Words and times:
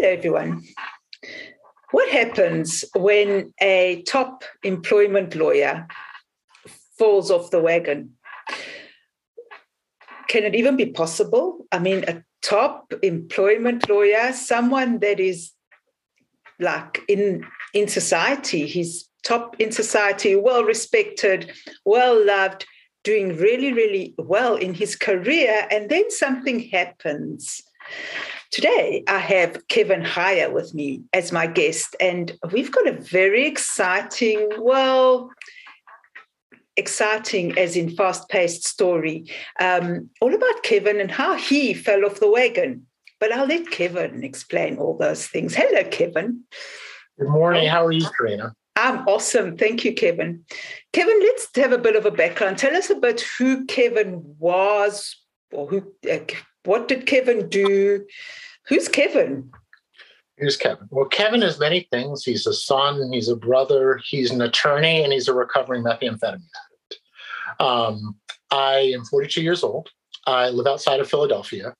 Hello, 0.00 0.12
everyone. 0.14 0.64
What 1.90 2.08
happens 2.08 2.86
when 2.96 3.52
a 3.60 4.02
top 4.08 4.44
employment 4.62 5.34
lawyer 5.34 5.86
falls 6.98 7.30
off 7.30 7.50
the 7.50 7.60
wagon? 7.60 8.14
Can 10.26 10.44
it 10.44 10.54
even 10.54 10.78
be 10.78 10.86
possible? 10.86 11.66
I 11.70 11.80
mean, 11.80 12.04
a 12.08 12.24
top 12.40 12.94
employment 13.02 13.90
lawyer, 13.90 14.32
someone 14.32 15.00
that 15.00 15.20
is 15.20 15.52
like 16.58 17.02
in 17.06 17.44
in 17.74 17.86
society, 17.86 18.66
he's 18.66 19.06
top 19.22 19.54
in 19.58 19.70
society, 19.70 20.34
well 20.34 20.64
respected, 20.64 21.52
well 21.84 22.24
loved, 22.24 22.64
doing 23.04 23.36
really, 23.36 23.74
really 23.74 24.14
well 24.16 24.56
in 24.56 24.72
his 24.72 24.96
career, 24.96 25.66
and 25.70 25.90
then 25.90 26.10
something 26.10 26.70
happens. 26.70 27.60
Today, 28.50 29.04
I 29.06 29.18
have 29.18 29.68
Kevin 29.68 30.02
Hyer 30.02 30.50
with 30.50 30.74
me 30.74 31.04
as 31.12 31.30
my 31.30 31.46
guest, 31.46 31.94
and 32.00 32.36
we've 32.50 32.72
got 32.72 32.88
a 32.88 32.92
very 32.92 33.46
exciting, 33.46 34.48
well, 34.58 35.30
exciting 36.76 37.56
as 37.56 37.76
in 37.76 37.90
fast 37.90 38.28
paced 38.28 38.66
story, 38.66 39.26
um, 39.60 40.10
all 40.20 40.34
about 40.34 40.64
Kevin 40.64 40.98
and 40.98 41.12
how 41.12 41.36
he 41.36 41.74
fell 41.74 42.04
off 42.04 42.18
the 42.18 42.28
wagon. 42.28 42.86
But 43.20 43.30
I'll 43.30 43.46
let 43.46 43.70
Kevin 43.70 44.24
explain 44.24 44.78
all 44.78 44.96
those 44.96 45.28
things. 45.28 45.54
Hello, 45.54 45.84
Kevin. 45.88 46.42
Good 47.20 47.28
morning. 47.28 47.68
How 47.68 47.86
are 47.86 47.92
you, 47.92 48.08
Carina? 48.18 48.54
I'm 48.74 49.06
awesome. 49.06 49.58
Thank 49.58 49.84
you, 49.84 49.94
Kevin. 49.94 50.44
Kevin, 50.92 51.20
let's 51.20 51.48
have 51.54 51.72
a 51.72 51.78
bit 51.78 51.94
of 51.94 52.04
a 52.04 52.10
background. 52.10 52.58
Tell 52.58 52.74
us 52.74 52.90
about 52.90 53.20
who 53.20 53.64
Kevin 53.66 54.22
was, 54.38 55.16
or 55.52 55.68
who, 55.68 55.92
uh, 56.10 56.18
what 56.64 56.88
did 56.88 57.06
Kevin 57.06 57.48
do? 57.48 58.04
Who's 58.68 58.88
Kevin? 58.88 59.50
Who's 60.38 60.56
Kevin? 60.56 60.88
Well, 60.90 61.06
Kevin 61.06 61.42
is 61.42 61.58
many 61.58 61.86
things. 61.90 62.24
He's 62.24 62.46
a 62.46 62.54
son, 62.54 63.12
he's 63.12 63.28
a 63.28 63.36
brother, 63.36 64.00
he's 64.04 64.30
an 64.30 64.40
attorney, 64.40 65.02
and 65.02 65.12
he's 65.12 65.28
a 65.28 65.34
recovering 65.34 65.84
methamphetamine 65.84 66.22
addict. 66.22 67.00
Um, 67.60 68.16
I 68.50 68.92
am 68.94 69.04
42 69.04 69.42
years 69.42 69.62
old. 69.62 69.90
I 70.26 70.48
live 70.48 70.66
outside 70.66 71.00
of 71.00 71.10
Philadelphia. 71.10 71.74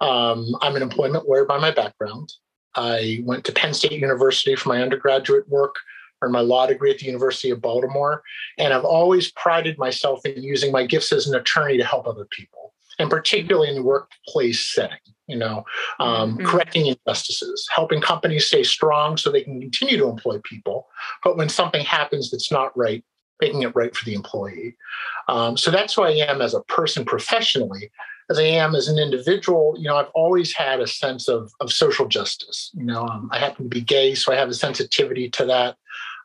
Um, 0.00 0.56
I'm 0.60 0.76
an 0.76 0.82
employment 0.82 1.28
lawyer 1.28 1.44
by 1.44 1.58
my 1.58 1.70
background. 1.70 2.32
I 2.74 3.20
went 3.24 3.44
to 3.44 3.52
Penn 3.52 3.74
State 3.74 3.92
University 3.92 4.56
for 4.56 4.70
my 4.70 4.82
undergraduate 4.82 5.48
work, 5.48 5.76
earned 6.22 6.32
my 6.32 6.40
law 6.40 6.66
degree 6.66 6.90
at 6.90 6.98
the 6.98 7.06
University 7.06 7.50
of 7.50 7.60
Baltimore, 7.60 8.22
and 8.58 8.72
I've 8.72 8.84
always 8.84 9.30
prided 9.32 9.78
myself 9.78 10.24
in 10.24 10.42
using 10.42 10.72
my 10.72 10.86
gifts 10.86 11.12
as 11.12 11.26
an 11.26 11.34
attorney 11.34 11.76
to 11.76 11.84
help 11.84 12.06
other 12.06 12.26
people, 12.30 12.61
and 13.02 13.10
particularly 13.10 13.68
in 13.68 13.74
the 13.74 13.82
workplace 13.82 14.72
setting 14.74 14.98
you 15.28 15.38
know, 15.38 15.64
um, 15.98 16.36
mm-hmm. 16.36 16.46
correcting 16.46 16.86
injustices, 16.86 17.66
helping 17.74 18.00
companies 18.00 18.46
stay 18.46 18.62
strong 18.62 19.16
so 19.16 19.30
they 19.30 19.42
can 19.42 19.60
continue 19.60 19.96
to 19.96 20.08
employ 20.08 20.38
people. 20.44 20.88
But 21.24 21.36
when 21.36 21.48
something 21.48 21.84
happens 21.84 22.30
that's 22.30 22.52
not 22.52 22.76
right, 22.76 23.04
making 23.40 23.62
it 23.62 23.74
right 23.74 23.94
for 23.94 24.04
the 24.04 24.14
employee. 24.14 24.76
Um, 25.28 25.56
so 25.56 25.70
that's 25.70 25.94
who 25.94 26.02
I 26.02 26.10
am 26.10 26.40
as 26.40 26.54
a 26.54 26.62
person 26.62 27.04
professionally. 27.04 27.90
As 28.30 28.38
I 28.38 28.44
am 28.44 28.74
as 28.74 28.88
an 28.88 28.98
individual, 28.98 29.74
you 29.76 29.88
know, 29.88 29.96
I've 29.96 30.10
always 30.14 30.54
had 30.54 30.80
a 30.80 30.86
sense 30.86 31.28
of, 31.28 31.50
of 31.60 31.72
social 31.72 32.06
justice. 32.06 32.70
You 32.74 32.84
know, 32.84 33.02
um, 33.02 33.28
I 33.32 33.38
happen 33.38 33.64
to 33.64 33.68
be 33.68 33.80
gay, 33.80 34.14
so 34.14 34.32
I 34.32 34.36
have 34.36 34.48
a 34.48 34.54
sensitivity 34.54 35.28
to 35.30 35.44
that. 35.46 35.76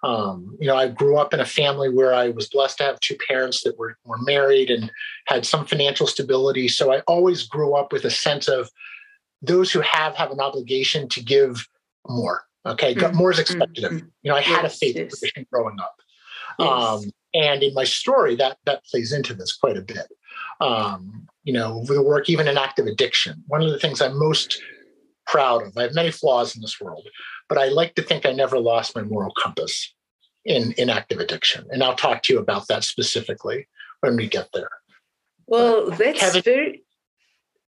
Um, 0.08 0.56
you 0.58 0.68
know, 0.68 0.78
I 0.78 0.88
grew 0.88 1.18
up 1.18 1.34
in 1.34 1.42
a 1.42 1.46
family 1.46 1.90
where 1.90 2.14
I 2.14 2.30
was 2.30 2.48
blessed 2.48 2.78
to 2.78 2.86
have 2.86 3.00
two 3.02 3.18
parents 3.28 3.64
that 3.64 3.78
were, 3.78 3.98
were 4.06 4.20
married 4.20 4.70
and 4.70 4.90
had 5.26 5.46
some 5.46 5.66
financial 5.66 6.08
stability. 6.08 6.70
So 6.70 6.94
I 6.94 7.02
always 7.02 7.44
grew 7.44 7.76
up 7.76 7.92
with 7.92 8.06
a 8.06 8.10
sense 8.10 8.48
of 8.48 8.70
those 9.42 9.70
who 9.70 9.82
have 9.82 10.16
have 10.16 10.32
an 10.32 10.40
obligation 10.40 11.10
to 11.10 11.22
give 11.22 11.68
more. 12.08 12.46
Okay, 12.66 12.96
mm-hmm. 12.96 13.18
more 13.18 13.32
is 13.32 13.40
expected 13.40 13.84
mm-hmm. 13.84 13.96
of 13.96 14.02
you. 14.02 14.12
You 14.24 14.32
know, 14.32 14.38
I 14.38 14.40
yes, 14.40 14.48
had 14.48 14.66
a 14.66 14.70
faith 14.70 14.96
yes. 14.96 15.20
tradition 15.20 15.46
growing 15.52 15.78
up, 15.80 15.96
yes. 16.58 16.70
um, 16.70 17.12
and 17.34 17.62
in 17.62 17.74
my 17.74 17.84
story, 17.84 18.36
that 18.38 18.58
that 18.66 18.86
plays 18.86 19.12
into 19.12 19.34
this 19.34 19.58
quite 19.58 19.76
a 19.76 19.82
bit. 19.82 20.08
Um, 20.62 21.28
you 21.44 21.52
know, 21.52 21.84
the 21.84 22.02
work 22.02 22.30
even 22.30 22.48
in 22.48 22.58
active 22.58 22.88
addiction. 22.88 23.44
One 23.48 23.62
of 23.62 23.72
the 23.72 23.80
things 23.80 24.02
I'm 24.02 24.18
most 24.18 24.62
proud 25.26 25.64
of. 25.64 25.78
I 25.78 25.84
have 25.84 25.94
many 25.94 26.12
flaws 26.12 26.56
in 26.56 26.62
this 26.62 26.80
world, 26.80 27.08
but 27.50 27.58
I 27.58 27.68
like 27.68 27.96
to 27.96 28.02
think 28.02 28.26
I 28.26 28.32
never 28.32 28.58
lost 28.58 28.96
my 28.96 29.02
moral 29.02 29.34
compass 29.38 29.94
in 30.48 30.72
in 30.74 30.90
active 30.90 31.20
addiction, 31.20 31.68
and 31.72 31.84
I'll 31.84 31.96
talk 31.96 32.24
to 32.24 32.34
you 32.34 32.40
about 32.40 32.68
that 32.70 32.84
specifically 32.84 33.68
when 34.02 34.16
we 34.16 34.28
get 34.28 34.50
there. 34.54 34.70
Well, 35.46 35.92
that's 35.92 36.20
Kevin, 36.20 36.42
very 36.42 36.84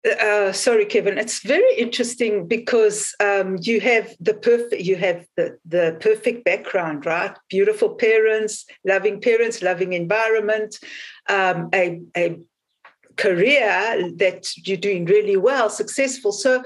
uh, 0.05 0.53
sorry, 0.53 0.84
Kevin. 0.84 1.16
It's 1.16 1.41
very 1.41 1.77
interesting 1.77 2.49
because 2.49 3.15
um, 3.21 3.59
you 3.60 3.81
have 3.81 4.15
the 4.19 4.34
perfect 4.34 4.83
you 4.83 4.97
have 4.97 5.25
the, 5.37 5.59
the 5.65 5.97
perfect 6.00 6.44
background, 6.44 7.06
right? 7.06 7.37
Beautiful 7.49 7.94
parents, 7.94 8.66
loving 8.84 9.21
parents, 9.21 9.62
loving 9.62 9.93
environment, 9.93 10.77
um, 11.28 11.69
a, 11.72 12.00
a 12.16 12.37
career 13.16 14.10
that 14.16 14.50
you're 14.66 14.77
doing 14.77 15.04
really 15.04 15.37
well, 15.37 15.71
successful. 15.71 16.33
So 16.33 16.65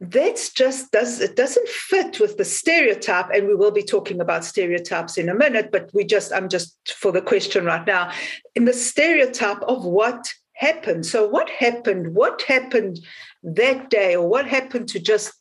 that's 0.00 0.50
just 0.50 0.92
does 0.92 1.20
it 1.20 1.34
doesn't 1.34 1.68
fit 1.68 2.20
with 2.20 2.36
the 2.36 2.44
stereotype 2.44 3.30
and 3.30 3.48
we 3.48 3.54
will 3.56 3.72
be 3.72 3.82
talking 3.82 4.20
about 4.20 4.44
stereotypes 4.44 5.18
in 5.18 5.28
a 5.28 5.34
minute 5.34 5.70
but 5.72 5.90
we 5.92 6.04
just 6.04 6.32
i'm 6.32 6.48
just 6.48 6.76
for 6.86 7.10
the 7.10 7.20
question 7.20 7.64
right 7.64 7.84
now 7.84 8.08
in 8.54 8.64
the 8.64 8.72
stereotype 8.72 9.60
of 9.62 9.84
what 9.84 10.32
happened. 10.58 11.06
So, 11.06 11.26
what 11.26 11.48
happened? 11.48 12.14
What 12.14 12.42
happened 12.42 13.00
that 13.42 13.90
day, 13.90 14.14
or 14.16 14.28
what 14.28 14.46
happened 14.46 14.88
to 14.90 15.00
just 15.00 15.32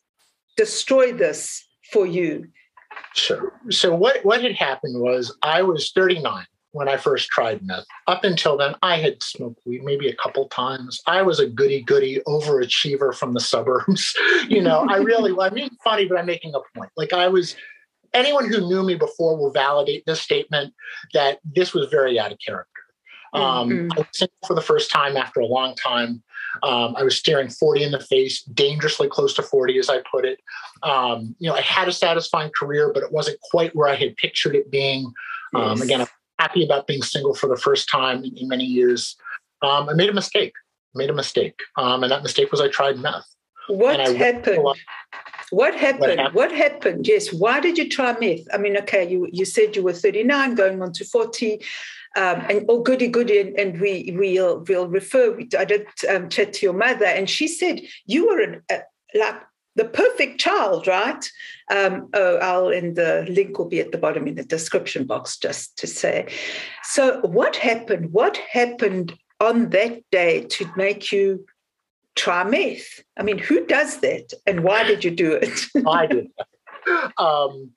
destroy 0.55 1.11
this 1.11 1.65
for 1.91 2.05
you? 2.05 2.47
So, 3.13 3.49
so 3.69 3.93
what, 3.93 4.23
what 4.23 4.41
had 4.41 4.55
happened 4.55 5.01
was 5.01 5.35
I 5.43 5.61
was 5.61 5.91
39 5.91 6.45
when 6.71 6.87
I 6.87 6.97
first 6.97 7.29
tried 7.29 7.65
meth. 7.65 7.85
Up 8.07 8.23
until 8.23 8.57
then, 8.57 8.75
I 8.81 8.97
had 8.97 9.23
smoked 9.23 9.61
weed 9.65 9.83
maybe 9.83 10.09
a 10.09 10.15
couple 10.15 10.47
times. 10.49 11.01
I 11.07 11.21
was 11.21 11.39
a 11.39 11.47
goody 11.47 11.81
goody 11.81 12.21
overachiever 12.27 13.15
from 13.15 13.33
the 13.33 13.39
suburbs. 13.39 14.15
you 14.47 14.61
know, 14.61 14.85
I 14.89 14.97
really, 14.97 15.33
I 15.39 15.49
mean, 15.49 15.69
funny, 15.83 16.05
but 16.05 16.17
I'm 16.17 16.25
making 16.25 16.53
a 16.53 16.77
point. 16.77 16.91
Like 16.97 17.13
I 17.13 17.27
was, 17.27 17.55
anyone 18.13 18.47
who 18.47 18.67
knew 18.67 18.83
me 18.83 18.95
before 18.95 19.37
will 19.37 19.51
validate 19.51 20.05
this 20.05 20.21
statement 20.21 20.73
that 21.13 21.39
this 21.43 21.73
was 21.73 21.87
very 21.89 22.19
out 22.19 22.31
of 22.31 22.37
character. 22.45 22.71
Um, 23.33 23.69
mm-hmm. 23.69 23.91
I 23.93 23.97
was 23.97 24.07
single 24.13 24.35
for 24.47 24.53
the 24.53 24.61
first 24.61 24.91
time 24.91 25.17
after 25.17 25.39
a 25.39 25.45
long 25.45 25.75
time. 25.75 26.23
Um, 26.63 26.95
I 26.95 27.03
was 27.03 27.17
staring 27.17 27.49
40 27.49 27.83
in 27.83 27.91
the 27.91 27.99
face, 27.99 28.41
dangerously 28.43 29.07
close 29.07 29.33
to 29.35 29.43
40, 29.43 29.77
as 29.79 29.89
I 29.89 30.01
put 30.09 30.25
it. 30.25 30.39
Um, 30.83 31.35
you 31.39 31.49
know, 31.49 31.55
I 31.55 31.61
had 31.61 31.87
a 31.87 31.91
satisfying 31.91 32.51
career, 32.57 32.91
but 32.93 33.03
it 33.03 33.11
wasn't 33.11 33.39
quite 33.41 33.75
where 33.75 33.87
I 33.87 33.95
had 33.95 34.15
pictured 34.17 34.55
it 34.55 34.71
being. 34.71 35.11
Um, 35.53 35.77
yes. 35.77 35.81
Again, 35.81 36.01
I'm 36.01 36.07
happy 36.39 36.63
about 36.63 36.87
being 36.87 37.01
single 37.01 37.33
for 37.33 37.47
the 37.47 37.57
first 37.57 37.89
time 37.89 38.23
in, 38.23 38.47
many 38.47 38.63
years. 38.63 39.15
Um, 39.61 39.89
I 39.89 39.93
made 39.93 40.09
a 40.09 40.13
mistake. 40.13 40.53
I 40.95 40.99
made 40.99 41.09
a 41.09 41.13
mistake, 41.13 41.59
um, 41.77 42.03
and 42.03 42.11
that 42.11 42.23
mistake 42.23 42.51
was 42.51 42.61
I 42.61 42.67
tried 42.67 42.99
meth. 42.99 43.27
What 43.67 43.99
happened? 43.99 44.63
What 44.63 44.77
happened? 44.77 44.79
what 45.49 45.75
happened? 45.75 46.33
What 46.33 46.51
happened? 46.51 47.07
Yes. 47.07 47.33
Why 47.33 47.59
did 47.59 47.77
you 47.77 47.89
try 47.89 48.17
meth? 48.19 48.47
I 48.53 48.57
mean, 48.57 48.77
okay, 48.77 49.09
you 49.09 49.27
you 49.31 49.45
said 49.45 49.75
you 49.75 49.83
were 49.83 49.93
39, 49.93 50.55
going 50.55 50.81
on 50.81 50.93
to 50.93 51.05
40 51.05 51.59
um, 52.17 52.43
and 52.49 52.65
oh 52.67 52.81
goody 52.81 53.07
goody 53.07 53.39
and, 53.39 53.57
and 53.59 53.79
we 53.79 54.11
we'll 54.17 54.63
we'll 54.67 54.87
refer 54.87 55.37
i 55.57 55.65
did 55.65 55.85
um, 56.09 56.29
chat 56.29 56.51
to 56.53 56.65
your 56.65 56.73
mother 56.73 57.05
and 57.05 57.29
she 57.29 57.47
said 57.47 57.81
you 58.05 58.27
were 58.27 58.41
an, 58.41 58.61
uh, 58.71 58.79
like 59.13 59.35
the 59.77 59.85
perfect 59.85 60.39
child 60.39 60.87
right 60.87 61.31
um, 61.71 62.09
oh 62.13 62.37
i'll 62.37 62.69
and 62.69 62.95
the 62.95 63.25
link 63.29 63.57
will 63.57 63.69
be 63.69 63.79
at 63.79 63.91
the 63.91 63.97
bottom 63.97 64.27
in 64.27 64.35
the 64.35 64.43
description 64.43 65.05
box 65.05 65.37
just 65.37 65.77
to 65.77 65.87
say 65.87 66.27
so 66.83 67.21
what 67.21 67.55
happened 67.55 68.11
what 68.11 68.37
happened 68.37 69.17
on 69.39 69.69
that 69.69 70.03
day 70.11 70.41
to 70.41 70.65
make 70.75 71.11
you 71.11 71.45
try 72.17 72.43
meth. 72.43 73.03
I 73.17 73.23
mean, 73.23 73.37
who 73.37 73.65
does 73.65 73.99
that, 73.99 74.33
and 74.45 74.63
why 74.63 74.83
did 74.83 75.03
you 75.03 75.11
do 75.11 75.31
it? 75.33 75.65
I 75.87 76.07
did. 76.07 76.27
Um, 77.17 77.71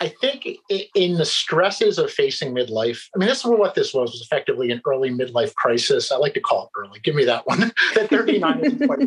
I 0.00 0.08
think 0.08 0.48
in 0.94 1.18
the 1.18 1.26
stresses 1.26 1.98
of 1.98 2.10
facing 2.10 2.54
midlife, 2.54 3.06
I 3.14 3.18
mean, 3.18 3.28
this 3.28 3.40
is 3.40 3.44
what 3.44 3.74
this 3.74 3.92
was, 3.92 4.12
was 4.12 4.22
effectively 4.22 4.70
an 4.70 4.80
early 4.86 5.10
midlife 5.10 5.54
crisis. 5.56 6.10
I 6.10 6.16
like 6.16 6.32
to 6.34 6.40
call 6.40 6.64
it 6.64 6.80
early. 6.80 6.98
Give 7.00 7.14
me 7.14 7.26
that 7.26 7.46
one. 7.46 7.60
that 7.94 8.08
39 8.08 8.64
is 8.64 8.86
quite 8.86 9.00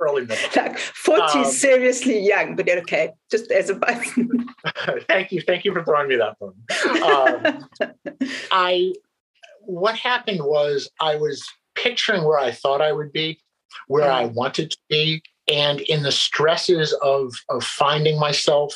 early 0.00 0.26
midlife. 0.26 0.56
Like 0.56 0.78
40 0.78 1.22
um, 1.22 1.44
is 1.44 1.60
seriously 1.60 2.18
young, 2.18 2.56
but 2.56 2.68
okay, 2.68 3.12
just 3.30 3.50
as 3.50 3.70
a 3.70 3.74
button. 3.86 4.46
thank 5.08 5.32
you. 5.32 5.40
Thank 5.40 5.64
you 5.64 5.72
for 5.72 5.84
throwing 5.84 6.08
me 6.08 6.16
that 6.16 6.36
one. 6.38 6.54
Um, 7.02 7.64
I, 8.50 8.92
what 9.60 9.96
happened 9.96 10.42
was 10.42 10.90
I 11.00 11.16
was 11.16 11.44
picturing 11.74 12.24
where 12.24 12.38
I 12.38 12.50
thought 12.50 12.80
I 12.80 12.92
would 12.92 13.12
be, 13.12 13.40
where 13.88 14.10
I 14.10 14.26
wanted 14.26 14.70
to 14.70 14.78
be. 14.88 15.22
And 15.48 15.80
in 15.82 16.02
the 16.02 16.12
stresses 16.12 16.92
of, 17.02 17.32
of 17.48 17.62
finding 17.62 18.18
myself, 18.18 18.74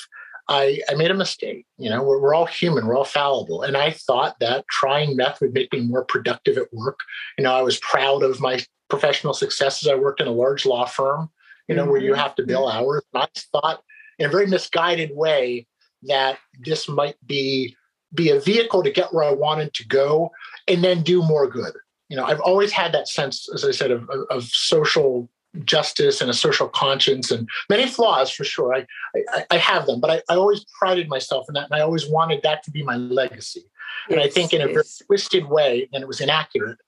I, 0.51 0.81
I 0.89 0.95
made 0.95 1.13
a 1.13 1.15
mistake. 1.15 1.65
You 1.79 1.89
know, 1.89 2.03
we're, 2.03 2.21
we're 2.21 2.35
all 2.35 2.45
human, 2.45 2.87
we're 2.87 2.97
all 2.97 3.05
fallible. 3.05 3.63
And 3.63 3.77
I 3.77 3.93
thought 3.93 4.39
that 4.41 4.67
trying 4.69 5.17
meth 5.17 5.41
would 5.41 5.55
make 5.55 5.73
me 5.73 5.81
more 5.81 6.05
productive 6.05 6.59
at 6.59 6.73
work. 6.73 6.99
You 7.39 7.45
know, 7.45 7.55
I 7.55 7.63
was 7.63 7.79
proud 7.79 8.25
of 8.25 8.41
my 8.41 8.61
professional 8.89 9.33
successes. 9.33 9.89
I 9.89 9.95
worked 9.95 10.21
in 10.21 10.27
a 10.27 10.33
large 10.33 10.67
law 10.67 10.85
firm, 10.87 11.31
you 11.69 11.75
know, 11.75 11.83
mm-hmm. 11.83 11.93
where 11.93 12.01
you 12.01 12.13
mm-hmm. 12.13 12.21
have 12.21 12.35
to 12.35 12.47
bill 12.47 12.69
hours. 12.69 13.03
And 13.15 13.23
I 13.23 13.29
thought 13.53 13.83
in 14.19 14.27
a 14.27 14.29
very 14.29 14.49
misguided 14.49 15.13
way 15.15 15.69
that 16.03 16.39
this 16.59 16.89
might 16.89 17.17
be 17.27 17.77
be 18.13 18.31
a 18.31 18.41
vehicle 18.41 18.83
to 18.83 18.91
get 18.91 19.15
where 19.15 19.23
I 19.23 19.33
wanted 19.33 19.73
to 19.75 19.87
go 19.87 20.33
and 20.67 20.83
then 20.83 21.03
do 21.03 21.23
more 21.23 21.49
good. 21.49 21.75
You 22.09 22.17
know, 22.17 22.25
I've 22.25 22.41
always 22.41 22.73
had 22.73 22.93
that 22.93 23.07
sense, 23.07 23.49
as 23.55 23.65
I 23.65 23.71
said, 23.71 23.93
of, 23.93 24.11
of 24.31 24.43
social 24.43 25.31
justice 25.65 26.21
and 26.21 26.31
a 26.31 26.35
social 26.35 26.69
conscience 26.69 27.31
and 27.31 27.49
many 27.69 27.87
flaws 27.87 28.31
for 28.31 28.45
sure. 28.45 28.75
I, 28.75 28.87
I, 29.35 29.47
I 29.51 29.57
have 29.57 29.87
them, 29.87 30.01
but 30.01 30.11
I, 30.11 30.23
I, 30.33 30.37
always 30.37 30.65
prided 30.79 31.09
myself 31.09 31.47
in 31.49 31.55
that. 31.55 31.71
And 31.71 31.75
I 31.75 31.81
always 31.81 32.09
wanted 32.09 32.43
that 32.43 32.63
to 32.65 32.71
be 32.71 32.83
my 32.83 32.97
legacy. 32.97 33.65
Yes, 34.09 34.17
and 34.17 34.21
I 34.21 34.29
think 34.29 34.53
in 34.53 34.63
a 34.63 34.67
very 34.67 34.85
twisted 35.07 35.47
way, 35.47 35.89
and 35.93 36.03
it 36.03 36.07
was 36.07 36.21
inaccurate 36.21 36.79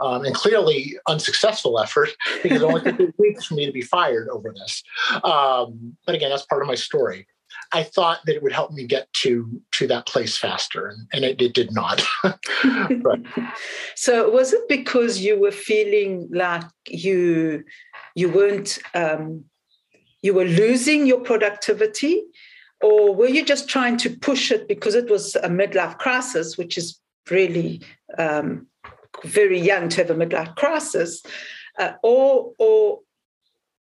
um, 0.00 0.24
and 0.24 0.34
clearly 0.34 0.96
unsuccessful 1.08 1.78
effort 1.78 2.10
because 2.42 2.62
it 2.62 2.64
only 2.64 2.80
took 2.80 3.14
weeks 3.18 3.46
for 3.46 3.54
me 3.54 3.66
to 3.66 3.72
be 3.72 3.82
fired 3.82 4.28
over 4.28 4.52
this. 4.52 4.82
Um, 5.24 5.96
but 6.06 6.14
again, 6.14 6.30
that's 6.30 6.46
part 6.46 6.62
of 6.62 6.68
my 6.68 6.74
story. 6.74 7.26
I 7.72 7.82
thought 7.82 8.20
that 8.26 8.36
it 8.36 8.42
would 8.42 8.52
help 8.52 8.72
me 8.72 8.86
get 8.86 9.12
to 9.22 9.60
to 9.72 9.86
that 9.88 10.06
place 10.06 10.36
faster, 10.36 10.88
and, 10.88 11.08
and 11.12 11.24
it, 11.24 11.40
it 11.40 11.54
did 11.54 11.72
not. 11.72 12.02
so 13.94 14.30
was 14.30 14.52
it 14.52 14.68
because 14.68 15.20
you 15.20 15.40
were 15.40 15.52
feeling 15.52 16.28
like 16.32 16.64
you 16.88 17.64
you 18.14 18.28
weren't 18.30 18.78
um, 18.94 19.44
you 20.22 20.34
were 20.34 20.44
losing 20.44 21.06
your 21.06 21.20
productivity 21.20 22.22
or 22.80 23.14
were 23.14 23.28
you 23.28 23.44
just 23.44 23.68
trying 23.68 23.96
to 23.96 24.10
push 24.10 24.50
it 24.50 24.66
because 24.68 24.94
it 24.94 25.10
was 25.10 25.36
a 25.36 25.48
midlife 25.48 25.98
crisis 25.98 26.56
which 26.58 26.76
is 26.76 26.98
really 27.30 27.80
um, 28.18 28.66
very 29.24 29.60
young 29.60 29.88
to 29.88 29.98
have 29.98 30.10
a 30.10 30.14
midlife 30.14 30.54
crisis 30.56 31.22
uh, 31.78 31.92
or 32.02 32.52
or 32.58 33.00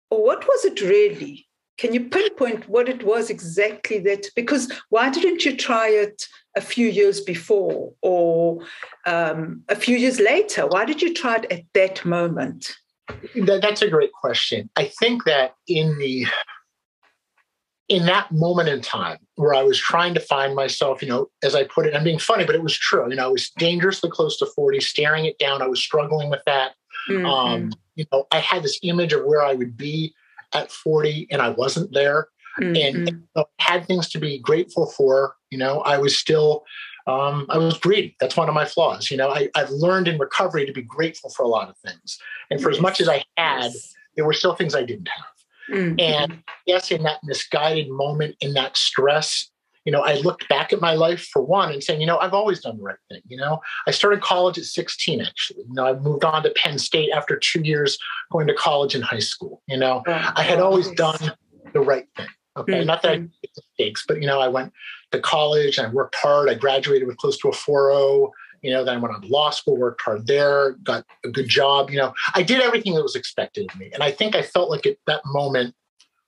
or 0.09 0.23
what 0.23 0.47
was 0.47 0.65
it 0.65 0.81
really 0.81 1.47
can 1.79 1.93
you 1.93 2.09
pinpoint 2.09 2.67
what 2.67 2.89
it 2.89 3.03
was 3.03 3.29
exactly 3.29 3.99
that 3.99 4.27
because 4.35 4.71
why 4.89 5.09
didn't 5.09 5.45
you 5.45 5.55
try 5.55 5.87
it 5.87 6.27
a 6.55 6.61
few 6.61 6.87
years 6.87 7.21
before 7.21 7.93
or 8.01 8.59
um, 9.05 9.63
a 9.69 9.75
few 9.75 9.97
years 9.97 10.19
later 10.19 10.67
why 10.67 10.83
did 10.85 11.01
you 11.01 11.13
try 11.13 11.37
it 11.37 11.51
at 11.51 11.63
that 11.73 12.03
moment 12.05 12.75
that, 13.35 13.61
that's 13.61 13.81
a 13.81 13.89
great 13.89 14.11
question. 14.13 14.69
I 14.75 14.85
think 14.99 15.25
that 15.25 15.55
in 15.67 15.97
the 15.97 16.27
in 17.87 18.05
that 18.05 18.31
moment 18.31 18.69
in 18.69 18.81
time 18.81 19.17
where 19.35 19.55
I 19.55 19.63
was 19.63 19.79
trying 19.79 20.13
to 20.13 20.19
find 20.19 20.53
myself, 20.53 21.01
you 21.01 21.07
know, 21.07 21.27
as 21.43 21.55
I 21.55 21.63
put 21.63 21.87
it, 21.87 21.95
I'm 21.95 22.03
being 22.03 22.19
funny, 22.19 22.45
but 22.45 22.53
it 22.53 22.61
was 22.61 22.77
true. 22.77 23.09
You 23.09 23.15
know, 23.15 23.25
I 23.25 23.31
was 23.31 23.49
dangerously 23.57 24.11
close 24.11 24.37
to 24.37 24.45
40, 24.45 24.79
staring 24.79 25.25
it 25.25 25.39
down. 25.39 25.63
I 25.63 25.67
was 25.67 25.79
struggling 25.79 26.29
with 26.29 26.43
that. 26.45 26.73
Mm-hmm. 27.09 27.25
Um, 27.25 27.73
you 27.95 28.05
know, 28.11 28.27
I 28.31 28.39
had 28.39 28.61
this 28.61 28.79
image 28.83 29.11
of 29.11 29.25
where 29.25 29.41
I 29.41 29.53
would 29.53 29.75
be 29.75 30.13
at 30.53 30.71
40 30.71 31.27
and 31.31 31.41
I 31.41 31.49
wasn't 31.49 31.93
there. 31.93 32.27
Mm-hmm. 32.59 32.97
And 32.97 33.23
know, 33.35 33.45
had 33.59 33.85
things 33.85 34.09
to 34.09 34.19
be 34.19 34.39
grateful 34.39 34.87
for. 34.87 35.35
You 35.49 35.57
know, 35.57 35.79
I 35.81 35.97
was 35.97 36.17
still 36.17 36.65
um, 37.07 37.47
I 37.49 37.57
was 37.57 37.77
greedy. 37.77 38.15
That's 38.19 38.37
one 38.37 38.49
of 38.49 38.55
my 38.55 38.65
flaws. 38.65 39.09
You 39.09 39.17
know, 39.17 39.29
I, 39.29 39.49
have 39.55 39.71
learned 39.71 40.07
in 40.07 40.19
recovery 40.19 40.65
to 40.65 40.71
be 40.71 40.81
grateful 40.81 41.31
for 41.31 41.43
a 41.43 41.47
lot 41.47 41.69
of 41.69 41.77
things. 41.77 42.19
And 42.51 42.61
for 42.61 42.69
yes. 42.69 42.77
as 42.77 42.81
much 42.81 43.01
as 43.01 43.09
I 43.09 43.23
had, 43.37 43.63
yes. 43.63 43.93
there 44.15 44.25
were 44.25 44.33
still 44.33 44.53
things 44.53 44.75
I 44.75 44.83
didn't 44.83 45.07
have. 45.07 45.77
Mm-hmm. 45.77 45.99
And 45.99 46.43
yes, 46.65 46.91
in 46.91 47.03
that 47.03 47.19
misguided 47.23 47.89
moment, 47.89 48.35
in 48.41 48.53
that 48.53 48.77
stress, 48.77 49.49
you 49.89 49.91
know, 49.91 50.01
I 50.01 50.19
looked 50.19 50.47
back 50.47 50.71
at 50.71 50.81
my 50.81 50.93
life 50.93 51.25
for 51.33 51.41
one 51.41 51.71
and 51.71 51.83
saying, 51.83 51.99
you 51.99 52.05
know, 52.05 52.19
I've 52.19 52.35
always 52.35 52.59
done 52.59 52.77
the 52.77 52.83
right 52.83 52.99
thing. 53.09 53.21
You 53.27 53.37
know, 53.37 53.59
I 53.87 53.91
started 53.91 54.21
college 54.21 54.59
at 54.59 54.65
16, 54.65 55.19
actually. 55.19 55.63
You 55.67 55.73
know, 55.73 55.87
I 55.87 55.93
moved 55.93 56.23
on 56.23 56.43
to 56.43 56.51
Penn 56.51 56.77
State 56.77 57.09
after 57.11 57.35
two 57.35 57.61
years 57.61 57.97
going 58.31 58.45
to 58.45 58.53
college 58.53 58.93
and 58.93 59.03
high 59.03 59.17
school. 59.17 59.63
You 59.67 59.77
know, 59.77 60.03
oh, 60.05 60.31
I 60.35 60.43
had 60.43 60.59
always 60.59 60.91
done 60.91 61.31
the 61.73 61.81
right 61.81 62.05
thing. 62.15 62.27
Okay. 62.55 62.73
Mm-hmm. 62.73 62.85
Not 62.85 63.01
that 63.01 63.13
I 63.13 63.17
made 63.17 63.31
mistakes, 63.57 64.05
but, 64.07 64.21
you 64.21 64.27
know, 64.27 64.39
I 64.39 64.47
went 64.47 64.73
to 65.11 65.19
college 65.19 65.79
and 65.79 65.87
I 65.87 65.89
worked 65.89 66.13
hard. 66.13 66.51
I 66.51 66.53
graduated 66.53 67.07
with 67.07 67.17
close 67.17 67.39
to 67.39 67.47
a 67.47 67.51
4.0. 67.51 68.29
You 68.61 68.69
know, 68.69 68.85
then 68.85 68.97
I 68.97 68.99
went 68.99 69.15
on 69.15 69.21
to 69.23 69.27
law 69.27 69.49
school, 69.49 69.75
worked 69.75 70.03
hard 70.03 70.27
there, 70.27 70.73
got 70.83 71.03
a 71.25 71.29
good 71.29 71.47
job. 71.47 71.89
You 71.89 71.97
know, 71.97 72.13
I 72.35 72.43
did 72.43 72.61
everything 72.61 72.93
that 72.93 73.01
was 73.01 73.15
expected 73.15 73.71
of 73.71 73.79
me. 73.79 73.89
And 73.91 74.03
I 74.03 74.11
think 74.11 74.35
I 74.35 74.43
felt 74.43 74.69
like 74.69 74.85
at 74.85 74.97
that 75.07 75.21
moment, 75.25 75.73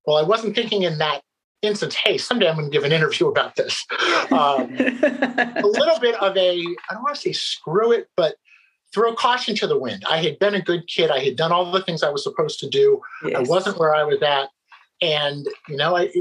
well, 0.08 0.18
I 0.18 0.24
wasn't 0.24 0.56
thinking 0.56 0.82
in 0.82 0.98
that 0.98 1.22
instance, 1.62 1.96
hey, 1.96 2.18
someday 2.18 2.50
I'm 2.50 2.56
going 2.56 2.70
to 2.70 2.72
give 2.72 2.84
an 2.84 2.92
interview 2.92 3.28
about 3.28 3.56
this. 3.56 3.86
Um, 4.32 4.74
a 4.80 5.62
little 5.64 6.00
bit 6.00 6.16
of 6.16 6.36
a, 6.36 6.60
I 6.60 6.94
don't 6.94 7.04
want 7.04 7.16
to 7.16 7.22
say 7.22 7.32
screw 7.32 7.92
it, 7.92 8.10
but 8.16 8.36
throw 8.94 9.14
caution 9.14 9.56
to 9.56 9.68
the 9.68 9.78
wind. 9.78 10.04
I 10.10 10.18
had 10.18 10.40
been 10.40 10.56
a 10.56 10.62
good 10.62 10.88
kid. 10.88 11.12
I 11.12 11.20
had 11.20 11.36
done 11.36 11.52
all 11.52 11.72
the 11.72 11.82
things 11.84 12.04
I 12.04 12.10
was 12.10 12.24
supposed 12.24 12.60
to 12.60 12.70
do. 12.70 13.02
Yes. 13.26 13.36
I 13.38 13.50
wasn't 13.50 13.80
where 13.80 13.96
I 13.96 14.04
was 14.04 14.22
at. 14.22 14.50
And, 15.02 15.48
you 15.68 15.78
know, 15.78 15.96
I, 15.96 16.12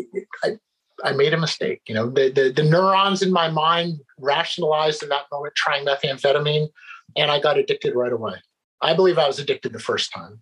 I, 0.45 0.59
I 1.05 1.13
made 1.13 1.35
a 1.35 1.39
mistake. 1.39 1.83
You 1.89 1.95
know, 1.95 2.09
the, 2.09 2.31
the, 2.31 2.51
the 2.51 2.63
neurons 2.63 3.23
in 3.23 3.33
my 3.33 3.51
mind 3.51 4.01
rationalized 4.19 5.03
in 5.03 5.09
that 5.09 5.25
moment 5.33 5.55
trying 5.55 5.85
methamphetamine, 5.85 6.69
and 7.17 7.31
I 7.31 7.41
got 7.41 7.59
addicted 7.59 7.95
right 7.95 8.13
away. 8.13 8.35
I 8.81 8.95
believe 8.95 9.19
I 9.19 9.27
was 9.27 9.39
addicted 9.39 9.73
the 9.73 9.81
first 9.81 10.13
time. 10.13 10.41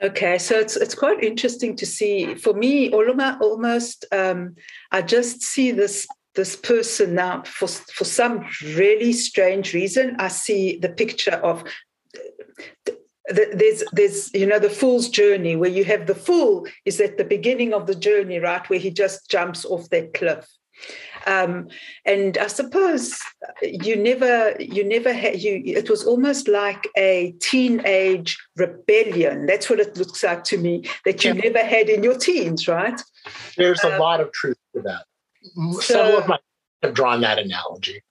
Okay, 0.00 0.38
so 0.38 0.56
it's 0.58 0.76
it's 0.76 0.94
quite 0.94 1.24
interesting 1.24 1.74
to 1.76 1.86
see. 1.86 2.34
For 2.36 2.52
me, 2.52 2.92
almost, 2.92 4.04
um, 4.12 4.54
I 4.92 5.02
just 5.02 5.42
see 5.42 5.72
this 5.72 6.06
this 6.36 6.54
person 6.54 7.16
now 7.16 7.42
for 7.42 7.66
for 7.66 8.04
some 8.04 8.46
really 8.62 9.12
strange 9.12 9.74
reason. 9.74 10.14
I 10.20 10.28
see 10.28 10.78
the 10.78 10.88
picture 10.88 11.40
of 11.42 11.64
there's 13.28 13.82
there's 13.92 14.32
you 14.32 14.46
know 14.46 14.60
the 14.60 14.70
fool's 14.70 15.08
journey 15.08 15.56
where 15.56 15.70
you 15.70 15.84
have 15.84 16.06
the 16.06 16.14
fool 16.14 16.66
is 16.84 17.00
at 17.00 17.18
the 17.18 17.24
beginning 17.24 17.74
of 17.74 17.86
the 17.86 17.94
journey 17.94 18.38
right 18.38 18.68
where 18.70 18.78
he 18.78 18.90
just 18.90 19.28
jumps 19.28 19.64
off 19.64 19.90
that 19.90 20.14
cliff 20.14 20.48
um, 21.26 21.68
and 22.04 22.38
i 22.38 22.46
suppose 22.46 23.20
you 23.62 23.96
never 23.96 24.54
you 24.60 24.84
never 24.84 25.12
had 25.12 25.40
you 25.40 25.62
it 25.64 25.90
was 25.90 26.04
almost 26.04 26.48
like 26.48 26.88
a 26.96 27.34
teenage 27.40 28.38
rebellion 28.56 29.46
that's 29.46 29.68
what 29.68 29.80
it 29.80 29.96
looks 29.96 30.22
like 30.22 30.44
to 30.44 30.58
me 30.58 30.84
that 31.04 31.24
you 31.24 31.32
yeah. 31.34 31.40
never 31.50 31.64
had 31.64 31.88
in 31.88 32.02
your 32.02 32.16
teens 32.16 32.68
right 32.68 33.00
there's 33.56 33.82
um, 33.84 33.92
a 33.92 33.98
lot 33.98 34.20
of 34.20 34.30
truth 34.32 34.58
to 34.74 34.82
that 34.82 35.04
so, 35.72 35.80
some 35.80 36.14
of 36.14 36.28
my 36.28 36.38
have 36.82 36.94
drawn 36.94 37.20
that 37.20 37.38
analogy 37.38 38.02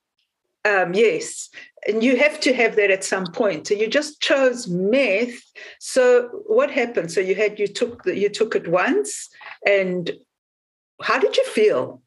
um, 0.68 0.94
yes, 0.94 1.50
and 1.88 2.04
you 2.04 2.18
have 2.18 2.40
to 2.42 2.54
have 2.54 2.76
that 2.76 2.92
at 2.92 3.04
some 3.04 3.28
point. 3.28 3.68
So 3.68 3.74
you 3.74 3.88
just 3.88 4.20
chose 4.20 4.68
meth. 4.68 5.40
So 5.80 6.28
what 6.48 6.70
happened? 6.70 7.12
So 7.12 7.22
you 7.22 7.36
had 7.36 7.58
you 7.58 7.68
took 7.68 8.04
the, 8.04 8.18
you 8.18 8.28
took 8.28 8.56
it 8.56 8.68
once, 8.68 9.30
and 9.66 10.12
how 11.02 11.20
did 11.20 11.38
you 11.38 11.46
feel 11.46 12.02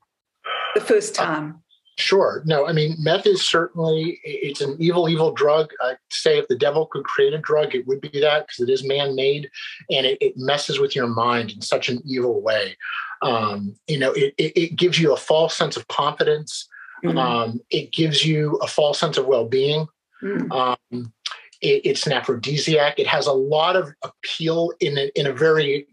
the 0.74 0.80
first 0.80 1.18
uh, 1.18 1.24
time? 1.24 1.50
Uh, 1.50 1.58
sure. 1.96 2.42
No, 2.44 2.66
I 2.66 2.72
mean 2.72 2.96
meth 2.98 3.26
is 3.26 3.46
certainly 3.48 4.20
it's 4.24 4.60
an 4.60 4.76
evil, 4.78 5.08
evil 5.08 5.32
drug. 5.32 5.70
I 5.80 5.94
say 6.10 6.38
if 6.38 6.48
the 6.48 6.56
devil 6.56 6.86
could 6.86 7.04
create 7.04 7.34
a 7.34 7.38
drug, 7.38 7.74
it 7.74 7.86
would 7.86 8.00
be 8.00 8.20
that 8.20 8.46
because 8.46 8.68
it 8.68 8.72
is 8.72 8.86
man-made, 8.86 9.50
and 9.90 10.06
it, 10.06 10.18
it, 10.20 10.34
messes 10.36 10.78
with 10.78 10.94
your 10.96 11.06
mind 11.06 11.50
in 11.50 11.60
such 11.60 11.88
an 11.88 12.02
evil 12.06 12.40
way. 12.40 12.76
Um, 13.22 13.76
you 13.86 13.98
know, 13.98 14.12
it, 14.12 14.34
it, 14.38 14.56
it 14.56 14.76
gives 14.76 14.98
you 14.98 15.12
a 15.12 15.16
false 15.16 15.54
sense 15.54 15.76
of 15.76 15.88
confidence 15.88 16.68
Mm-hmm. 17.04 17.18
Um, 17.18 17.60
it 17.70 17.92
gives 17.92 18.24
you 18.24 18.56
a 18.56 18.66
false 18.66 18.98
sense 18.98 19.16
of 19.16 19.26
well-being. 19.26 19.86
Mm-hmm. 20.22 20.52
Um, 20.52 21.12
it, 21.60 21.82
it's 21.84 22.06
an 22.06 22.12
aphrodisiac. 22.12 22.98
It 22.98 23.06
has 23.06 23.26
a 23.26 23.32
lot 23.32 23.76
of 23.76 23.90
appeal 24.02 24.72
in 24.80 24.98
a, 24.98 25.10
in 25.14 25.26
a 25.26 25.32
very 25.32 25.86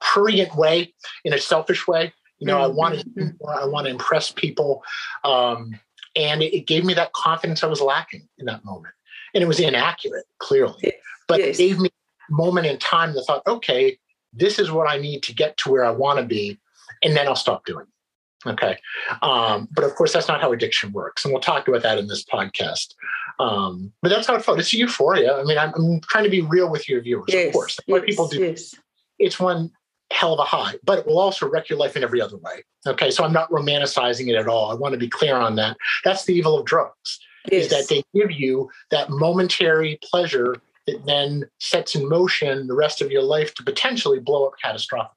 prurient 0.00 0.54
way, 0.56 0.94
in 1.24 1.32
a 1.32 1.38
selfish 1.38 1.86
way. 1.86 2.12
You 2.40 2.46
know, 2.46 2.56
mm-hmm. 2.56 2.64
I 2.64 2.74
want 2.74 3.00
to 3.00 3.32
I 3.48 3.66
want 3.66 3.86
to 3.86 3.90
impress 3.90 4.30
people, 4.30 4.82
um, 5.24 5.78
and 6.16 6.42
it, 6.42 6.54
it, 6.56 6.66
gave 6.66 6.84
me 6.84 6.94
that 6.94 7.12
confidence 7.12 7.62
I 7.62 7.66
was 7.66 7.80
lacking 7.80 8.26
in 8.38 8.46
that 8.46 8.64
moment. 8.64 8.94
And 9.34 9.44
it 9.44 9.46
was 9.46 9.60
inaccurate, 9.60 10.24
clearly, 10.38 10.92
but 11.28 11.38
yes. 11.38 11.58
it 11.58 11.62
gave 11.62 11.78
me 11.78 11.88
a 11.88 12.32
moment 12.32 12.66
in 12.66 12.78
time 12.78 13.14
that 13.14 13.24
thought, 13.24 13.46
okay, 13.46 13.98
this 14.32 14.58
is 14.58 14.70
what 14.72 14.90
I 14.90 14.98
need 14.98 15.22
to 15.24 15.34
get 15.34 15.56
to 15.58 15.70
where 15.70 15.84
I 15.84 15.90
want 15.90 16.18
to 16.18 16.24
be, 16.24 16.58
and 17.02 17.14
then 17.14 17.28
I'll 17.28 17.36
stop 17.36 17.64
doing 17.66 17.86
it. 17.86 18.48
Okay. 18.48 18.78
Um, 19.22 19.68
but 19.72 19.84
of 19.84 19.94
course, 19.94 20.12
that's 20.12 20.28
not 20.28 20.40
how 20.40 20.52
addiction 20.52 20.92
works. 20.92 21.24
And 21.24 21.32
we'll 21.32 21.42
talk 21.42 21.68
about 21.68 21.82
that 21.82 21.98
in 21.98 22.08
this 22.08 22.24
podcast. 22.24 22.94
Um, 23.38 23.92
but 24.02 24.08
that's 24.08 24.26
how 24.26 24.34
it 24.34 24.44
felt. 24.44 24.58
It's 24.58 24.72
euphoria. 24.72 25.38
I 25.38 25.44
mean, 25.44 25.58
I'm, 25.58 25.72
I'm, 25.74 26.00
trying 26.00 26.24
to 26.24 26.30
be 26.30 26.40
real 26.40 26.70
with 26.70 26.88
your 26.88 27.02
viewers, 27.02 27.26
yes, 27.28 27.48
of 27.48 27.52
course. 27.52 27.78
What 27.86 28.02
yes, 28.02 28.10
people 28.10 28.28
do. 28.28 28.40
Yes. 28.40 28.74
It's 29.18 29.38
one 29.38 29.70
hell 30.10 30.32
of 30.32 30.40
a 30.40 30.44
high, 30.44 30.74
but 30.84 30.98
it 30.98 31.06
will 31.06 31.18
also 31.18 31.48
wreck 31.48 31.68
your 31.68 31.78
life 31.78 31.96
in 31.96 32.02
every 32.02 32.20
other 32.20 32.36
way. 32.38 32.64
Okay. 32.86 33.10
So 33.10 33.24
I'm 33.24 33.32
not 33.32 33.50
romanticizing 33.50 34.28
it 34.28 34.34
at 34.34 34.48
all. 34.48 34.70
I 34.70 34.74
want 34.74 34.92
to 34.92 34.98
be 34.98 35.08
clear 35.08 35.36
on 35.36 35.56
that. 35.56 35.76
That's 36.04 36.24
the 36.24 36.34
evil 36.34 36.58
of 36.58 36.66
drugs, 36.66 37.18
yes. 37.50 37.64
is 37.64 37.70
that 37.70 37.88
they 37.88 38.02
give 38.14 38.32
you 38.32 38.68
that 38.90 39.10
momentary 39.10 39.98
pleasure 40.02 40.56
that 40.86 41.04
then 41.06 41.44
sets 41.58 41.94
in 41.94 42.08
motion 42.08 42.66
the 42.66 42.74
rest 42.74 43.00
of 43.00 43.10
your 43.10 43.22
life 43.22 43.54
to 43.54 43.62
potentially 43.62 44.18
blow 44.18 44.46
up 44.46 44.54
catastrophically. 44.64 45.10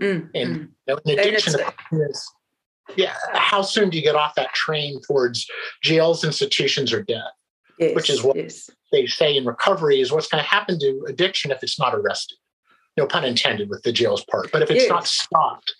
Mm, 0.00 0.30
and 0.34 0.56
mm. 0.56 0.68
You 0.86 0.94
know, 0.94 1.00
an 1.04 1.18
addiction 1.18 1.54
is, 1.92 2.32
yeah, 2.96 3.14
how 3.32 3.62
soon 3.62 3.90
do 3.90 3.96
you 3.96 4.02
get 4.02 4.14
off 4.14 4.34
that 4.36 4.52
train 4.54 5.00
towards 5.06 5.46
jails, 5.82 6.22
institutions, 6.22 6.92
or 6.92 7.02
death? 7.02 7.24
Yes, 7.78 7.94
Which 7.94 8.10
is 8.10 8.22
what 8.22 8.36
yes. 8.36 8.70
they 8.92 9.06
say 9.06 9.36
in 9.36 9.44
recovery 9.44 10.00
is 10.00 10.12
what's 10.12 10.28
going 10.28 10.42
to 10.42 10.48
happen 10.48 10.78
to 10.78 11.04
addiction 11.08 11.50
if 11.50 11.62
it's 11.62 11.78
not 11.78 11.94
arrested. 11.94 12.38
No 12.96 13.06
pun 13.06 13.24
intended 13.24 13.68
with 13.68 13.82
the 13.82 13.92
jails 13.92 14.24
part, 14.30 14.50
but 14.52 14.62
if 14.62 14.70
it's 14.70 14.84
yes. 14.84 14.90
not 14.90 15.06
stopped, 15.06 15.74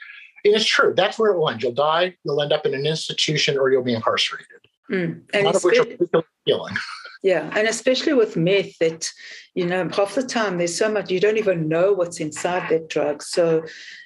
and 0.44 0.54
it's 0.54 0.64
true, 0.64 0.92
that's 0.94 1.18
where 1.18 1.32
it 1.32 1.38
will 1.38 1.48
end. 1.48 1.62
You'll 1.62 1.72
die, 1.72 2.14
you'll 2.24 2.40
end 2.42 2.52
up 2.52 2.66
in 2.66 2.74
an 2.74 2.86
institution, 2.86 3.58
or 3.58 3.70
you'll 3.70 3.82
be 3.82 3.94
incarcerated. 3.94 4.46
Mm. 4.90 5.22
And 5.32 5.44
None 5.44 5.56
of 5.56 5.64
which 5.64 5.78
are 5.78 6.24
healing. 6.44 6.76
Yeah, 7.22 7.50
and 7.56 7.66
especially 7.66 8.12
with 8.12 8.36
meth, 8.36 8.78
that 8.78 9.10
you 9.54 9.66
know, 9.66 9.88
half 9.88 10.14
the 10.14 10.22
time 10.22 10.58
there's 10.58 10.76
so 10.76 10.92
much 10.92 11.10
you 11.10 11.18
don't 11.18 11.38
even 11.38 11.68
know 11.68 11.92
what's 11.92 12.20
inside 12.20 12.68
that 12.70 12.88
drug, 12.88 13.22
so 13.22 13.64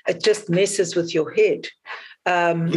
it 0.09 0.23
just 0.25 0.49
messes 0.49 0.97
with 0.97 1.15
your 1.15 1.31
head. 1.33 1.67
Um, 2.25 2.73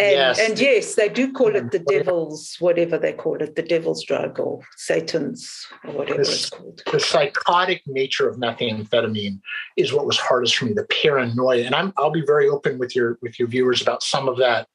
and 0.00 0.12
yes. 0.12 0.38
and 0.38 0.58
yes, 0.58 0.94
they 0.94 1.08
do 1.08 1.32
call 1.32 1.54
it 1.54 1.70
the 1.70 1.78
devil's 1.78 2.56
whatever 2.58 2.98
they 2.98 3.12
call 3.12 3.40
it, 3.42 3.56
the 3.56 3.62
devil's 3.62 4.04
drug 4.04 4.40
or 4.40 4.60
Satan's 4.76 5.66
or 5.84 5.92
whatever 5.92 6.20
it's 6.20 6.50
called. 6.50 6.82
The 6.90 7.00
psychotic 7.00 7.82
nature 7.86 8.28
of 8.28 8.36
methamphetamine 8.36 9.40
is 9.76 9.92
what 9.92 10.06
was 10.06 10.18
hardest 10.18 10.56
for 10.56 10.66
me. 10.66 10.72
The 10.72 10.84
paranoia, 10.84 11.64
and 11.64 11.74
I'm 11.74 11.92
I'll 11.96 12.10
be 12.10 12.24
very 12.24 12.48
open 12.48 12.78
with 12.78 12.96
your 12.96 13.18
with 13.22 13.38
your 13.38 13.48
viewers 13.48 13.82
about 13.82 14.02
some 14.02 14.28
of 14.28 14.38
that. 14.38 14.68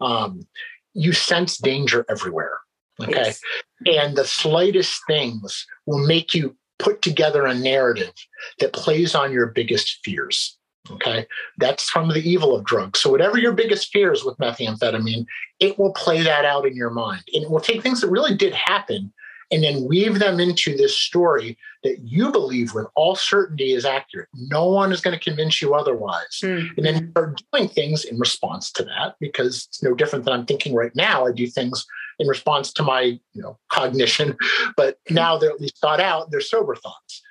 Um, 0.00 0.46
you 0.92 1.12
sense 1.12 1.58
danger 1.58 2.04
everywhere 2.08 2.58
Okay. 3.02 3.12
Yes. 3.12 3.40
And 3.86 4.16
the 4.16 4.24
slightest 4.24 5.02
things 5.06 5.66
will 5.86 6.06
make 6.06 6.34
you 6.34 6.56
put 6.78 7.02
together 7.02 7.46
a 7.46 7.54
narrative 7.54 8.12
that 8.58 8.72
plays 8.72 9.14
on 9.14 9.32
your 9.32 9.46
biggest 9.46 9.98
fears. 10.04 10.58
Okay. 10.90 11.26
That's 11.58 11.88
from 11.88 12.08
the 12.08 12.20
evil 12.20 12.54
of 12.54 12.64
drugs. 12.64 13.00
So, 13.00 13.10
whatever 13.10 13.38
your 13.38 13.52
biggest 13.52 13.90
fears 13.90 14.22
with 14.22 14.36
methamphetamine, 14.36 15.24
it 15.60 15.78
will 15.78 15.92
play 15.94 16.22
that 16.22 16.44
out 16.44 16.66
in 16.66 16.76
your 16.76 16.90
mind. 16.90 17.22
And 17.32 17.42
it 17.42 17.50
will 17.50 17.60
take 17.60 17.82
things 17.82 18.00
that 18.02 18.10
really 18.10 18.36
did 18.36 18.52
happen 18.52 19.12
and 19.50 19.62
then 19.62 19.86
weave 19.86 20.18
them 20.18 20.40
into 20.40 20.76
this 20.76 20.96
story 20.96 21.56
that 21.82 21.98
you 22.02 22.32
believe 22.32 22.74
with 22.74 22.86
all 22.94 23.14
certainty 23.14 23.72
is 23.72 23.84
accurate. 23.84 24.28
No 24.34 24.68
one 24.68 24.92
is 24.92 25.00
going 25.00 25.16
to 25.16 25.22
convince 25.22 25.60
you 25.60 25.74
otherwise. 25.74 26.40
Mm-hmm. 26.42 26.74
And 26.76 26.86
then 26.86 27.02
you 27.02 27.10
start 27.10 27.42
doing 27.52 27.68
things 27.68 28.04
in 28.04 28.18
response 28.18 28.72
to 28.72 28.84
that 28.84 29.16
because 29.20 29.66
it's 29.68 29.82
no 29.82 29.94
different 29.94 30.24
than 30.24 30.34
I'm 30.34 30.46
thinking 30.46 30.74
right 30.74 30.94
now. 30.94 31.26
I 31.26 31.32
do 31.32 31.46
things 31.46 31.86
in 32.18 32.26
response 32.26 32.72
to 32.74 32.82
my 32.82 33.00
you 33.00 33.42
know 33.42 33.58
cognition, 33.70 34.36
but 34.76 34.98
now 35.10 35.36
they're 35.38 35.50
at 35.50 35.60
least 35.60 35.78
thought 35.78 36.00
out. 36.00 36.30
They're 36.30 36.40
sober 36.40 36.74
thoughts. 36.74 37.22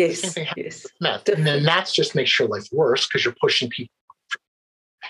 Yes. 0.00 0.38
yes. 0.56 0.86
And 1.00 1.46
then 1.46 1.62
that's 1.64 1.92
just 1.92 2.14
makes 2.14 2.38
your 2.38 2.48
life 2.48 2.68
worse 2.72 3.06
because 3.06 3.24
you're 3.24 3.36
pushing 3.40 3.68
people. 3.68 3.94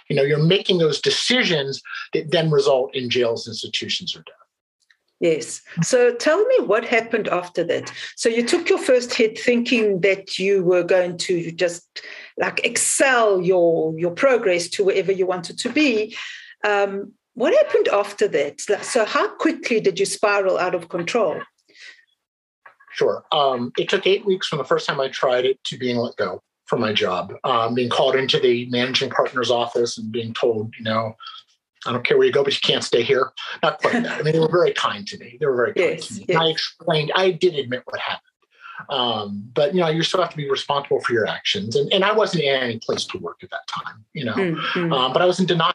You 0.08 0.16
know, 0.16 0.22
you're 0.22 0.42
making 0.42 0.78
those 0.78 1.00
decisions 1.00 1.80
that 2.14 2.30
then 2.32 2.50
result 2.50 2.94
in 2.94 3.10
jails, 3.10 3.46
institutions, 3.46 4.16
or 4.16 4.20
death. 4.20 4.34
Yes. 5.20 5.60
So 5.82 6.14
tell 6.14 6.44
me 6.46 6.60
what 6.60 6.84
happened 6.84 7.28
after 7.28 7.62
that. 7.64 7.92
So 8.16 8.28
you 8.28 8.44
took 8.44 8.70
your 8.70 8.78
first 8.78 9.12
hit 9.12 9.38
thinking 9.38 10.00
that 10.00 10.38
you 10.38 10.64
were 10.64 10.82
going 10.82 11.18
to 11.18 11.52
just 11.52 12.02
like 12.38 12.64
excel 12.64 13.40
your 13.42 13.96
your 13.98 14.12
progress 14.12 14.68
to 14.70 14.84
wherever 14.84 15.12
you 15.12 15.26
wanted 15.26 15.58
to 15.58 15.68
be. 15.68 16.16
Um, 16.64 17.12
what 17.34 17.52
happened 17.54 17.88
after 17.88 18.26
that? 18.28 18.60
So 18.82 19.04
how 19.04 19.28
quickly 19.36 19.78
did 19.78 20.00
you 20.00 20.06
spiral 20.06 20.58
out 20.58 20.74
of 20.74 20.88
control? 20.88 21.40
Sure. 22.92 23.24
Um, 23.32 23.72
it 23.78 23.88
took 23.88 24.06
eight 24.06 24.24
weeks 24.26 24.48
from 24.48 24.58
the 24.58 24.64
first 24.64 24.86
time 24.86 25.00
I 25.00 25.08
tried 25.08 25.44
it 25.44 25.62
to 25.64 25.78
being 25.78 25.96
let 25.96 26.16
go 26.16 26.42
from 26.66 26.80
my 26.80 26.92
job, 26.92 27.34
um, 27.44 27.74
being 27.74 27.88
called 27.88 28.14
into 28.14 28.38
the 28.38 28.66
managing 28.70 29.10
partner's 29.10 29.50
office 29.50 29.98
and 29.98 30.12
being 30.12 30.32
told, 30.34 30.72
you 30.78 30.84
know, 30.84 31.16
I 31.86 31.92
don't 31.92 32.04
care 32.04 32.18
where 32.18 32.26
you 32.26 32.32
go, 32.32 32.44
but 32.44 32.52
you 32.52 32.60
can't 32.60 32.84
stay 32.84 33.02
here. 33.02 33.32
Not 33.62 33.80
quite 33.80 34.02
that. 34.02 34.20
I 34.20 34.22
mean, 34.22 34.34
they 34.34 34.38
were 34.38 34.50
very 34.50 34.72
kind 34.72 35.06
to 35.08 35.18
me. 35.18 35.36
They 35.40 35.46
were 35.46 35.56
very 35.56 35.74
kind 35.74 35.98
yes, 35.98 36.08
to 36.08 36.14
me. 36.14 36.26
Yes. 36.28 36.38
I 36.38 36.46
explained, 36.46 37.12
I 37.14 37.30
did 37.30 37.54
admit 37.54 37.82
what 37.86 37.98
happened. 38.00 38.26
Um, 38.88 39.50
but 39.54 39.74
you 39.74 39.80
know, 39.80 39.88
you 39.88 40.02
still 40.02 40.20
have 40.20 40.30
to 40.30 40.36
be 40.36 40.48
responsible 40.50 41.00
for 41.00 41.12
your 41.12 41.26
actions. 41.26 41.76
And, 41.76 41.92
and 41.92 42.04
I 42.04 42.12
wasn't 42.12 42.44
in 42.44 42.54
any 42.54 42.78
place 42.78 43.04
to 43.06 43.18
work 43.18 43.42
at 43.42 43.50
that 43.50 43.66
time, 43.66 44.04
you 44.14 44.24
know. 44.24 44.34
Mm-hmm. 44.34 44.92
Um, 44.92 45.12
but 45.12 45.22
I 45.22 45.26
was 45.26 45.40
in 45.40 45.46
denial. 45.46 45.74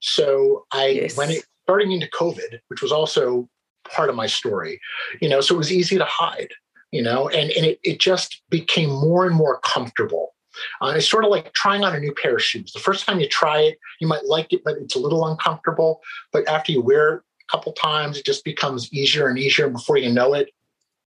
So 0.00 0.66
I 0.72 0.86
yes. 0.88 1.16
when 1.16 1.30
it 1.30 1.44
starting 1.64 1.92
into 1.92 2.06
COVID, 2.08 2.60
which 2.68 2.82
was 2.82 2.92
also 2.92 3.48
part 3.90 4.08
of 4.08 4.16
my 4.16 4.26
story, 4.26 4.80
you 5.20 5.28
know, 5.28 5.40
so 5.40 5.54
it 5.54 5.58
was 5.58 5.72
easy 5.72 5.98
to 5.98 6.04
hide, 6.04 6.50
you 6.90 7.02
know, 7.02 7.28
and, 7.28 7.50
and 7.50 7.66
it, 7.66 7.80
it 7.82 8.00
just 8.00 8.42
became 8.50 8.90
more 8.90 9.26
and 9.26 9.34
more 9.34 9.60
comfortable 9.60 10.32
uh, 10.80 10.94
it's 10.96 11.08
sort 11.08 11.24
of 11.24 11.30
like 11.30 11.52
trying 11.52 11.84
on 11.84 11.94
a 11.94 12.00
new 12.00 12.14
pair 12.14 12.36
of 12.36 12.42
shoes. 12.42 12.72
The 12.72 12.80
first 12.80 13.06
time 13.06 13.20
you 13.20 13.28
try 13.28 13.60
it, 13.60 13.78
you 14.00 14.06
might 14.06 14.24
like 14.24 14.52
it, 14.52 14.62
but 14.64 14.76
it's 14.78 14.96
a 14.96 14.98
little 14.98 15.26
uncomfortable. 15.26 16.00
But 16.32 16.48
after 16.48 16.72
you 16.72 16.80
wear 16.80 17.14
it 17.14 17.22
a 17.48 17.56
couple 17.56 17.72
times, 17.72 18.18
it 18.18 18.24
just 18.24 18.44
becomes 18.44 18.92
easier 18.92 19.28
and 19.28 19.38
easier. 19.38 19.66
And 19.66 19.74
before 19.74 19.98
you 19.98 20.12
know 20.12 20.34
it, 20.34 20.50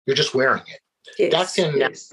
you're 0.06 0.16
just 0.16 0.34
wearing 0.34 0.62
it. 0.62 0.80
Yes, 1.18 1.32
That's 1.32 1.58
in 1.58 1.76
yes. 1.76 2.12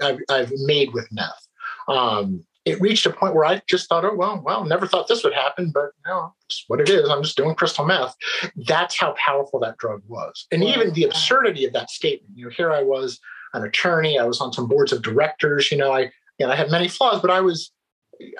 I've, 0.00 0.18
I've, 0.28 0.52
made 0.56 0.92
with 0.92 1.08
meth. 1.12 1.48
Um, 1.88 2.44
it 2.64 2.80
reached 2.80 3.06
a 3.06 3.10
point 3.10 3.34
where 3.34 3.44
I 3.44 3.60
just 3.68 3.88
thought, 3.88 4.04
oh 4.04 4.14
well, 4.14 4.40
well, 4.44 4.64
never 4.64 4.86
thought 4.86 5.08
this 5.08 5.24
would 5.24 5.34
happen, 5.34 5.70
but 5.72 5.90
you 6.04 6.12
know, 6.12 6.34
it's 6.46 6.64
what 6.68 6.80
it 6.80 6.88
is. 6.88 7.08
I'm 7.08 7.22
just 7.22 7.36
doing 7.36 7.54
crystal 7.54 7.84
meth. 7.84 8.14
That's 8.56 8.96
how 8.96 9.14
powerful 9.18 9.58
that 9.60 9.78
drug 9.78 10.02
was, 10.06 10.46
and 10.52 10.62
wow. 10.62 10.68
even 10.68 10.92
the 10.92 11.04
absurdity 11.04 11.64
of 11.64 11.72
that 11.72 11.90
statement. 11.90 12.36
You 12.36 12.44
know, 12.44 12.50
here 12.50 12.72
I 12.72 12.82
was, 12.82 13.18
an 13.54 13.64
attorney. 13.64 14.18
I 14.18 14.24
was 14.24 14.40
on 14.40 14.52
some 14.52 14.68
boards 14.68 14.92
of 14.92 15.02
directors. 15.02 15.70
You 15.70 15.78
know, 15.78 15.92
I 15.92 16.10
and 16.38 16.52
I 16.52 16.56
had 16.56 16.70
many 16.70 16.88
flaws, 16.88 17.20
but 17.20 17.30
I 17.30 17.40
was 17.40 17.72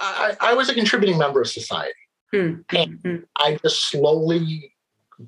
I, 0.01 0.37
I 0.41 0.55
was 0.55 0.69
a 0.69 0.75
contributing 0.75 1.19
member 1.19 1.41
of 1.41 1.49
society. 1.49 1.93
Mm-hmm. 2.35 2.77
And 2.77 2.99
hmm. 3.05 3.25
I 3.37 3.59
just 3.63 3.91
slowly 3.91 4.75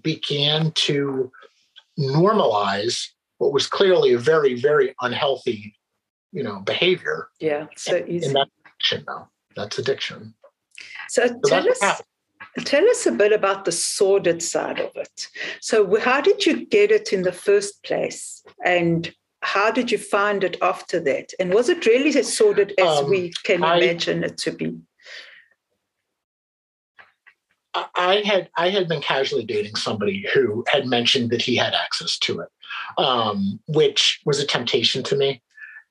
began 0.03 0.73
to 0.73 1.31
normalize 1.99 3.09
what 3.39 3.53
was 3.53 3.67
clearly 3.67 4.15
a 4.15 4.19
very, 4.19 4.55
very 4.55 4.95
unhealthy, 5.01 5.77
you 6.33 6.43
know, 6.43 6.61
behavior. 6.61 7.29
Yeah, 7.41 7.67
so 7.77 7.97
and, 7.97 8.09
easy. 8.09 8.27
And 8.27 8.37
that's 8.37 8.51
addiction 8.85 9.05
now. 9.07 9.31
That's 9.57 9.79
addiction. 9.79 10.35
So, 11.09 11.27
so 11.27 11.39
tell 11.47 11.69
us 11.69 12.03
tell 12.65 12.89
us 12.89 13.07
a 13.07 13.13
bit 13.13 13.33
about 13.33 13.65
the 13.65 13.73
sordid 13.73 14.43
side 14.43 14.81
of 14.81 14.91
it. 14.97 15.29
So 15.61 15.99
how 16.01 16.21
did 16.21 16.47
you 16.47 16.67
get 16.67 16.91
it 16.91 17.13
in 17.13 17.23
the 17.23 17.33
first 17.33 17.83
place? 17.83 18.43
And 18.65 19.13
how 19.43 19.71
did 19.71 19.91
you 19.91 19.99
find 19.99 20.45
it 20.45 20.57
after 20.63 21.01
that? 21.01 21.33
And 21.39 21.53
was 21.53 21.69
it 21.69 21.87
really 21.87 22.17
as 22.19 22.37
sordid 22.37 22.73
as 22.79 22.99
um, 22.99 23.11
we 23.11 23.33
can 23.45 23.63
I, 23.63 23.79
imagine 23.79 24.25
it 24.25 24.39
to 24.39 24.53
be? 24.53 24.77
I 27.75 28.23
had 28.25 28.51
I 28.57 28.71
had 28.71 28.89
been 28.89 29.01
casually 29.01 29.45
dating 29.45 29.75
somebody 29.77 30.27
who 30.33 30.65
had 30.69 30.87
mentioned 30.87 31.31
that 31.31 31.43
he 31.43 31.57
had 31.57 31.75
access 31.75 32.19
to 32.21 32.41
it, 32.41 32.49
um, 32.99 33.61
which 33.67 34.21
was 34.25 34.39
a 34.39 34.47
temptation 34.47 35.03
to 35.05 35.17
me, 35.17 35.43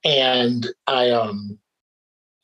and 0.06 0.68
I 0.88 1.12
um, 1.12 1.60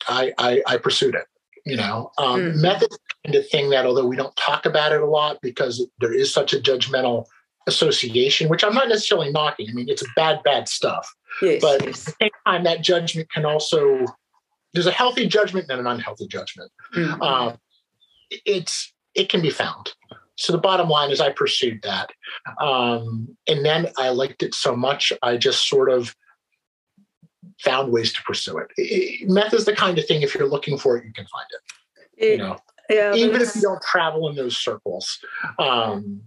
I, 0.08 0.34
I, 0.38 0.62
I 0.68 0.78
pursued 0.78 1.16
it. 1.16 1.26
You 1.66 1.76
know, 1.76 2.12
um, 2.18 2.40
mm. 2.40 2.62
method 2.62 2.90
kind 3.26 3.36
of 3.36 3.48
thing 3.50 3.70
that 3.72 3.86
although 3.86 4.08
we 4.08 4.16
don't 4.16 4.36
talk 4.36 4.66
about 4.66 4.92
it 4.92 5.02
a 5.02 5.06
lot 5.06 5.38
because 5.42 5.86
there 6.00 6.14
is 6.14 6.34
such 6.34 6.54
a 6.54 6.58
judgmental 6.58 7.26
association, 7.68 8.50
which 8.50 8.64
I'm 8.64 8.74
not 8.74 8.88
necessarily 8.88 9.32
knocking. 9.32 9.70
I 9.70 9.74
mean, 9.74 9.90
it's 9.90 10.04
bad, 10.16 10.42
bad 10.44 10.68
stuff. 10.68 11.14
Yes, 11.42 11.62
but 11.62 11.86
yes. 11.86 12.00
at 12.00 12.06
the 12.06 12.16
same 12.22 12.32
time, 12.46 12.64
that 12.64 12.82
judgment 12.82 13.30
can 13.32 13.46
also 13.46 14.06
there's 14.74 14.88
a 14.88 14.92
healthy 14.92 15.28
judgment 15.28 15.68
and 15.70 15.80
an 15.80 15.88
unhealthy 15.88 16.28
judgment. 16.28 16.72
Mm-hmm. 16.96 17.22
Um, 17.22 17.58
it's 18.32 18.94
it 19.16 19.30
can 19.30 19.42
be 19.42 19.50
found. 19.50 19.94
So 20.38 20.54
the 20.54 20.60
bottom 20.60 20.88
line 20.88 21.12
is, 21.12 21.20
I 21.20 21.32
pursued 21.32 21.82
that, 21.84 22.12
um, 22.62 23.36
and 23.48 23.66
then 23.66 23.90
I 23.98 24.10
liked 24.10 24.42
it 24.42 24.54
so 24.54 24.74
much, 24.74 25.12
I 25.22 25.36
just 25.36 25.68
sort 25.68 25.92
of 25.92 26.16
found 27.62 27.92
ways 27.92 28.14
to 28.14 28.22
pursue 28.24 28.58
it. 28.58 28.68
it. 28.78 29.30
Meth 29.30 29.54
is 29.54 29.66
the 29.66 29.76
kind 29.76 29.98
of 29.98 30.06
thing 30.06 30.22
if 30.22 30.34
you're 30.34 30.48
looking 30.48 30.78
for 30.78 30.98
it, 30.98 31.06
you 31.06 31.14
can 31.14 31.26
find 31.26 31.46
it. 31.52 32.26
it 32.26 32.32
you 32.32 32.38
know, 32.38 32.58
yeah, 32.90 33.14
even 33.14 33.42
if 33.42 33.56
you 33.56 33.62
don't 33.62 33.82
travel 33.82 34.30
in 34.30 34.36
those 34.36 34.58
circles. 34.58 35.20
Um, 35.58 36.22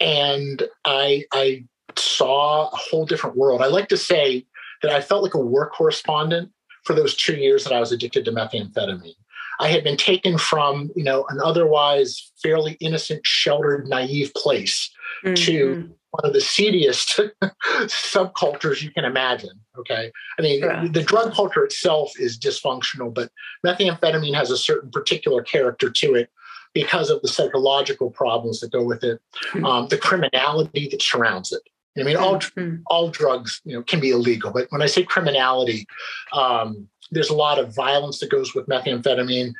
and 0.00 0.62
I 0.84 1.24
I 1.32 1.64
saw 1.96 2.68
a 2.68 2.76
whole 2.76 3.06
different 3.06 3.36
world. 3.36 3.62
I 3.62 3.66
like 3.66 3.88
to 3.88 3.96
say 3.96 4.44
that 4.82 4.92
I 4.92 5.00
felt 5.00 5.22
like 5.22 5.34
a 5.34 5.40
war 5.40 5.70
correspondent 5.70 6.50
for 6.84 6.94
those 6.94 7.16
two 7.16 7.36
years 7.36 7.64
that 7.64 7.72
I 7.72 7.80
was 7.80 7.92
addicted 7.92 8.24
to 8.26 8.32
methamphetamine. 8.32 9.14
I 9.60 9.68
had 9.68 9.84
been 9.84 9.96
taken 9.96 10.36
from, 10.36 10.90
you 10.96 11.04
know, 11.04 11.24
an 11.28 11.40
otherwise 11.42 12.32
fairly 12.42 12.76
innocent, 12.80 13.24
sheltered, 13.24 13.88
naive 13.88 14.34
place 14.34 14.90
mm-hmm. 15.24 15.34
to 15.34 15.90
one 16.14 16.24
of 16.24 16.32
the 16.32 16.40
seediest 16.40 17.20
subcultures 17.86 18.82
you 18.82 18.90
can 18.92 19.04
imagine. 19.04 19.58
Okay. 19.76 20.12
I 20.38 20.42
mean, 20.42 20.92
the 20.92 21.02
drug 21.02 21.34
culture 21.34 21.64
itself 21.64 22.12
is 22.20 22.38
dysfunctional, 22.38 23.12
but 23.12 23.32
methamphetamine 23.66 24.34
has 24.34 24.52
a 24.52 24.56
certain 24.56 24.92
particular 24.92 25.42
character 25.42 25.90
to 25.90 26.14
it 26.14 26.30
because 26.72 27.10
of 27.10 27.20
the 27.22 27.28
psychological 27.28 28.10
problems 28.10 28.60
that 28.60 28.70
go 28.70 28.84
with 28.84 29.02
it, 29.02 29.20
mm-hmm. 29.46 29.64
um, 29.64 29.88
the 29.88 29.98
criminality 29.98 30.88
that 30.88 31.02
surrounds 31.02 31.50
it. 31.50 31.62
I 31.98 32.02
mean, 32.02 32.16
all 32.16 32.36
mm-hmm. 32.36 32.76
all 32.86 33.08
drugs, 33.08 33.60
you 33.64 33.74
know, 33.74 33.82
can 33.82 34.00
be 34.00 34.10
illegal, 34.10 34.52
but 34.52 34.66
when 34.70 34.82
I 34.82 34.86
say 34.86 35.04
criminality, 35.04 35.86
um, 36.32 36.88
there's 37.10 37.30
a 37.30 37.34
lot 37.34 37.58
of 37.58 37.74
violence 37.74 38.18
that 38.20 38.30
goes 38.30 38.54
with 38.54 38.66
methamphetamine, 38.66 39.52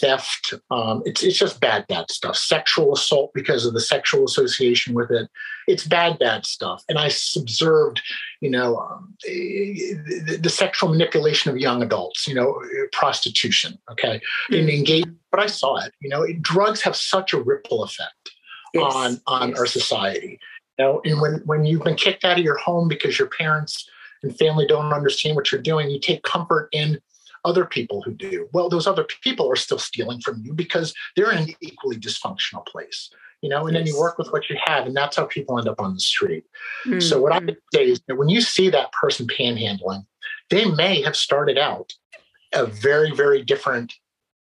theft. 0.00 0.54
Um, 0.70 1.02
it's 1.04 1.22
it's 1.22 1.38
just 1.38 1.60
bad, 1.60 1.86
bad 1.88 2.10
stuff. 2.10 2.36
Sexual 2.36 2.94
assault 2.94 3.32
because 3.34 3.66
of 3.66 3.74
the 3.74 3.80
sexual 3.80 4.24
association 4.24 4.94
with 4.94 5.10
it. 5.10 5.28
It's 5.66 5.86
bad, 5.86 6.18
bad 6.18 6.46
stuff. 6.46 6.82
And 6.88 6.98
I 6.98 7.10
observed, 7.36 8.00
you 8.40 8.50
know, 8.50 8.78
um, 8.78 9.14
the, 9.24 10.38
the, 10.40 10.50
sexual 10.50 10.90
manipulation 10.90 11.50
of 11.50 11.58
young 11.58 11.82
adults. 11.82 12.26
You 12.26 12.34
know, 12.34 12.60
prostitution. 12.92 13.78
Okay, 13.90 14.16
mm-hmm. 14.16 14.54
and 14.54 14.70
engage. 14.70 15.04
But 15.30 15.40
I 15.40 15.46
saw 15.46 15.78
it. 15.78 15.92
You 16.00 16.08
know, 16.08 16.22
it, 16.22 16.42
drugs 16.42 16.80
have 16.82 16.96
such 16.96 17.32
a 17.32 17.40
ripple 17.40 17.82
effect 17.82 18.30
yes. 18.72 18.94
on 18.94 19.20
on 19.26 19.50
yes. 19.50 19.58
our 19.58 19.66
society. 19.66 20.38
You 20.78 20.84
know, 20.84 21.00
and 21.04 21.20
when 21.20 21.34
when 21.44 21.64
you've 21.64 21.84
been 21.84 21.96
kicked 21.96 22.24
out 22.24 22.38
of 22.38 22.44
your 22.44 22.58
home 22.58 22.88
because 22.88 23.18
your 23.18 23.28
parents 23.28 23.88
and 24.24 24.36
family 24.36 24.66
don't 24.66 24.92
understand 24.92 25.36
what 25.36 25.52
you're 25.52 25.60
doing, 25.60 25.90
you 25.90 26.00
take 26.00 26.22
comfort 26.22 26.68
in 26.72 27.00
other 27.44 27.64
people 27.64 28.02
who 28.02 28.12
do. 28.12 28.48
Well, 28.52 28.68
those 28.68 28.86
other 28.86 29.06
people 29.22 29.50
are 29.50 29.56
still 29.56 29.78
stealing 29.78 30.20
from 30.20 30.42
you 30.44 30.54
because 30.54 30.94
they're 31.14 31.30
in 31.30 31.38
an 31.38 31.54
equally 31.60 31.96
dysfunctional 31.96 32.66
place, 32.66 33.10
you 33.42 33.50
know, 33.50 33.66
and 33.66 33.76
yes. 33.76 33.84
then 33.84 33.94
you 33.94 34.00
work 34.00 34.18
with 34.18 34.32
what 34.32 34.48
you 34.48 34.56
have, 34.64 34.86
and 34.86 34.96
that's 34.96 35.16
how 35.16 35.26
people 35.26 35.58
end 35.58 35.68
up 35.68 35.80
on 35.80 35.94
the 35.94 36.00
street. 36.00 36.44
Mm-hmm. 36.86 37.00
So, 37.00 37.20
what 37.20 37.32
I 37.32 37.40
would 37.40 37.58
say 37.74 37.84
is 37.84 38.00
that 38.08 38.16
when 38.16 38.30
you 38.30 38.40
see 38.40 38.70
that 38.70 38.92
person 38.92 39.26
panhandling, 39.26 40.06
they 40.50 40.64
may 40.64 41.02
have 41.02 41.16
started 41.16 41.58
out 41.58 41.92
a 42.54 42.66
very, 42.66 43.14
very 43.14 43.42
different 43.42 43.92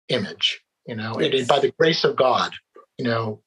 image, 0.09 0.61
you 0.87 0.97
know, 0.97 1.21
yes. 1.21 1.39
and 1.39 1.49
by 1.49 1.61
the 1.61 1.73
grace 1.79 2.03
of 2.03 2.17
God, 2.17 2.53
you 2.99 3.05
know, 3.05 3.41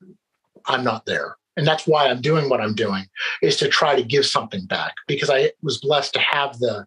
I'm 0.65 0.83
not 0.83 1.05
there 1.05 1.35
and 1.57 1.67
that's 1.67 1.87
why 1.87 2.07
i'm 2.07 2.21
doing 2.21 2.49
what 2.49 2.61
i'm 2.61 2.73
doing 2.73 3.05
is 3.41 3.57
to 3.57 3.67
try 3.67 3.95
to 3.95 4.03
give 4.03 4.25
something 4.25 4.65
back 4.65 4.93
because 5.07 5.29
i 5.29 5.51
was 5.61 5.79
blessed 5.79 6.13
to 6.13 6.19
have 6.19 6.57
the 6.59 6.85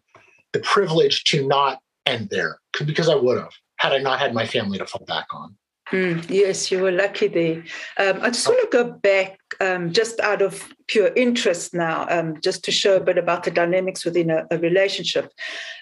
the 0.53 0.59
privilege 0.59 1.23
to 1.23 1.45
not 1.47 1.79
end 2.05 2.29
there 2.29 2.59
because 2.85 3.09
i 3.09 3.15
would 3.15 3.37
have 3.37 3.53
had 3.77 3.93
i 3.93 3.97
not 3.97 4.19
had 4.19 4.33
my 4.33 4.45
family 4.45 4.77
to 4.77 4.85
fall 4.85 5.05
back 5.05 5.27
on 5.33 5.55
Mm, 5.91 6.27
yes, 6.29 6.71
you 6.71 6.79
were 6.79 6.91
lucky 6.91 7.27
there. 7.27 7.63
Um, 7.97 8.19
I 8.21 8.29
just 8.31 8.47
want 8.47 8.59
to 8.59 8.83
go 8.83 8.91
back 8.91 9.37
um, 9.59 9.93
just 9.93 10.19
out 10.19 10.41
of 10.41 10.67
pure 10.87 11.11
interest 11.15 11.75
now, 11.75 12.07
um, 12.09 12.41
just 12.41 12.65
to 12.65 12.71
show 12.71 12.95
a 12.95 12.99
bit 12.99 13.19
about 13.19 13.43
the 13.43 13.51
dynamics 13.51 14.03
within 14.03 14.31
a, 14.31 14.47
a 14.49 14.57
relationship. 14.57 15.31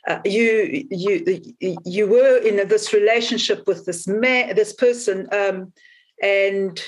Uh, 0.05 0.19
you 0.25 0.85
you 0.91 1.41
you 1.85 2.07
were 2.07 2.37
in 2.37 2.67
this 2.67 2.91
relationship 2.91 3.65
with 3.65 3.85
this 3.85 4.05
man, 4.05 4.55
this 4.55 4.73
person, 4.73 5.29
um, 5.31 5.71
and 6.21 6.83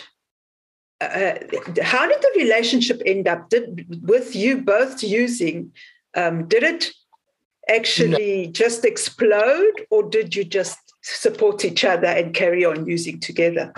uh, 1.02 1.34
how 1.82 2.08
did 2.08 2.22
the 2.22 2.32
relationship 2.38 3.02
end 3.06 3.28
up? 3.28 3.50
Did 3.50 3.86
with 4.08 4.36
you 4.36 4.62
both 4.62 5.04
using? 5.04 5.72
Um, 6.16 6.48
did 6.48 6.64
it 6.64 6.92
actually 7.70 8.46
no. 8.46 8.52
just 8.52 8.86
explode, 8.86 9.86
or 9.90 10.04
did 10.04 10.36
you 10.36 10.44
just 10.44 10.78
support 11.02 11.66
each 11.66 11.84
other 11.84 12.08
and 12.08 12.34
carry 12.34 12.64
on 12.64 12.86
using 12.86 13.20
together? 13.20 13.74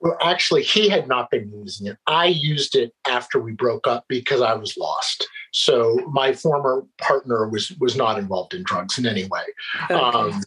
Well, 0.00 0.16
actually, 0.20 0.62
he 0.62 0.88
had 0.88 1.06
not 1.06 1.30
been 1.30 1.50
using 1.52 1.86
it. 1.86 1.96
I 2.08 2.26
used 2.26 2.74
it 2.74 2.92
after 3.08 3.38
we 3.40 3.52
broke 3.52 3.86
up 3.86 4.04
because 4.08 4.40
I 4.40 4.54
was 4.54 4.76
lost. 4.76 5.28
So 5.52 5.94
my 6.10 6.32
former 6.32 6.84
partner 6.98 7.48
was 7.48 7.72
was 7.78 7.94
not 7.94 8.18
involved 8.18 8.54
in 8.54 8.62
drugs 8.64 8.98
in 8.98 9.06
any 9.06 9.24
way. 9.26 9.42
Okay. 9.90 9.94
Um, 9.94 10.42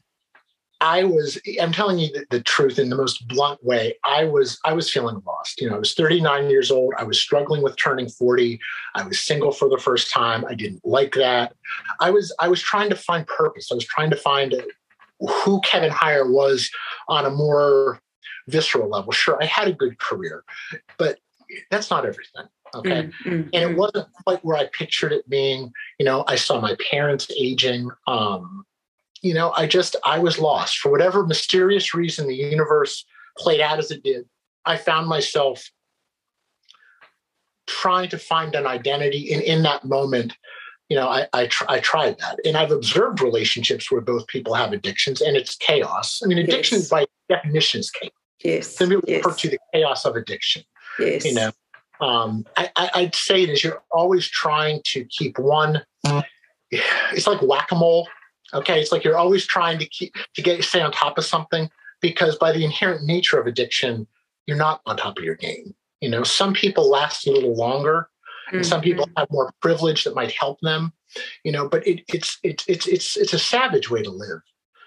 I 0.86 1.04
was, 1.04 1.39
I'm 1.60 1.71
telling 1.71 1.98
you 1.98 2.10
the, 2.12 2.28
the, 2.30 2.41
truth 2.41 2.78
in 2.78 2.89
the 2.89 2.95
most 2.95 3.28
blunt 3.28 3.63
way. 3.63 3.95
I 4.04 4.26
was, 4.26 4.60
I 4.65 4.74
was 4.74 4.91
feeling 4.91 5.19
lost. 5.26 5.60
You 5.60 5.67
know, 5.67 5.76
I 5.76 5.80
was 5.80 5.95
39 5.95 6.48
years 6.52 6.69
old. 6.69 6.93
I 6.95 7.04
was 7.04 7.19
struggling 7.19 7.63
with 7.63 7.76
turning 7.76 8.08
40. 8.08 8.60
I 8.93 9.04
was 9.08 9.19
single 9.19 9.52
for 9.52 9.67
the 9.67 9.80
first 9.80 10.12
time. 10.12 10.45
I 10.48 10.54
didn't 10.54 10.86
like 10.86 11.13
that. 11.15 11.54
I 12.00 12.12
was, 12.12 12.32
I 12.39 12.48
was 12.50 12.62
trying 12.62 12.91
to 12.91 12.95
find 12.95 13.26
purpose. 13.26 13.71
I 13.71 13.76
was 13.76 13.86
trying 13.86 14.12
to 14.12 14.15
find 14.15 14.54
who 15.19 15.60
Kevin 15.62 15.89
Hyer 15.89 16.32
was 16.32 16.69
on 17.08 17.26
a 17.26 17.32
more 17.32 18.00
visceral 18.48 18.88
level. 18.88 19.12
Sure, 19.12 19.41
I 19.41 19.45
had 19.45 19.67
a 19.67 19.74
good 19.74 19.98
career, 19.98 20.43
but 21.00 21.17
that's 21.71 21.89
not 21.89 22.06
everything. 22.06 22.45
Okay. 22.76 23.10
Mm-hmm. 23.26 23.50
And 23.54 23.54
it 23.54 23.69
mm. 23.69 23.78
wasn't 23.78 24.08
quite 24.24 24.43
where 24.43 24.58
I 24.58 24.69
pictured 24.78 25.13
it 25.13 25.28
being. 25.30 25.71
You 25.98 26.06
know, 26.06 26.26
I 26.28 26.36
saw 26.36 26.60
my 26.60 26.76
parents 26.91 27.32
aging. 27.39 27.89
Um, 28.08 28.65
you 29.26 29.34
know, 29.34 29.52
I 29.58 29.66
just, 29.66 29.96
I 30.06 30.20
was 30.20 30.38
lost. 30.38 30.78
For 30.78 30.92
whatever 30.92 31.26
mysterious 31.26 31.96
reason 31.96 32.28
the 32.28 32.36
universe 32.36 33.04
played 33.40 33.60
out 33.60 33.80
as 33.80 33.90
it 33.90 34.04
did, 34.04 34.26
I 34.66 34.78
found 34.78 35.08
myself 35.08 35.68
trying 37.66 38.10
to 38.10 38.20
find 38.20 38.54
an 38.54 38.68
identity. 38.68 39.34
And 39.34 39.42
in 39.42 39.64
that 39.64 39.84
moment, 39.84 40.34
you 40.90 40.96
know, 40.96 41.08
I, 41.08 41.28
I, 41.34 41.48
tr- 41.48 41.66
I, 41.68 41.80
tried 41.80 42.20
that. 42.20 42.38
And 42.46 42.56
I've 42.56 42.70
observed 42.70 43.20
relationships 43.20 43.92
where 43.92 44.00
both 44.00 44.28
people 44.28 44.54
have 44.54 44.74
addictions 44.74 45.22
and 45.22 45.36
it's 45.36 45.56
chaos. 45.56 46.22
I 46.24 46.28
mean, 46.28 46.38
addiction 46.38 46.78
yes. 46.78 46.90
by 46.90 47.08
definition 47.28 47.80
is 47.80 47.90
chaos. 47.90 48.12
Yes. 48.44 48.80
We 48.80 49.02
yes. 49.08 49.26
refer 49.26 49.36
to 49.38 49.50
the 49.50 49.58
chaos 49.74 50.06
of 50.06 50.16
addiction. 50.16 50.62
Yes. 51.00 51.26
You 51.26 51.34
know, 51.34 51.52
um, 52.00 52.46
I, 52.58 52.70
I, 52.76 53.02
would 53.02 53.16
say 53.16 53.42
it 53.42 53.50
is 53.50 53.64
you're 53.64 53.82
always 53.90 54.28
trying 54.28 54.82
to 54.92 55.04
keep 55.06 55.40
one, 55.40 55.82
it's 56.70 57.26
like 57.26 57.42
whack 57.42 57.72
a 57.72 57.76
mole. 57.76 58.08
Okay, 58.56 58.80
it's 58.80 58.91
like 58.91 59.04
you're 59.04 59.18
always 59.18 59.46
trying 59.46 59.78
to 59.80 59.86
keep 59.86 60.15
to 60.36 60.41
get 60.41 60.63
stay 60.63 60.82
on 60.82 60.91
top 60.91 61.18
of 61.18 61.26
something 61.26 61.70
because 62.02 62.38
by 62.38 62.52
the 62.52 62.63
inherent 62.63 63.04
nature 63.04 63.39
of 63.39 63.48
addiction, 63.48 64.08
you're 64.48 64.58
not 64.58 64.82
on 64.86 64.98
top 64.98 65.18
of 65.18 65.24
your 65.24 65.36
game. 65.36 65.76
You 66.02 66.10
know, 66.10 66.24
some 66.24 66.54
people 66.54 66.89
last 66.89 67.28
a 67.28 67.32
little 67.32 67.56
longer, 67.56 68.10
mm-hmm. 68.48 68.58
and 68.58 68.65
some 68.65 68.82
people 68.82 69.10
have 69.18 69.28
more 69.30 69.52
privilege 69.62 70.04
that 70.04 70.15
might 70.15 70.32
help 70.32 70.60
them. 70.62 70.94
You 71.44 71.52
know, 71.52 71.68
but 71.68 71.86
it, 71.88 72.04
it's 72.08 72.39
it's 72.44 72.65
it's 72.68 72.88
it's 72.88 73.18
it's 73.18 73.34
a 73.34 73.39
savage 73.39 73.89
way 73.89 74.04
to 74.04 74.10
live 74.10 74.41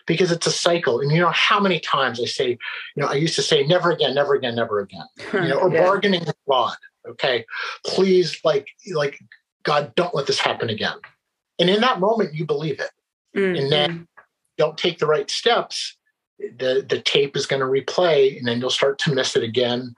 because 0.07 0.33
it's 0.33 0.46
a 0.46 0.50
cycle. 0.50 1.00
And 1.00 1.12
you 1.12 1.20
know 1.20 1.31
how 1.31 1.61
many 1.61 1.81
times 1.81 2.20
I 2.20 2.24
say, 2.24 2.50
you 2.50 2.59
know, 3.02 3.07
I 3.07 3.14
used 3.14 3.37
to 3.37 3.42
say 3.42 3.64
never 3.64 3.90
again, 3.90 4.14
never 4.14 4.35
again, 4.35 4.57
never 4.57 4.81
again. 4.81 5.07
You 5.33 5.48
know, 5.48 5.59
or 5.59 5.70
yeah. 5.72 5.83
bargaining 5.83 6.24
with 6.24 6.37
God. 6.48 6.76
Okay, 7.09 7.44
please, 7.85 8.40
like 8.44 8.68
like 8.92 9.18
God, 9.62 9.94
don't 9.94 10.14
let 10.14 10.26
this 10.26 10.38
happen 10.38 10.70
again. 10.70 10.96
And 11.59 11.68
in 11.68 11.81
that 11.81 12.00
moment, 12.00 12.35
you 12.35 12.46
believe 12.46 12.81
it. 12.81 12.90
Mm-hmm. 13.38 13.57
And 13.57 13.72
then 13.72 14.09
don't 14.57 14.79
take 14.79 14.98
the 14.98 15.07
right 15.07 15.31
steps, 15.31 15.96
the, 16.38 16.85
the 16.88 17.01
tape 17.01 17.37
is 17.37 17.46
going 17.46 17.61
to 17.61 17.66
replay 17.66 18.37
and 18.37 18.46
then 18.46 18.61
you'll 18.61 18.70
start 18.70 18.98
to 19.01 19.14
miss 19.14 19.37
it 19.37 19.42
again. 19.42 19.94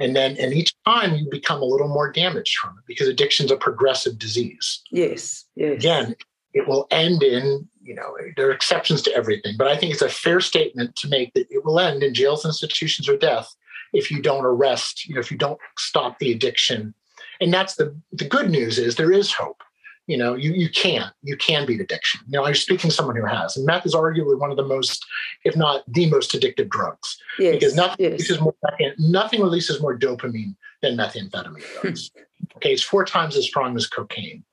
And 0.00 0.16
then, 0.16 0.36
and 0.38 0.52
each 0.52 0.74
time 0.84 1.14
you 1.14 1.28
become 1.30 1.60
a 1.62 1.66
little 1.66 1.88
more 1.88 2.10
damaged 2.10 2.56
from 2.58 2.70
it 2.70 2.84
because 2.86 3.08
addiction's 3.08 3.50
a 3.50 3.56
progressive 3.56 4.18
disease. 4.18 4.82
Yes. 4.90 5.44
Yes. 5.54 5.76
Again, 5.76 6.16
it 6.54 6.66
will 6.66 6.86
end 6.90 7.22
in, 7.22 7.68
you 7.82 7.94
know, 7.94 8.16
there 8.36 8.48
are 8.48 8.52
exceptions 8.52 9.02
to 9.02 9.14
everything, 9.14 9.54
but 9.56 9.68
I 9.68 9.76
think 9.76 9.92
it's 9.92 10.02
a 10.02 10.08
fair 10.08 10.40
statement 10.40 10.96
to 10.96 11.08
make 11.08 11.32
that 11.34 11.46
it 11.50 11.64
will 11.64 11.78
end 11.78 12.02
in 12.02 12.14
jails, 12.14 12.44
institutions, 12.44 13.08
or 13.08 13.16
death 13.16 13.54
if 13.92 14.10
you 14.10 14.20
don't 14.20 14.44
arrest, 14.44 15.06
you 15.06 15.14
know, 15.14 15.20
if 15.20 15.30
you 15.30 15.38
don't 15.38 15.58
stop 15.78 16.18
the 16.18 16.32
addiction. 16.32 16.94
And 17.40 17.52
that's 17.52 17.74
the 17.74 17.96
the 18.12 18.28
good 18.28 18.50
news 18.50 18.78
is 18.78 18.96
there 18.96 19.12
is 19.12 19.32
hope 19.32 19.62
you 20.06 20.16
know 20.16 20.34
you 20.34 20.52
you 20.52 20.68
can 20.68 21.10
you 21.22 21.36
can 21.36 21.66
beat 21.66 21.80
addiction. 21.80 22.20
You 22.26 22.38
know 22.38 22.46
i'm 22.46 22.54
speaking 22.54 22.90
to 22.90 22.94
someone 22.94 23.16
who 23.16 23.24
has 23.24 23.56
and 23.56 23.66
meth 23.66 23.86
is 23.86 23.94
arguably 23.94 24.38
one 24.38 24.50
of 24.50 24.56
the 24.56 24.64
most 24.64 25.04
if 25.44 25.56
not 25.56 25.82
the 25.86 26.08
most 26.10 26.32
addictive 26.32 26.68
drugs. 26.68 27.18
Yes, 27.38 27.54
because 27.54 27.74
nothing 27.74 27.96
yes. 27.98 28.12
releases 28.12 28.40
more 28.40 28.54
nothing 28.98 29.40
releases 29.40 29.80
more 29.80 29.98
dopamine 29.98 30.56
than 30.80 30.96
methamphetamine 30.96 31.62
does. 31.82 32.10
Okay 32.56 32.72
it's 32.72 32.82
four 32.82 33.04
times 33.04 33.36
as 33.36 33.46
strong 33.46 33.76
as 33.76 33.86
cocaine. 33.86 34.44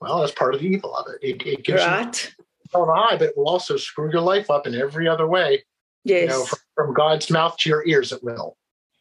Well 0.00 0.20
that's 0.20 0.32
part 0.32 0.54
of 0.54 0.60
the 0.60 0.66
evil 0.66 0.94
of 0.94 1.06
it. 1.08 1.26
It, 1.26 1.46
it 1.46 1.64
gives 1.64 1.82
right. 1.84 2.34
you 2.74 2.82
an 2.82 2.88
high 2.94 3.16
but 3.16 3.30
it 3.30 3.36
will 3.36 3.48
also 3.48 3.76
screw 3.76 4.10
your 4.12 4.20
life 4.20 4.50
up 4.50 4.66
in 4.66 4.74
every 4.74 5.08
other 5.08 5.26
way. 5.26 5.64
Yes 6.04 6.22
you 6.22 6.28
know, 6.28 6.44
from, 6.44 6.58
from 6.74 6.94
god's 6.94 7.30
mouth 7.30 7.56
to 7.58 7.68
your 7.68 7.86
ears 7.86 8.12
it 8.12 8.22
will 8.22 8.56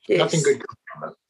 yes. 0.07 0.19
nothing 0.19 0.43
good 0.43 0.61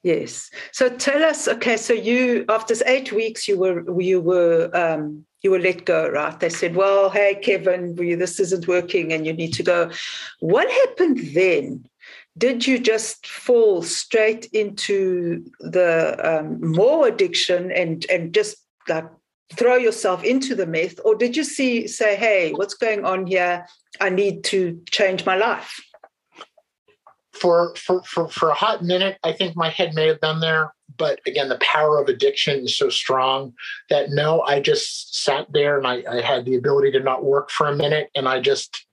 Yes. 0.03 0.49
So 0.71 0.89
tell 0.89 1.23
us, 1.23 1.47
okay, 1.47 1.75
so 1.75 1.93
you 1.93 2.45
after 2.47 2.75
eight 2.85 3.11
weeks 3.11 3.47
you 3.47 3.57
were 3.57 3.83
you 3.99 4.21
were 4.21 4.69
um, 4.73 5.25
you 5.41 5.51
were 5.51 5.59
let 5.59 5.85
go, 5.85 6.09
right? 6.09 6.39
They 6.39 6.49
said, 6.49 6.75
Well, 6.75 7.09
hey 7.09 7.35
Kevin, 7.41 7.95
this 7.95 8.39
isn't 8.39 8.67
working 8.67 9.11
and 9.11 9.25
you 9.25 9.33
need 9.33 9.53
to 9.53 9.63
go. 9.63 9.91
What 10.39 10.71
happened 10.71 11.19
then? 11.33 11.89
Did 12.37 12.67
you 12.67 12.79
just 12.79 13.25
fall 13.25 13.81
straight 13.81 14.45
into 14.53 15.43
the 15.59 16.15
um, 16.23 16.61
more 16.61 17.07
addiction 17.07 17.71
and 17.71 18.05
and 18.09 18.33
just 18.33 18.57
like 18.87 19.09
throw 19.53 19.75
yourself 19.75 20.23
into 20.23 20.55
the 20.55 20.67
myth, 20.67 20.99
or 21.03 21.15
did 21.15 21.35
you 21.35 21.43
see 21.43 21.87
say, 21.87 22.15
"Hey, 22.15 22.51
what's 22.53 22.75
going 22.75 23.05
on 23.05 23.27
here? 23.27 23.65
I 23.99 24.09
need 24.09 24.43
to 24.45 24.79
change 24.89 25.25
my 25.25 25.35
life." 25.35 25.81
For 27.39 27.75
for 27.75 28.03
for 28.03 28.27
for 28.29 28.49
a 28.49 28.53
hot 28.53 28.83
minute, 28.83 29.17
I 29.23 29.31
think 29.31 29.55
my 29.55 29.69
head 29.69 29.93
may 29.93 30.07
have 30.07 30.21
been 30.21 30.39
there, 30.39 30.73
but 30.97 31.19
again, 31.25 31.49
the 31.49 31.59
power 31.59 31.99
of 32.01 32.07
addiction 32.07 32.63
is 32.63 32.77
so 32.77 32.89
strong 32.89 33.53
that 33.89 34.09
no, 34.09 34.41
I 34.41 34.59
just 34.59 35.23
sat 35.23 35.51
there 35.51 35.77
and 35.77 35.85
I, 35.85 36.03
I 36.09 36.21
had 36.21 36.45
the 36.45 36.55
ability 36.55 36.91
to 36.91 36.99
not 36.99 37.23
work 37.23 37.49
for 37.49 37.67
a 37.67 37.75
minute, 37.75 38.09
and 38.15 38.27
I 38.27 38.39
just 38.39 38.85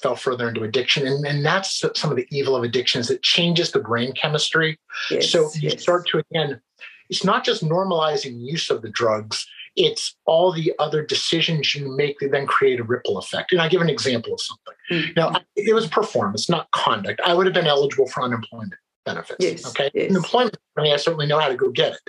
fell 0.00 0.16
further 0.16 0.48
into 0.48 0.62
addiction. 0.62 1.06
And, 1.06 1.24
and 1.26 1.44
that's 1.44 1.82
some 1.94 2.10
of 2.10 2.16
the 2.16 2.26
evil 2.30 2.54
of 2.54 2.62
addictions 2.62 3.08
that 3.08 3.22
changes 3.22 3.72
the 3.72 3.80
brain 3.80 4.12
chemistry. 4.12 4.78
Yes, 5.10 5.30
so 5.30 5.50
you 5.54 5.70
yes. 5.70 5.82
start 5.82 6.06
to 6.08 6.18
again, 6.30 6.60
it's 7.08 7.24
not 7.24 7.44
just 7.44 7.64
normalizing 7.64 8.38
use 8.38 8.70
of 8.70 8.82
the 8.82 8.90
drugs, 8.90 9.46
it's 9.76 10.16
all 10.24 10.52
the 10.52 10.72
other 10.78 11.04
decisions 11.04 11.74
you 11.74 11.94
make 11.94 12.18
that 12.20 12.32
then 12.32 12.46
create 12.46 12.80
a 12.80 12.84
ripple 12.84 13.18
effect. 13.18 13.52
And 13.52 13.60
I 13.60 13.68
give 13.68 13.82
an 13.82 13.90
example 13.90 14.32
of 14.32 14.40
something. 14.40 14.74
Mm-hmm. 14.90 15.12
Now, 15.16 15.40
it 15.54 15.74
was 15.74 15.86
performance, 15.86 16.48
not 16.48 16.70
conduct. 16.72 17.20
I 17.24 17.34
would 17.34 17.46
have 17.46 17.54
been 17.54 17.66
eligible 17.66 18.06
for 18.08 18.22
unemployment 18.22 18.74
benefits. 19.04 19.36
Yes, 19.38 19.66
okay. 19.68 19.90
Yes. 19.94 20.14
Employment, 20.14 20.56
I 20.76 20.82
mean, 20.82 20.92
I 20.92 20.96
certainly 20.96 21.26
know 21.26 21.38
how 21.38 21.48
to 21.48 21.56
go 21.56 21.70
get 21.70 21.92
it. 21.92 22.00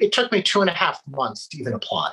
It 0.00 0.12
took 0.12 0.30
me 0.30 0.42
two 0.42 0.60
and 0.60 0.70
a 0.70 0.72
half 0.72 1.02
months 1.06 1.48
to 1.48 1.58
even 1.58 1.74
apply. 1.74 2.12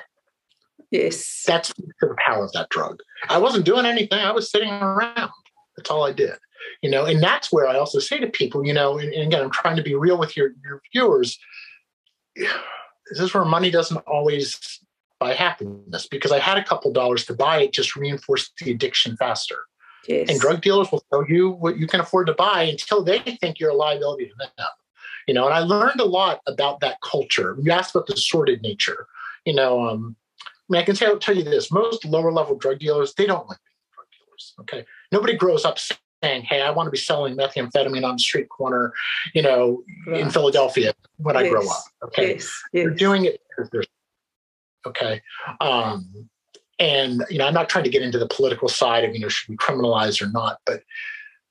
Yes. 0.89 1.43
That's 1.47 1.73
the 2.01 2.15
power 2.25 2.43
of 2.43 2.51
that 2.53 2.69
drug. 2.69 2.99
I 3.29 3.37
wasn't 3.37 3.65
doing 3.65 3.85
anything. 3.85 4.19
I 4.19 4.31
was 4.31 4.51
sitting 4.51 4.69
around. 4.69 5.31
That's 5.77 5.89
all 5.89 6.03
I 6.03 6.11
did. 6.11 6.33
You 6.81 6.89
know, 6.89 7.05
and 7.05 7.21
that's 7.21 7.51
where 7.51 7.67
I 7.67 7.77
also 7.77 7.99
say 7.99 8.19
to 8.19 8.27
people, 8.27 8.65
you 8.65 8.73
know, 8.73 8.97
and, 8.97 9.11
and 9.13 9.27
again, 9.27 9.43
I'm 9.43 9.51
trying 9.51 9.75
to 9.75 9.83
be 9.83 9.95
real 9.95 10.17
with 10.17 10.35
your, 10.35 10.51
your 10.63 10.81
viewers. 10.91 11.37
This 13.11 13.19
is 13.19 13.33
where 13.33 13.43
money 13.43 13.69
doesn't 13.69 13.97
always 14.07 14.79
buy 15.23 15.33
happiness 15.33 16.07
because 16.07 16.31
I 16.31 16.39
had 16.39 16.57
a 16.57 16.63
couple 16.63 16.91
dollars 16.91 17.25
to 17.25 17.33
buy 17.33 17.61
it, 17.61 17.73
just 17.73 17.95
reinforced 17.95 18.51
the 18.57 18.71
addiction 18.71 19.15
faster. 19.15 19.59
Yes. 20.07 20.29
And 20.29 20.39
drug 20.39 20.61
dealers 20.61 20.91
will 20.91 21.03
tell 21.09 21.25
you 21.27 21.51
what 21.51 21.77
you 21.77 21.87
can 21.87 22.01
afford 22.01 22.27
to 22.27 22.33
buy 22.33 22.63
until 22.63 23.03
they 23.03 23.19
think 23.19 23.59
you're 23.59 23.69
a 23.69 23.75
liability 23.75 24.25
to 24.25 24.33
them. 24.37 24.67
You 25.27 25.33
know, 25.33 25.45
and 25.45 25.53
I 25.53 25.59
learned 25.59 26.01
a 26.01 26.05
lot 26.05 26.41
about 26.45 26.81
that 26.81 26.97
culture. 27.01 27.55
You 27.61 27.71
asked 27.71 27.95
about 27.95 28.07
the 28.07 28.17
sordid 28.17 28.61
nature. 28.61 29.07
You 29.45 29.55
know, 29.55 29.87
um, 29.87 30.17
I 30.41 30.49
mean, 30.67 30.81
I 30.81 30.85
can 30.85 30.95
say, 30.95 31.05
I'll 31.05 31.17
tell 31.17 31.37
you 31.37 31.43
this: 31.43 31.71
most 31.71 32.03
lower 32.03 32.31
level 32.31 32.57
drug 32.57 32.79
dealers, 32.79 33.13
they 33.13 33.25
don't 33.25 33.47
like 33.47 33.59
being 33.65 33.93
drug 33.95 34.07
dealers. 34.11 34.53
Okay, 34.59 34.85
nobody 35.13 35.37
grows 35.37 35.63
up 35.63 35.79
saying, 35.79 36.43
"Hey, 36.43 36.61
I 36.61 36.71
want 36.71 36.87
to 36.87 36.91
be 36.91 36.97
selling 36.97 37.37
methamphetamine 37.37 38.03
on 38.03 38.15
the 38.15 38.19
street 38.19 38.49
corner," 38.49 38.91
you 39.33 39.41
know, 39.41 39.83
right. 40.07 40.19
in 40.19 40.29
Philadelphia 40.29 40.93
when 41.15 41.35
yes. 41.35 41.45
I 41.45 41.49
grow 41.49 41.69
up. 41.69 41.83
Okay, 42.03 42.33
yes. 42.33 42.63
Yes. 42.73 42.83
they're 42.83 42.89
doing 42.89 43.23
it 43.23 43.39
because 43.55 43.69
they're 43.69 43.83
okay. 44.85 45.21
Um, 45.61 46.29
and 46.79 47.23
you 47.29 47.37
know, 47.37 47.45
I'm 47.45 47.53
not 47.53 47.69
trying 47.69 47.83
to 47.85 47.89
get 47.89 48.01
into 48.01 48.17
the 48.17 48.27
political 48.27 48.67
side 48.67 49.03
of 49.03 49.13
you 49.13 49.21
know 49.21 49.29
should 49.29 49.49
we 49.49 49.57
criminalize 49.57 50.21
or 50.21 50.29
not, 50.29 50.59
but 50.65 50.83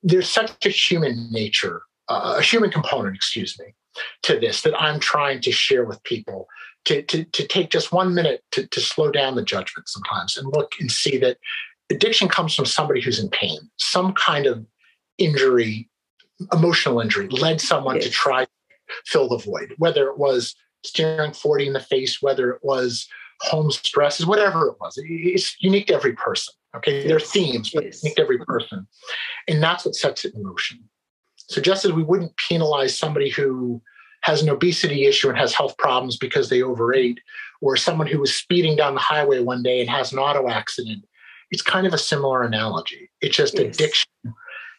there's 0.03 0.29
such 0.29 0.67
a 0.67 0.71
human 0.71 1.31
nature, 1.31 1.83
uh, 2.09 2.37
a 2.39 2.43
human 2.43 2.71
component, 2.71 3.15
excuse 3.15 3.59
me, 3.59 3.75
to 4.25 4.39
this 4.39 4.63
that 4.63 4.81
I'm 4.81 5.01
trying 5.01 5.41
to 5.43 5.53
share 5.53 5.85
with 5.85 6.03
people. 6.05 6.49
To, 6.87 7.01
to, 7.01 7.23
to 7.23 7.47
take 7.47 7.71
just 7.71 7.93
one 7.93 8.13
minute 8.13 8.43
to, 8.51 8.67
to 8.67 8.81
slow 8.81 9.13
down 9.13 9.37
the 9.37 9.45
judgment 9.45 9.89
sometimes 9.89 10.37
and 10.37 10.53
look 10.53 10.73
and 10.81 10.91
see 10.91 11.17
that 11.19 11.39
addiction 11.93 12.29
comes 12.29 12.57
from 12.57 12.67
somebody 12.67 13.01
who's 13.01 13.21
in 13.21 13.29
pain, 13.31 13.61
some 13.77 14.13
kind 14.15 14.47
of 14.47 14.67
injury, 15.17 15.89
emotional 16.53 16.99
injury 16.99 17.29
led 17.29 17.61
someone 17.61 17.97
yes. 17.97 18.07
to 18.07 18.11
try 18.11 18.45
to 18.47 18.51
fill 19.07 19.29
the 19.29 19.39
void, 19.39 19.75
whether 19.79 20.09
it 20.09 20.19
was 20.19 20.57
staring 20.85 21.33
40 21.33 21.69
in 21.69 21.73
the 21.73 21.81
face, 21.81 22.21
whether 22.21 22.51
it 22.51 22.61
was 22.65 23.07
home 23.43 23.71
stresses, 23.71 24.27
whatever 24.27 24.67
it 24.69 24.77
was. 24.81 24.95
It's 24.97 25.57
unique 25.61 25.89
to 25.89 25.95
every 25.95 26.15
person. 26.15 26.55
Okay, 26.75 27.07
there 27.07 27.17
are 27.17 27.21
themes, 27.21 27.71
but 27.71 27.85
yes. 27.85 28.03
unique 28.03 28.17
to 28.17 28.23
every 28.23 28.39
person, 28.39 28.87
and 29.47 29.63
that's 29.63 29.85
what 29.85 29.95
sets 29.95 30.25
it 30.25 30.35
in 30.35 30.43
motion. 30.43 30.83
So 31.37 31.61
just 31.61 31.85
as 31.85 31.93
we 31.93 32.03
wouldn't 32.03 32.33
penalize 32.49 32.97
somebody 32.97 33.29
who 33.29 33.83
has 34.23 34.43
an 34.43 34.49
obesity 34.49 35.05
issue 35.05 35.29
and 35.29 35.37
has 35.37 35.53
health 35.53 35.77
problems 35.77 36.17
because 36.17 36.49
they 36.49 36.63
overate, 36.63 37.21
or 37.61 37.77
someone 37.77 38.07
who 38.07 38.21
was 38.21 38.35
speeding 38.35 38.77
down 38.77 38.95
the 38.95 39.01
highway 39.01 39.41
one 39.41 39.63
day 39.63 39.81
and 39.81 39.91
has 39.91 40.13
an 40.13 40.19
auto 40.19 40.49
accident, 40.49 41.05
it's 41.51 41.63
kind 41.63 41.87
of 41.87 41.93
a 41.93 41.99
similar 41.99 42.43
analogy. 42.43 43.11
It's 43.21 43.37
just 43.37 43.55
yes. 43.55 43.75
addiction 43.75 44.11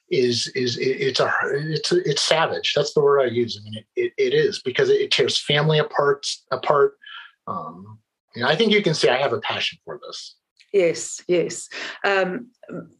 is 0.10 0.48
is 0.56 0.78
it's 0.80 1.20
a 1.20 1.32
it's 1.54 1.92
a, 1.92 2.10
it's 2.10 2.22
savage. 2.22 2.74
That's 2.76 2.94
the 2.94 3.02
word 3.02 3.22
I 3.22 3.26
use. 3.26 3.60
I 3.60 3.64
mean, 3.64 3.76
it, 3.76 3.86
it, 3.96 4.14
it 4.18 4.34
is 4.34 4.62
because 4.62 4.90
it, 4.90 5.12
tears 5.12 5.40
family 5.40 5.80
apart 5.80 6.26
apart. 6.52 6.94
Um, 7.48 8.00
I 8.44 8.56
think 8.56 8.72
you 8.72 8.82
can 8.82 8.94
say 8.94 9.10
I 9.10 9.18
have 9.18 9.34
a 9.34 9.40
passion 9.40 9.80
for 9.86 10.00
this. 10.06 10.36
Yes, 10.72 11.22
yes, 11.28 11.70
um, 12.04 12.48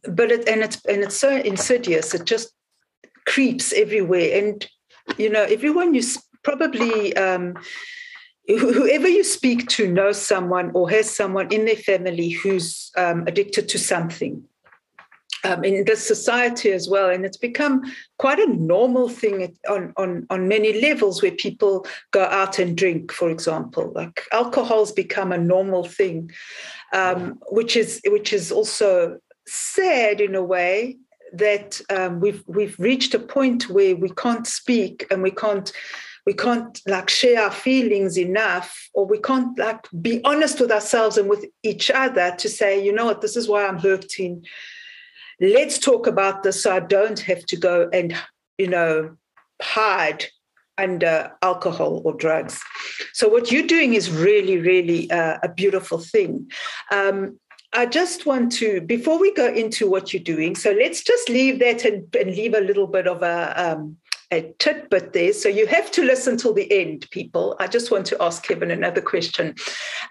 but 0.08 0.30
it 0.30 0.48
and 0.48 0.62
it's 0.62 0.84
and 0.84 1.02
it's 1.02 1.16
so 1.16 1.36
insidious. 1.36 2.14
It 2.14 2.24
just 2.24 2.52
creeps 3.26 3.72
everywhere, 3.72 4.38
and 4.38 4.66
you 5.18 5.28
know, 5.28 5.42
everyone 5.42 5.94
you 5.94 6.02
probably. 6.42 7.16
Um, 7.16 7.54
whoever 8.46 9.08
you 9.08 9.24
speak 9.24 9.66
to 9.68 9.90
knows 9.90 10.20
someone 10.20 10.70
or 10.74 10.90
has 10.90 11.08
someone 11.08 11.50
in 11.50 11.64
their 11.64 11.76
family 11.76 12.28
who's 12.28 12.90
um, 12.94 13.24
addicted 13.26 13.70
to 13.70 13.78
something 13.78 14.44
um, 15.44 15.62
in 15.62 15.84
the 15.84 15.96
society 15.96 16.72
as 16.72 16.88
well. 16.88 17.10
And 17.10 17.24
it's 17.24 17.36
become 17.36 17.82
quite 18.18 18.38
a 18.38 18.46
normal 18.46 19.08
thing 19.08 19.56
on, 19.68 19.92
on, 19.96 20.26
on 20.30 20.48
many 20.48 20.80
levels 20.80 21.22
where 21.22 21.32
people 21.32 21.86
go 22.12 22.24
out 22.24 22.58
and 22.58 22.76
drink, 22.76 23.12
for 23.12 23.30
example. 23.30 23.92
Like 23.94 24.22
alcohol's 24.32 24.92
become 24.92 25.32
a 25.32 25.38
normal 25.38 25.84
thing, 25.84 26.30
um, 26.92 27.38
which 27.50 27.76
is 27.76 28.00
which 28.06 28.32
is 28.32 28.50
also 28.50 29.18
sad 29.46 30.20
in 30.20 30.34
a 30.34 30.42
way 30.42 30.96
that 31.34 31.80
um, 31.90 32.20
we've 32.20 32.42
we've 32.46 32.78
reached 32.78 33.14
a 33.14 33.18
point 33.18 33.68
where 33.68 33.94
we 33.96 34.10
can't 34.10 34.46
speak 34.46 35.06
and 35.10 35.22
we 35.22 35.30
can't 35.30 35.72
we 36.26 36.32
can't 36.32 36.80
like 36.86 37.10
share 37.10 37.42
our 37.42 37.50
feelings 37.50 38.16
enough 38.16 38.88
or 38.94 39.04
we 39.04 39.18
can't 39.18 39.58
like 39.58 39.86
be 40.00 40.22
honest 40.24 40.60
with 40.60 40.72
ourselves 40.72 41.18
and 41.18 41.28
with 41.28 41.44
each 41.62 41.90
other 41.90 42.34
to 42.38 42.48
say 42.48 42.82
you 42.82 42.92
know 42.92 43.04
what 43.04 43.20
this 43.20 43.36
is 43.36 43.48
why 43.48 43.66
i'm 43.66 43.78
hurting 43.78 44.42
let's 45.40 45.78
talk 45.78 46.06
about 46.06 46.42
this 46.42 46.62
so 46.62 46.74
I 46.74 46.80
don't 46.80 47.20
have 47.20 47.44
to 47.46 47.56
go 47.56 47.88
and, 47.92 48.14
you 48.58 48.68
know, 48.68 49.16
hide 49.62 50.26
under 50.76 51.32
alcohol 51.42 52.02
or 52.04 52.14
drugs. 52.14 52.60
So 53.12 53.28
what 53.28 53.52
you're 53.52 53.66
doing 53.66 53.94
is 53.94 54.10
really, 54.10 54.58
really 54.58 55.10
uh, 55.10 55.38
a 55.42 55.48
beautiful 55.48 55.98
thing. 55.98 56.50
Um, 56.92 57.38
I 57.72 57.86
just 57.86 58.24
want 58.26 58.52
to, 58.52 58.80
before 58.80 59.18
we 59.18 59.32
go 59.34 59.52
into 59.52 59.90
what 59.90 60.12
you're 60.12 60.22
doing, 60.22 60.54
so 60.54 60.72
let's 60.72 61.02
just 61.02 61.28
leave 61.28 61.58
that 61.58 61.84
and, 61.84 62.14
and 62.16 62.30
leave 62.30 62.54
a 62.54 62.60
little 62.60 62.86
bit 62.86 63.08
of 63.08 63.22
a, 63.22 63.52
um, 63.56 63.96
a 64.30 64.52
tidbit 64.58 65.12
there. 65.12 65.32
So 65.32 65.48
you 65.48 65.66
have 65.66 65.90
to 65.92 66.04
listen 66.04 66.36
till 66.36 66.54
the 66.54 66.70
end, 66.72 67.08
people. 67.10 67.56
I 67.58 67.66
just 67.66 67.90
want 67.90 68.06
to 68.06 68.22
ask 68.22 68.44
Kevin 68.44 68.70
another 68.70 69.00
question. 69.00 69.54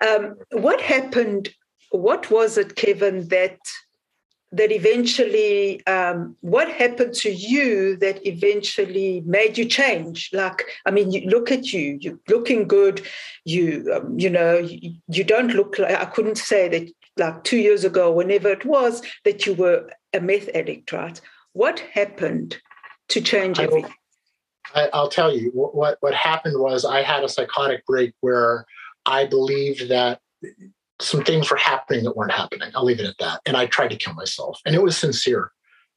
Um, 0.05 0.35
what 0.51 0.81
happened? 0.81 1.49
What 1.91 2.29
was 2.31 2.57
it, 2.57 2.75
Kevin, 2.75 3.27
that 3.29 3.59
that 4.53 4.71
eventually 4.71 5.85
um, 5.87 6.35
what 6.41 6.69
happened 6.69 7.15
to 7.15 7.31
you 7.31 7.97
that 7.97 8.25
eventually 8.25 9.21
made 9.25 9.57
you 9.57 9.65
change? 9.65 10.29
Like 10.31 10.63
i 10.85 10.91
mean 10.91 11.11
you 11.11 11.21
look 11.29 11.51
at 11.51 11.73
you 11.73 11.97
you're 11.99 12.19
looking 12.27 12.67
good 12.67 13.01
you 13.45 13.91
um, 13.93 14.17
you 14.17 14.29
know 14.29 14.57
you, 14.57 14.95
you, 15.07 15.23
don't 15.23 15.53
look 15.53 15.77
like 15.79 15.95
i 15.95 16.05
couldn't 16.05 16.37
say 16.37 16.67
that 16.69 16.89
like 17.17 17.43
two 17.43 17.57
years 17.57 17.83
ago 17.83 18.11
whenever 18.11 18.49
it 18.49 18.65
was 18.65 19.01
that 19.25 19.45
you 19.45 19.53
were 19.53 19.89
a 20.13 20.19
meth 20.19 20.49
addict 20.53 20.91
right? 20.91 21.19
What 21.53 21.79
happened 21.79 22.57
to 23.09 23.21
change 23.21 23.59
everything? 23.59 23.93
I, 24.73 24.89
will 24.93 25.09
tell 25.09 25.35
you 25.35 25.51
what 25.53 25.97
what 26.01 26.13
happened 26.13 26.59
was 26.59 26.85
i 26.85 27.01
had 27.01 27.23
a 27.23 27.29
psychotic 27.29 27.85
break 27.85 28.13
where 28.21 28.65
i 29.05 29.25
believed 29.25 29.89
that 29.89 30.19
some 31.03 31.23
things 31.23 31.49
were 31.49 31.57
happening 31.57 32.03
that 32.03 32.15
weren't 32.15 32.31
happening. 32.31 32.71
I'll 32.75 32.85
leave 32.85 32.99
it 32.99 33.05
at 33.05 33.17
that. 33.19 33.41
And 33.45 33.57
I 33.57 33.65
tried 33.65 33.89
to 33.89 33.97
kill 33.97 34.13
myself, 34.13 34.59
and 34.65 34.75
it 34.75 34.81
was 34.81 34.97
sincere. 34.97 35.51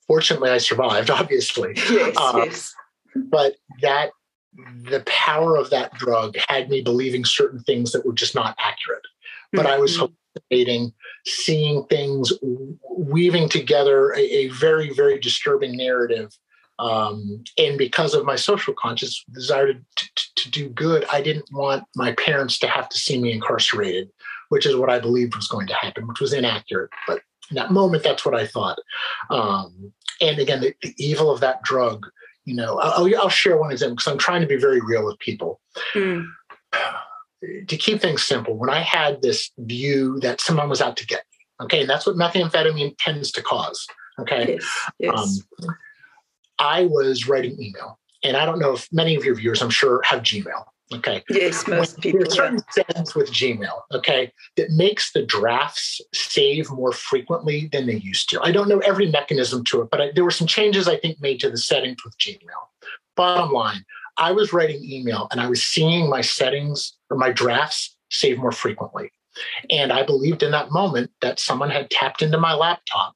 Fortunately, 0.06 0.50
I 0.50 0.58
survived, 0.58 1.10
obviously. 1.20 1.72
Yes, 1.90 2.14
uh, 2.18 2.42
yes. 2.44 2.74
But 3.14 3.56
that 3.82 4.10
the 4.84 5.02
power 5.06 5.56
of 5.56 5.70
that 5.70 5.92
drug 5.94 6.36
had 6.48 6.70
me 6.70 6.80
believing 6.80 7.24
certain 7.24 7.60
things 7.60 7.92
that 7.92 8.06
were 8.06 8.12
just 8.12 8.34
not 8.34 8.56
accurate. 8.58 9.02
But 9.52 9.66
mm-hmm. 9.66 9.74
I 9.74 9.78
was 9.78 9.98
mm-hmm. 9.98 10.12
hallucinating, 10.50 10.92
seeing 11.26 11.84
things, 11.86 12.32
weaving 12.90 13.48
together 13.48 14.12
a, 14.12 14.20
a 14.20 14.48
very, 14.48 14.92
very 14.92 15.18
disturbing 15.18 15.76
narrative. 15.76 16.32
Um, 16.78 17.42
and 17.56 17.78
because 17.78 18.12
of 18.12 18.26
my 18.26 18.36
social 18.36 18.74
conscious 18.74 19.24
desire 19.32 19.72
to, 19.72 19.80
to, 19.96 20.34
to 20.36 20.50
do 20.50 20.68
good, 20.68 21.06
I 21.10 21.22
didn't 21.22 21.50
want 21.52 21.84
my 21.94 22.12
parents 22.12 22.58
to 22.60 22.66
have 22.66 22.88
to 22.90 22.98
see 22.98 23.18
me 23.18 23.32
incarcerated 23.32 24.10
which 24.48 24.66
is 24.66 24.76
what 24.76 24.90
I 24.90 24.98
believed 24.98 25.36
was 25.36 25.48
going 25.48 25.66
to 25.68 25.74
happen, 25.74 26.06
which 26.06 26.20
was 26.20 26.32
inaccurate. 26.32 26.90
But 27.06 27.22
in 27.50 27.56
that 27.56 27.70
moment, 27.70 28.02
that's 28.02 28.24
what 28.24 28.34
I 28.34 28.46
thought. 28.46 28.78
Um, 29.30 29.92
and 30.20 30.38
again, 30.38 30.60
the, 30.60 30.74
the, 30.82 30.94
evil 30.98 31.30
of 31.30 31.40
that 31.40 31.62
drug, 31.62 32.06
you 32.44 32.54
know, 32.54 32.78
I'll, 32.78 33.08
I'll 33.16 33.28
share 33.28 33.56
one 33.56 33.72
example 33.72 33.96
because 33.96 34.10
I'm 34.10 34.18
trying 34.18 34.40
to 34.40 34.46
be 34.46 34.56
very 34.56 34.80
real 34.80 35.04
with 35.04 35.18
people. 35.18 35.60
Mm. 35.94 36.26
to 37.68 37.76
keep 37.76 38.00
things 38.00 38.22
simple, 38.22 38.56
when 38.56 38.70
I 38.70 38.80
had 38.80 39.22
this 39.22 39.50
view 39.58 40.18
that 40.20 40.40
someone 40.40 40.68
was 40.68 40.80
out 40.80 40.96
to 40.98 41.06
get 41.06 41.24
me, 41.30 41.64
okay, 41.64 41.80
and 41.82 41.90
that's 41.90 42.06
what 42.06 42.16
methamphetamine 42.16 42.96
tends 42.98 43.30
to 43.32 43.42
cause, 43.42 43.86
okay. 44.18 44.54
Yes. 44.54 44.90
yes. 44.98 45.42
Um, 45.62 45.76
I 46.58 46.86
was 46.86 47.28
writing 47.28 47.60
email, 47.60 47.98
and 48.22 48.36
I 48.36 48.46
don't 48.46 48.58
know 48.58 48.72
if 48.72 48.88
many 48.90 49.14
of 49.14 49.24
your 49.24 49.34
viewers, 49.34 49.60
I'm 49.60 49.70
sure, 49.70 50.00
have 50.04 50.22
Gmail. 50.22 50.64
Okay. 50.94 51.24
Yes, 51.28 51.66
most 51.66 52.00
people. 52.00 52.20
There's 52.20 52.34
certain 52.34 52.60
settings 52.70 53.14
with 53.14 53.32
Gmail, 53.32 53.80
okay, 53.92 54.32
that 54.56 54.70
makes 54.70 55.12
the 55.12 55.24
drafts 55.24 56.00
save 56.12 56.70
more 56.70 56.92
frequently 56.92 57.68
than 57.72 57.86
they 57.86 57.96
used 57.96 58.30
to. 58.30 58.40
I 58.40 58.52
don't 58.52 58.68
know 58.68 58.78
every 58.78 59.10
mechanism 59.10 59.64
to 59.64 59.82
it, 59.82 59.90
but 59.90 60.00
I, 60.00 60.12
there 60.14 60.24
were 60.24 60.30
some 60.30 60.46
changes 60.46 60.86
I 60.86 60.96
think 60.96 61.20
made 61.20 61.40
to 61.40 61.50
the 61.50 61.58
settings 61.58 62.04
with 62.04 62.16
Gmail. 62.18 62.38
Bottom 63.16 63.50
line, 63.50 63.84
I 64.16 64.30
was 64.30 64.52
writing 64.52 64.84
email 64.84 65.26
and 65.32 65.40
I 65.40 65.48
was 65.48 65.62
seeing 65.62 66.08
my 66.08 66.20
settings 66.20 66.96
or 67.10 67.16
my 67.16 67.32
drafts 67.32 67.96
save 68.10 68.38
more 68.38 68.52
frequently. 68.52 69.10
And 69.70 69.92
I 69.92 70.04
believed 70.04 70.42
in 70.42 70.52
that 70.52 70.70
moment 70.70 71.10
that 71.20 71.40
someone 71.40 71.70
had 71.70 71.90
tapped 71.90 72.22
into 72.22 72.38
my 72.38 72.54
laptop. 72.54 73.14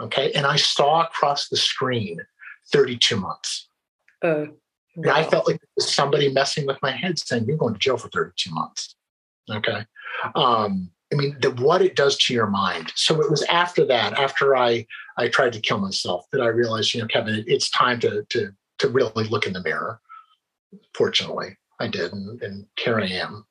Okay. 0.00 0.32
And 0.32 0.46
I 0.46 0.56
saw 0.56 1.02
across 1.02 1.48
the 1.48 1.56
screen 1.56 2.20
32 2.72 3.16
months. 3.16 3.68
Uh, 4.22 4.46
wow. 4.96 5.02
And 5.02 5.10
I 5.10 5.24
felt 5.24 5.46
like 5.46 5.60
somebody 5.78 6.32
messing 6.32 6.66
with 6.66 6.78
my 6.82 6.90
head 6.90 7.18
saying, 7.18 7.44
You're 7.46 7.56
going 7.56 7.74
to 7.74 7.80
jail 7.80 7.96
for 7.96 8.08
32 8.08 8.50
months. 8.52 8.96
Okay. 9.50 9.84
Um, 10.34 10.90
I 11.12 11.16
mean, 11.16 11.36
the, 11.40 11.50
what 11.50 11.82
it 11.82 11.94
does 11.94 12.16
to 12.18 12.34
your 12.34 12.46
mind. 12.46 12.92
So 12.96 13.20
it 13.20 13.30
was 13.30 13.42
after 13.44 13.84
that, 13.86 14.18
after 14.18 14.56
I 14.56 14.86
I 15.18 15.28
tried 15.28 15.52
to 15.52 15.60
kill 15.60 15.78
myself, 15.78 16.26
that 16.32 16.40
I 16.40 16.46
realized, 16.46 16.94
you 16.94 17.02
know, 17.02 17.06
Kevin, 17.06 17.34
it, 17.34 17.44
it's 17.46 17.70
time 17.70 18.00
to 18.00 18.24
to 18.30 18.52
to 18.78 18.88
really 18.88 19.24
look 19.28 19.46
in 19.46 19.52
the 19.52 19.62
mirror 19.62 20.00
fortunately 20.94 21.56
i 21.80 21.86
did 21.86 22.12
and, 22.12 22.42
and 22.42 22.66
here 22.78 22.98
i 22.98 23.06
am 23.06 23.44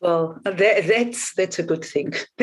well 0.00 0.38
that, 0.44 0.86
that's 0.86 1.34
that's 1.34 1.58
a 1.58 1.62
good 1.62 1.84
thing 1.84 2.12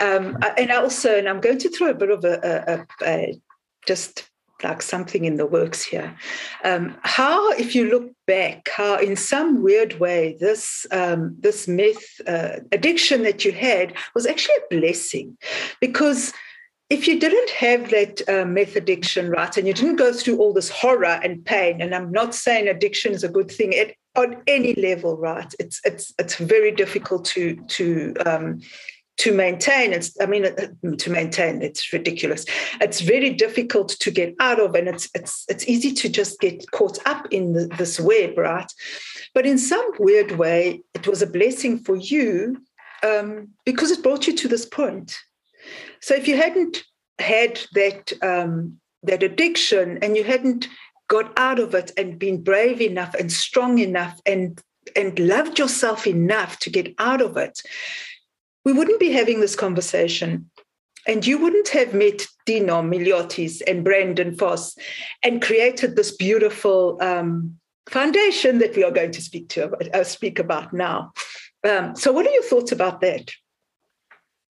um, 0.00 0.38
and 0.58 0.70
also 0.70 1.16
and 1.16 1.28
i'm 1.28 1.40
going 1.40 1.58
to 1.58 1.68
throw 1.70 1.90
a 1.90 1.94
bit 1.94 2.10
of 2.10 2.24
a, 2.24 2.86
a, 3.02 3.06
a 3.06 3.40
just 3.86 4.30
like 4.64 4.82
something 4.82 5.24
in 5.24 5.36
the 5.36 5.46
works 5.46 5.84
here. 5.84 6.16
Um, 6.64 6.96
how, 7.02 7.52
if 7.52 7.74
you 7.74 7.88
look 7.88 8.10
back, 8.26 8.68
how 8.76 8.98
in 8.98 9.14
some 9.16 9.62
weird 9.62 10.00
way 10.00 10.36
this 10.40 10.86
um, 10.90 11.36
this 11.38 11.68
meth 11.68 12.20
uh, 12.26 12.56
addiction 12.72 13.22
that 13.22 13.44
you 13.44 13.52
had 13.52 13.94
was 14.14 14.26
actually 14.26 14.56
a 14.56 14.80
blessing, 14.80 15.36
because 15.80 16.32
if 16.90 17.08
you 17.08 17.18
didn't 17.18 17.50
have 17.50 17.90
that 17.90 18.28
uh, 18.28 18.44
meth 18.44 18.76
addiction, 18.76 19.30
right, 19.30 19.56
and 19.56 19.66
you 19.66 19.74
didn't 19.74 19.96
go 19.96 20.12
through 20.12 20.38
all 20.38 20.52
this 20.52 20.70
horror 20.70 21.18
and 21.22 21.44
pain, 21.44 21.80
and 21.80 21.94
I'm 21.94 22.12
not 22.12 22.34
saying 22.34 22.68
addiction 22.68 23.12
is 23.12 23.24
a 23.24 23.28
good 23.28 23.50
thing 23.50 23.74
at, 23.74 23.94
on 24.16 24.42
any 24.46 24.74
level, 24.74 25.16
right? 25.16 25.52
It's 25.58 25.80
it's 25.84 26.12
it's 26.18 26.36
very 26.36 26.72
difficult 26.72 27.24
to 27.34 27.56
to 27.56 28.14
um, 28.26 28.60
to 29.18 29.32
maintain. 29.32 29.92
It's 29.92 30.16
I 30.20 30.26
mean 30.26 30.46
uh, 30.46 30.96
to 30.98 31.10
maintain. 31.10 31.62
It's 31.62 31.92
ridiculous. 31.92 32.44
It's 32.80 33.00
very 33.00 33.30
difficult 33.30 33.90
to 34.00 34.10
get 34.10 34.34
out 34.40 34.60
of, 34.60 34.74
and 34.74 34.88
it's 34.88 35.08
it's 35.14 35.44
it's 35.48 35.68
easy 35.68 35.92
to 35.92 36.08
just 36.08 36.40
get 36.40 36.70
caught 36.72 36.98
up 37.06 37.26
in 37.30 37.52
the, 37.52 37.66
this 37.78 38.00
web, 38.00 38.36
right? 38.36 38.70
But 39.34 39.46
in 39.46 39.58
some 39.58 39.90
weird 39.98 40.32
way, 40.32 40.82
it 40.94 41.06
was 41.06 41.22
a 41.22 41.26
blessing 41.26 41.78
for 41.78 41.96
you 41.96 42.62
um, 43.02 43.48
because 43.64 43.90
it 43.90 44.02
brought 44.02 44.26
you 44.26 44.34
to 44.36 44.48
this 44.48 44.66
point 44.66 45.16
so 46.00 46.14
if 46.14 46.28
you 46.28 46.36
hadn't 46.36 46.84
had 47.18 47.60
that 47.72 48.12
um, 48.22 48.78
that 49.04 49.22
addiction 49.22 49.98
and 50.02 50.16
you 50.16 50.24
hadn't 50.24 50.68
got 51.08 51.32
out 51.38 51.58
of 51.58 51.74
it 51.74 51.92
and 51.96 52.18
been 52.18 52.42
brave 52.42 52.80
enough 52.80 53.14
and 53.14 53.30
strong 53.30 53.78
enough 53.78 54.20
and 54.26 54.60
and 54.96 55.18
loved 55.18 55.58
yourself 55.58 56.06
enough 56.06 56.58
to 56.58 56.70
get 56.70 56.94
out 56.98 57.22
of 57.22 57.38
it, 57.38 57.62
we 58.64 58.72
wouldn't 58.72 59.00
be 59.00 59.12
having 59.12 59.40
this 59.40 59.56
conversation. 59.56 60.50
And 61.06 61.26
you 61.26 61.38
wouldn't 61.38 61.68
have 61.68 61.92
met 61.92 62.26
Dino 62.46 62.80
Miliotis 62.80 63.60
and 63.66 63.84
Brandon 63.84 64.34
Foss 64.34 64.74
and 65.22 65.42
created 65.42 65.96
this 65.96 66.16
beautiful 66.16 66.96
um, 67.02 67.58
foundation 67.90 68.58
that 68.58 68.74
we 68.74 68.84
are 68.84 68.90
going 68.90 69.12
to 69.12 69.20
speak 69.20 69.50
to 69.50 69.70
uh, 69.94 70.02
speak 70.02 70.38
about 70.38 70.72
now. 70.72 71.12
Um, 71.68 71.94
so, 71.94 72.10
what 72.10 72.26
are 72.26 72.30
your 72.30 72.42
thoughts 72.42 72.72
about 72.72 73.02
that? 73.02 73.30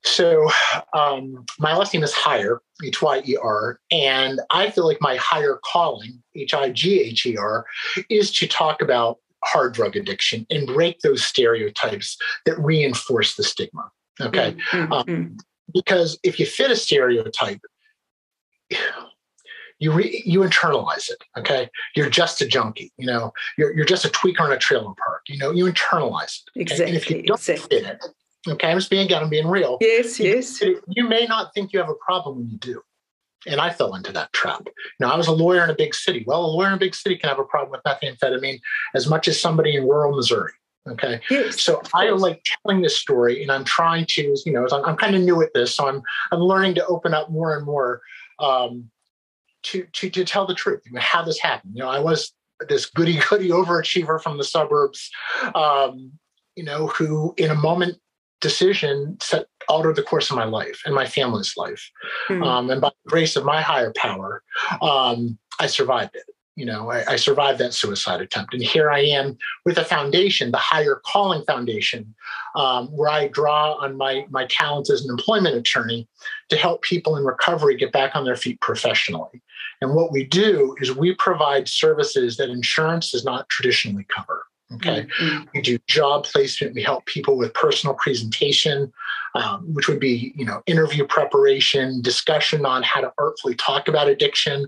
So 0.05 0.48
um, 0.92 1.46
my 1.59 1.74
last 1.74 1.94
name 1.94 2.03
is 2.03 2.12
Hyer, 2.12 2.61
H 2.85 3.00
Y 3.00 3.22
E 3.27 3.37
R, 3.42 3.81
and 3.90 4.38
I 4.50 4.70
feel 4.70 4.87
like 4.87 4.98
my 5.00 5.16
higher 5.16 5.59
calling, 5.64 6.22
H 6.35 6.53
I 6.53 6.70
G 6.70 7.00
H 7.00 7.24
E 7.24 7.38
R, 7.38 7.64
is 8.11 8.31
to 8.33 8.46
talk 8.46 8.83
about 8.83 9.18
hard 9.42 9.72
drug 9.72 9.96
addiction 9.96 10.46
and 10.50 10.66
break 10.66 11.00
those 11.00 11.24
stereotypes 11.24 12.18
that 12.44 12.59
reinforce 12.59 13.35
the 13.35 13.42
stigma. 13.42 13.90
Okay, 14.20 14.57
mm-hmm. 14.70 14.92
um, 14.92 15.37
because 15.72 16.18
if 16.22 16.38
you 16.38 16.46
fit 16.46 16.70
a 16.70 16.77
stereotype, 16.77 17.61
you 19.79 19.92
re, 19.92 20.22
you 20.24 20.40
internalize 20.40 21.11
it. 21.11 21.22
Okay, 21.37 21.68
you're 21.96 22.11
just 22.11 22.40
a 22.40 22.46
junkie. 22.46 22.92
You 22.96 23.07
know, 23.07 23.33
you're 23.59 23.74
you're 23.74 23.87
just 23.87 24.05
a 24.05 24.09
tweaker 24.09 24.40
on 24.40 24.53
a 24.53 24.59
trailer 24.59 24.92
park. 25.05 25.22
You 25.29 25.38
know, 25.38 25.50
you 25.50 25.64
internalize 25.64 26.40
it. 26.55 26.61
Exactly. 26.61 26.87
And 26.87 26.96
if 26.96 27.11
you 27.11 27.22
don't 27.22 27.38
exactly. 27.38 27.81
fit 27.81 27.88
it, 27.88 28.05
Okay, 28.46 28.70
I'm 28.70 28.79
just 28.79 28.90
being 28.90 29.07
again, 29.07 29.22
I'm 29.22 29.31
being 29.31 29.46
real. 29.46 29.79
Yes, 29.81 30.20
yes. 30.20 30.61
You 30.61 31.09
may 31.09 31.27
not 31.27 31.55
think 31.55 31.72
you 31.72 31.79
have 31.79 31.88
a 31.88 31.94
problem 31.94 32.37
when 32.38 32.50
you 32.50 32.59
do. 32.59 32.83
And 33.46 33.61
I 33.61 33.70
fell 33.70 33.94
into 33.94 34.12
that 34.12 34.33
trap. 34.33 34.66
Now, 35.00 35.12
I 35.12 35.16
was 35.16 35.27
a 35.27 35.33
lawyer 35.33 35.64
in 35.64 35.70
a 35.70 35.74
big 35.74 35.94
city. 35.94 36.24
Well, 36.27 36.44
a 36.44 36.46
lawyer 36.46 36.68
in 36.68 36.74
a 36.74 36.79
big 36.79 36.94
city 36.94 37.16
can 37.16 37.29
have 37.29 37.38
a 37.38 37.44
problem 37.44 37.70
with 37.70 37.83
methamphetamine 37.83 38.61
as 38.94 39.07
much 39.07 39.29
as 39.29 39.40
somebody 39.40 39.77
in 39.77 39.85
rural 39.85 40.16
Missouri. 40.16 40.53
Okay. 40.87 41.20
Yes, 41.31 41.62
so 41.62 41.81
I 41.94 42.11
like 42.11 42.44
telling 42.44 42.83
this 42.83 42.99
story 42.99 43.42
and 43.42 43.51
I'm 43.51 43.64
trying 43.64 44.05
to, 44.11 44.37
you 44.44 44.53
know, 44.53 44.66
I'm, 44.70 44.85
I'm 44.85 44.97
kind 44.97 45.16
of 45.16 45.23
new 45.23 45.42
at 45.42 45.55
this. 45.55 45.75
So 45.75 45.88
I'm, 45.88 46.03
I'm 46.31 46.40
learning 46.40 46.75
to 46.75 46.87
open 46.87 47.14
up 47.14 47.31
more 47.31 47.57
and 47.57 47.64
more 47.64 48.03
um, 48.38 48.90
to, 49.64 49.87
to, 49.92 50.11
to 50.11 50.25
tell 50.25 50.47
the 50.47 50.55
truth, 50.55 50.83
how 50.99 51.23
this 51.23 51.38
happened. 51.38 51.73
You 51.75 51.85
know, 51.85 51.88
I 51.88 52.01
was 52.01 52.33
this 52.68 52.87
goody 52.87 53.18
goody 53.31 53.49
overachiever 53.49 54.23
from 54.23 54.38
the 54.38 54.44
suburbs, 54.44 55.11
um, 55.55 56.12
you 56.55 56.64
know, 56.64 56.88
who 56.88 57.35
in 57.37 57.51
a 57.51 57.55
moment 57.55 57.99
decision 58.40 59.16
set 59.23 59.47
altered 59.68 59.97
the 59.97 60.03
course 60.03 60.31
of 60.31 60.37
my 60.37 60.44
life 60.44 60.83
and 60.85 60.94
my 60.94 61.07
family's 61.07 61.55
life. 61.57 61.90
Mm-hmm. 62.29 62.42
Um, 62.42 62.70
and 62.70 62.81
by 62.81 62.90
the 62.90 63.11
grace 63.11 63.37
of 63.37 63.44
my 63.44 63.62
higher 63.62 63.92
power, 63.97 64.42
um, 64.83 65.38
I 65.59 65.66
survived 65.66 66.14
it. 66.14 66.25
You 66.57 66.67
know, 66.67 66.90
I, 66.90 67.14
I, 67.14 67.17
survived 67.17 67.59
that 67.59 67.75
suicide 67.75 68.21
attempt. 68.21 68.55
And 68.55 68.62
here 68.62 68.88
I 68.88 69.01
am 69.01 69.37
with 69.64 69.77
a 69.77 69.85
foundation, 69.85 70.53
the 70.53 70.59
Hyer 70.59 71.01
Calling 71.05 71.45
Foundation, 71.47 72.14
um, 72.55 72.87
where 72.88 73.09
I 73.09 73.27
draw 73.27 73.73
on 73.73 73.97
my, 73.97 74.25
my 74.31 74.47
talents 74.47 74.88
as 74.88 75.05
an 75.05 75.11
employment 75.11 75.57
attorney 75.57 76.07
to 76.51 76.57
help 76.57 76.83
people 76.83 77.17
in 77.17 77.25
recovery 77.25 77.77
get 77.77 77.90
back 77.90 78.14
on 78.14 78.25
their 78.25 78.37
feet 78.37 78.61
professionally. 78.61 79.43
And 79.81 79.95
what 79.95 80.12
we 80.12 80.25
do 80.25 80.77
is 80.81 80.95
we 80.95 81.14
provide 81.17 81.69
services 81.69 82.37
that 82.37 82.51
insurance 82.51 83.11
does 83.11 83.25
not 83.25 83.49
traditionally 83.49 84.07
cover. 84.14 84.45
Okay. 84.73 85.07
Mm-hmm. 85.21 85.45
We 85.55 85.61
do 85.61 85.79
job 85.87 86.25
placement. 86.25 86.75
We 86.75 86.83
help 86.83 87.05
people 87.07 87.37
with 87.37 87.53
personal 87.55 87.95
presentation, 87.97 88.93
um, 89.35 89.73
which 89.75 89.88
would 89.88 90.01
be, 90.01 90.33
you 90.37 90.44
know, 90.44 90.62
interview 90.66 91.07
preparation, 91.07 92.01
discussion 92.03 92.64
on 92.64 92.83
how 92.83 93.01
to 93.01 93.12
artfully 93.18 93.55
talk 93.55 93.88
about 93.88 94.09
addiction, 94.09 94.66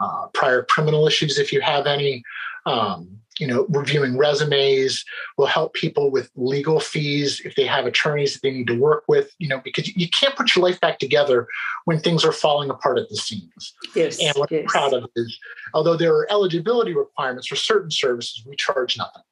uh, 0.00 0.26
prior 0.34 0.64
criminal 0.64 1.06
issues 1.06 1.38
if 1.38 1.52
you 1.52 1.60
have 1.60 1.86
any, 1.86 2.22
um, 2.66 3.08
you 3.38 3.46
know, 3.46 3.66
reviewing 3.68 4.18
resumes. 4.18 5.04
We'll 5.36 5.46
help 5.46 5.72
people 5.74 6.10
with 6.10 6.30
legal 6.34 6.80
fees 6.80 7.40
if 7.44 7.54
they 7.54 7.64
have 7.66 7.86
attorneys 7.86 8.34
that 8.34 8.42
they 8.42 8.50
need 8.50 8.66
to 8.66 8.78
work 8.78 9.04
with, 9.06 9.32
you 9.38 9.48
know, 9.48 9.60
because 9.62 9.94
you 9.96 10.08
can't 10.08 10.34
put 10.34 10.56
your 10.56 10.64
life 10.64 10.80
back 10.80 10.98
together 10.98 11.46
when 11.84 12.00
things 12.00 12.24
are 12.24 12.32
falling 12.32 12.70
apart 12.70 12.98
at 12.98 13.08
the 13.08 13.16
seams. 13.16 13.74
Yes. 13.94 14.20
And 14.20 14.34
what 14.36 14.50
yes. 14.50 14.62
I'm 14.62 14.66
proud 14.66 14.94
of 14.94 15.08
is, 15.14 15.38
although 15.74 15.96
there 15.96 16.12
are 16.14 16.26
eligibility 16.30 16.94
requirements 16.94 17.46
for 17.46 17.56
certain 17.56 17.92
services, 17.92 18.42
we 18.44 18.56
charge 18.56 18.98
nothing 18.98 19.22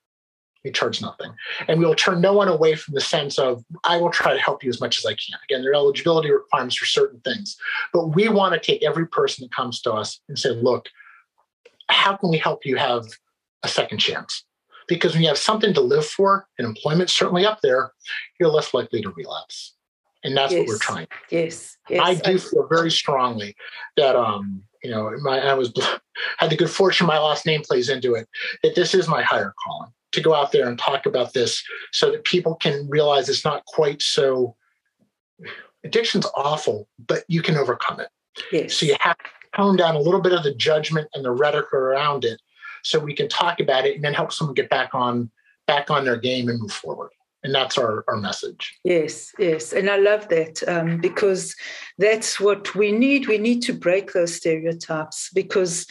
we 0.64 0.73
charge 0.73 1.01
nothing. 1.01 1.33
And 1.69 1.79
we 1.79 1.87
will 1.87 1.95
turn 1.95 2.21
no 2.21 2.33
one 2.33 2.49
away 2.49 2.75
from 2.75 2.95
the 2.95 3.01
sense 3.01 3.38
of, 3.38 3.64
I 3.85 3.99
will 3.99 4.11
try 4.11 4.33
to 4.33 4.40
help 4.40 4.64
you 4.64 4.71
as 4.71 4.81
much 4.81 4.99
as 4.99 5.07
I 5.07 5.12
can. 5.12 5.38
Again, 5.45 5.62
there 5.62 5.71
are 5.71 5.75
eligibility 5.75 6.31
requirements 6.31 6.77
for 6.77 6.87
certain 6.87 7.21
things. 7.21 7.57
But 7.92 8.09
we 8.09 8.29
want 8.29 8.55
to 8.55 8.61
take 8.61 8.83
every 8.83 9.07
person 9.07 9.45
that 9.45 9.55
comes 9.55 9.81
to 9.83 9.92
us 9.92 10.21
and 10.29 10.38
say, 10.38 10.51
look, 10.51 10.88
how 11.88 12.16
can 12.16 12.31
we 12.31 12.38
help 12.38 12.66
you 12.66 12.77
have 12.77 13.07
a 13.62 13.69
second 13.69 13.99
chance? 13.99 14.45
Because 14.88 15.14
when 15.14 15.23
you 15.23 15.29
have 15.29 15.38
something 15.38 15.75
to 15.75 15.81
live 15.81 16.07
for 16.07 16.47
and 16.59 16.66
employment 16.66 17.11
certainly 17.11 17.45
up 17.45 17.61
there, 17.62 17.92
you're 18.38 18.49
less 18.49 18.75
likely 18.75 19.03
to 19.03 19.11
relapse. 19.11 19.75
And 20.25 20.37
that's 20.37 20.53
yes. 20.53 20.61
what 20.61 20.69
we're 20.69 20.79
trying. 20.79 21.07
Yes. 21.31 21.77
yes. 21.88 22.01
I 22.03 22.14
do 22.14 22.38
feel 22.38 22.66
very 22.69 22.90
strongly 22.90 23.55
that 23.97 24.16
um, 24.16 24.62
you 24.83 24.90
know, 24.90 25.11
my 25.21 25.40
I 25.40 25.55
was 25.55 25.73
had 26.38 26.51
the 26.51 26.57
good 26.57 26.71
fortune 26.71 27.07
my 27.07 27.19
last 27.19 27.47
name 27.47 27.62
plays 27.62 27.88
into 27.88 28.14
it, 28.14 28.29
that 28.62 28.75
this 28.75 28.95
is 28.95 29.09
my 29.09 29.23
higher 29.23 29.55
calling 29.64 29.92
to 30.16 30.20
go 30.20 30.35
out 30.35 30.50
there 30.50 30.68
and 30.68 30.79
talk 30.79 31.07
about 31.07 31.33
this 31.33 31.62
so 31.92 32.11
that 32.11 32.24
people 32.24 32.57
can 32.57 32.88
realize 32.88 33.29
it's 33.29 33.44
not 33.44 33.64
quite 33.66 34.02
so 34.02 34.57
addiction's 35.85 36.26
awful, 36.35 36.88
but 37.07 37.22
you 37.29 37.42
can 37.42 37.57
overcome 37.57 38.00
it. 38.00 38.09
Yes. 38.52 38.74
So 38.74 38.87
you 38.87 38.96
have 39.00 39.16
to 39.18 39.24
tone 39.57 39.76
down 39.76 39.94
a 39.94 40.00
little 40.00 40.20
bit 40.20 40.33
of 40.33 40.42
the 40.42 40.55
judgment 40.55 41.09
and 41.14 41.24
the 41.24 41.31
rhetoric 41.31 41.72
around 41.72 42.24
it 42.24 42.40
so 42.83 42.98
we 42.98 43.14
can 43.14 43.29
talk 43.29 43.61
about 43.61 43.87
it 43.87 43.96
and 43.96 44.05
then 44.05 44.14
help 44.14 44.33
someone 44.33 44.55
get 44.55 44.68
back 44.68 44.94
on 44.94 45.31
back 45.66 45.90
on 45.90 46.05
their 46.05 46.16
game 46.16 46.48
and 46.48 46.61
move 46.61 46.72
forward. 46.72 47.11
and 47.42 47.55
that's 47.55 47.76
our, 47.79 48.05
our 48.09 48.16
message 48.16 48.79
yes 48.85 49.33
yes 49.38 49.72
and 49.72 49.90
i 49.90 49.96
love 49.96 50.29
that 50.29 50.62
um, 50.68 50.98
because 51.00 51.55
that's 51.98 52.40
what 52.40 52.74
we 52.74 52.90
need 52.92 53.26
we 53.26 53.38
need 53.38 53.61
to 53.61 53.72
break 53.72 54.12
those 54.12 54.35
stereotypes 54.35 55.31
because 55.35 55.87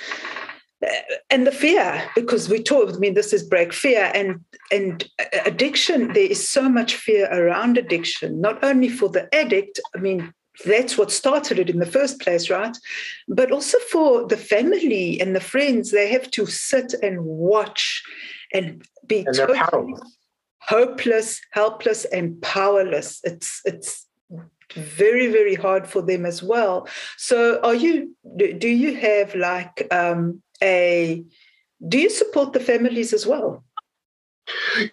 and 1.30 1.48
the 1.48 1.52
fear 1.52 2.04
because 2.16 2.50
we 2.50 2.62
talk 2.62 2.94
i 2.94 2.98
mean 2.98 3.14
this 3.14 3.34
is 3.34 3.44
break 3.44 3.72
fear 3.72 4.12
and 4.14 4.40
and 4.72 5.10
addiction 5.46 6.14
there 6.14 6.30
is 6.30 6.48
so 6.48 6.68
much 6.68 6.96
fear 6.96 7.28
around 7.32 7.78
addiction 7.78 8.42
not 8.42 8.62
only 8.64 8.90
for 8.90 9.10
the 9.10 9.34
addict 9.34 9.80
i 9.96 10.00
mean 10.00 10.34
that's 10.66 10.98
what 10.98 11.12
started 11.12 11.60
it 11.60 11.70
in 11.70 11.80
the 11.80 11.86
first 11.86 12.22
place, 12.22 12.50
right? 12.50 12.78
But 13.28 13.52
also 13.52 13.78
for 13.92 14.26
the 14.28 14.38
family 14.38 15.20
and 15.20 15.36
the 15.36 15.42
friends, 15.42 15.92
they 15.92 16.10
have 16.10 16.32
to 16.32 16.46
sit 16.46 16.94
and 17.04 17.26
watch 17.26 18.04
and 18.54 18.84
be 19.06 19.26
and 19.26 19.36
totally 19.36 19.94
hopeless, 20.60 21.42
helpless, 21.52 22.06
and 22.06 22.42
powerless. 22.42 23.20
It's 23.24 23.62
it's 23.66 24.08
very 24.74 25.28
very 25.28 25.56
hard 25.56 25.88
for 25.88 26.02
them 26.02 26.26
as 26.26 26.42
well. 26.42 26.88
So, 27.18 27.60
are 27.62 27.76
you? 27.76 28.16
Do 28.38 28.68
you 28.68 28.96
have 28.96 29.36
like 29.36 29.88
um, 29.92 30.42
a? 30.62 31.24
Do 31.88 32.00
you 32.00 32.10
support 32.10 32.54
the 32.54 32.60
families 32.60 33.14
as 33.14 33.26
well? 33.26 33.64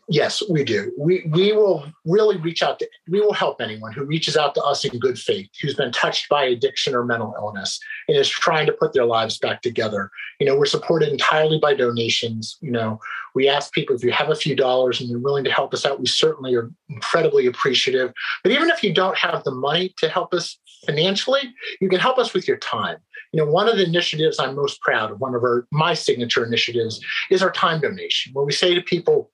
Yes, 0.08 0.42
we 0.48 0.64
do. 0.64 0.92
We 0.98 1.24
we 1.30 1.52
will 1.52 1.84
really 2.06 2.38
reach 2.38 2.62
out 2.62 2.78
to 2.78 2.88
we 3.08 3.20
will 3.20 3.34
help 3.34 3.60
anyone 3.60 3.92
who 3.92 4.04
reaches 4.04 4.36
out 4.36 4.54
to 4.54 4.62
us 4.62 4.84
in 4.84 4.98
good 4.98 5.18
faith, 5.18 5.48
who's 5.60 5.74
been 5.74 5.92
touched 5.92 6.28
by 6.30 6.44
addiction 6.44 6.94
or 6.94 7.04
mental 7.04 7.34
illness 7.36 7.78
and 8.08 8.16
is 8.16 8.28
trying 8.28 8.66
to 8.66 8.72
put 8.72 8.94
their 8.94 9.04
lives 9.04 9.38
back 9.38 9.60
together. 9.60 10.10
You 10.40 10.46
know, 10.46 10.56
we're 10.56 10.64
supported 10.64 11.10
entirely 11.10 11.58
by 11.58 11.74
donations. 11.74 12.56
You 12.62 12.70
know, 12.70 12.98
we 13.34 13.48
ask 13.48 13.72
people 13.72 13.94
if 13.94 14.02
you 14.02 14.12
have 14.12 14.30
a 14.30 14.36
few 14.36 14.56
dollars 14.56 15.00
and 15.00 15.10
you're 15.10 15.18
willing 15.18 15.44
to 15.44 15.52
help 15.52 15.74
us 15.74 15.84
out, 15.84 16.00
we 16.00 16.06
certainly 16.06 16.54
are 16.54 16.70
incredibly 16.88 17.46
appreciative. 17.46 18.12
But 18.42 18.52
even 18.52 18.70
if 18.70 18.82
you 18.82 18.94
don't 18.94 19.18
have 19.18 19.44
the 19.44 19.50
money 19.50 19.92
to 19.98 20.08
help 20.08 20.32
us 20.32 20.58
financially, 20.86 21.54
you 21.80 21.90
can 21.90 22.00
help 22.00 22.18
us 22.18 22.32
with 22.32 22.48
your 22.48 22.58
time. 22.58 22.98
You 23.32 23.44
know, 23.44 23.50
one 23.50 23.68
of 23.68 23.76
the 23.76 23.84
initiatives 23.84 24.38
I'm 24.38 24.54
most 24.54 24.80
proud 24.80 25.10
of, 25.10 25.20
one 25.20 25.34
of 25.34 25.42
our 25.42 25.66
my 25.70 25.94
signature 25.94 26.44
initiatives, 26.44 27.00
is 27.30 27.42
our 27.42 27.52
time 27.52 27.80
donation, 27.80 28.32
where 28.32 28.44
we 28.44 28.52
say 28.52 28.74
to 28.74 28.82
people, 28.82 29.30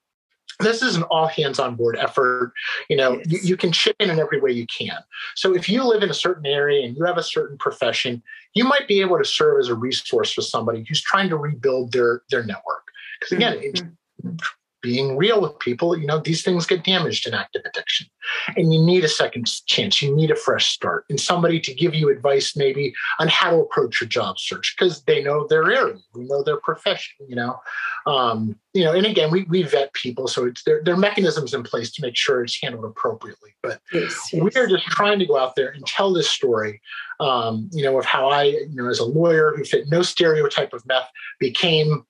this 0.60 0.82
is 0.82 0.96
an 0.96 1.02
all 1.04 1.26
hands 1.26 1.58
on 1.58 1.76
board 1.76 1.96
effort. 1.98 2.52
You 2.88 2.96
know 2.96 3.20
you, 3.26 3.38
you, 3.42 3.56
can 3.56 3.70
chip 3.72 3.96
in 4.00 4.10
in 4.10 4.18
every 4.18 4.40
way 4.40 4.50
you 4.50 4.66
can. 4.66 4.98
So 5.36 5.54
if 5.54 5.68
you 5.68 5.84
live 5.84 6.02
in 6.02 6.10
a 6.10 6.14
certain 6.14 6.46
area 6.46 6.86
and 6.86 6.96
you 6.96 7.04
have 7.04 7.18
a 7.18 7.22
certain 7.22 7.58
profession 7.58 8.22
you 8.54 8.64
might 8.64 8.88
be 8.88 9.00
able 9.00 9.18
to 9.18 9.24
serve 9.24 9.60
as 9.60 9.68
a 9.68 9.74
resource 9.74 10.32
for 10.32 10.42
somebody 10.42 10.84
who's 10.88 11.00
trying 11.00 11.28
to 11.28 11.36
rebuild 11.36 11.92
their 11.92 12.22
their 12.30 12.44
network. 12.44 12.84
Because 13.20 13.36
again 13.36 13.58
mm-hmm. 13.58 14.36
being 14.82 15.16
real 15.16 15.40
with 15.40 15.58
people, 15.58 15.96
you 15.96 16.06
know, 16.06 16.18
these 16.18 16.42
things 16.42 16.66
get 16.66 16.84
damaged 16.84 17.26
in 17.26 17.34
active 17.34 17.62
addiction. 17.64 18.06
And 18.56 18.72
you 18.72 18.82
need 18.82 19.04
a 19.04 19.08
second 19.08 19.50
chance. 19.66 20.00
You 20.02 20.14
need 20.14 20.30
a 20.30 20.36
fresh 20.36 20.72
start 20.72 21.04
and 21.08 21.20
somebody 21.20 21.60
to 21.60 21.74
give 21.74 21.94
you 21.94 22.10
advice 22.10 22.56
maybe 22.56 22.94
on 23.18 23.28
how 23.28 23.50
to 23.50 23.56
approach 23.58 24.00
your 24.00 24.08
job 24.08 24.38
search 24.38 24.74
because 24.76 25.02
they 25.02 25.22
know 25.22 25.46
their 25.46 25.70
area, 25.70 25.96
we 26.14 26.24
know 26.24 26.42
their 26.42 26.58
profession, 26.58 27.26
you 27.28 27.36
know. 27.36 27.60
Um, 28.06 28.56
you 28.74 28.84
know, 28.84 28.92
and 28.92 29.06
again, 29.06 29.30
we, 29.30 29.42
we 29.44 29.62
vet 29.62 29.92
people, 29.92 30.28
so 30.28 30.46
it's 30.46 30.62
there, 30.62 30.82
there 30.84 30.94
are 30.94 30.98
mechanisms 30.98 31.52
in 31.52 31.62
place 31.62 31.90
to 31.92 32.02
make 32.02 32.16
sure 32.16 32.44
it's 32.44 32.60
handled 32.62 32.84
appropriately. 32.84 33.50
But 33.62 33.80
yes, 33.92 34.30
yes. 34.32 34.42
we're 34.42 34.68
just 34.68 34.84
trying 34.86 35.18
to 35.18 35.26
go 35.26 35.36
out 35.36 35.56
there 35.56 35.70
and 35.70 35.84
tell 35.84 36.12
this 36.12 36.30
story, 36.30 36.80
um, 37.18 37.68
you 37.72 37.82
know, 37.82 37.98
of 37.98 38.04
how 38.04 38.28
I, 38.28 38.44
you 38.44 38.74
know, 38.74 38.88
as 38.88 38.98
a 38.98 39.04
lawyer 39.04 39.52
who 39.56 39.64
fit 39.64 39.88
no 39.88 40.02
stereotype 40.02 40.72
of 40.72 40.86
meth, 40.86 41.10
became 41.40 42.04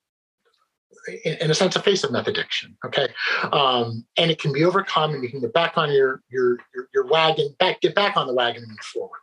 in 1.24 1.50
a 1.50 1.54
sense 1.54 1.76
a 1.76 1.82
face 1.82 2.04
of 2.04 2.12
meth 2.12 2.28
addiction 2.28 2.76
okay? 2.84 3.08
Um, 3.52 4.04
and 4.16 4.30
it 4.30 4.40
can 4.40 4.52
be 4.52 4.64
overcome 4.64 5.14
and 5.14 5.22
you 5.22 5.30
can 5.30 5.40
get 5.40 5.52
back 5.52 5.76
on 5.76 5.92
your 5.92 6.22
your 6.28 6.58
your, 6.74 6.88
your 6.94 7.06
wagon 7.06 7.54
back 7.58 7.80
get 7.80 7.94
back 7.94 8.16
on 8.16 8.26
the 8.26 8.34
wagon 8.34 8.62
and 8.62 8.70
move 8.70 8.78
forward. 8.80 9.20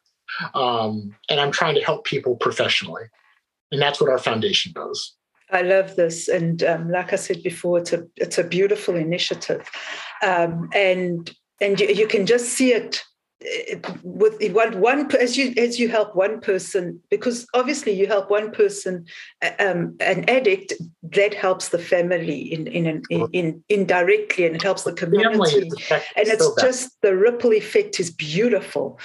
Um, 0.54 1.16
and 1.30 1.40
i'm 1.40 1.52
trying 1.52 1.76
to 1.76 1.82
help 1.82 2.06
people 2.06 2.36
professionally. 2.36 3.04
And 3.72 3.82
that's 3.82 4.00
what 4.00 4.10
our 4.10 4.18
foundation 4.18 4.74
does. 4.74 5.16
I 5.52 5.62
love 5.62 5.96
this, 5.96 6.28
and 6.28 6.64
um, 6.64 6.90
like 6.90 7.14
I 7.14 7.18
said 7.18 7.44
before, 7.44 7.78
it's 7.80 7.94
a 7.94 8.08
it's 8.16 8.38
a 8.38 8.44
beautiful 8.44 8.96
initiative, 8.96 9.70
um, 10.24 10.70
and 10.74 11.32
and 11.62 11.80
you, 11.80 11.88
you, 11.88 12.08
can 12.08 12.26
just 12.26 12.50
see 12.50 12.74
it 12.74 13.04
with 14.04 14.42
one, 14.54 14.80
one 14.80 15.14
as 15.18 15.38
you 15.38 15.54
as 15.58 15.78
you 15.78 15.90
help 15.90 16.16
one 16.16 16.40
person 16.40 17.02
because 17.10 17.46
obviously 17.54 17.92
you 17.92 18.08
help 18.08 18.30
one 18.30 18.50
person 18.50 19.06
uh, 19.44 19.52
um, 19.60 19.96
an 20.00 20.28
addict 20.30 20.74
that 21.04 21.34
helps 21.34 21.70
the 21.70 21.78
family 21.78 22.40
in 22.40 22.66
in, 22.68 22.88
an, 22.88 23.02
in, 23.10 23.28
in 23.34 23.64
indirectly 23.68 24.46
and 24.46 24.56
it 24.56 24.64
helps 24.64 24.84
the 24.84 24.94
community. 24.94 25.70
and 25.92 26.28
it's 26.28 26.46
so 26.46 26.56
just 26.62 26.96
the 27.02 27.16
ripple 27.16 27.52
effect 27.52 28.00
is 28.00 28.10
beautiful. 28.10 29.00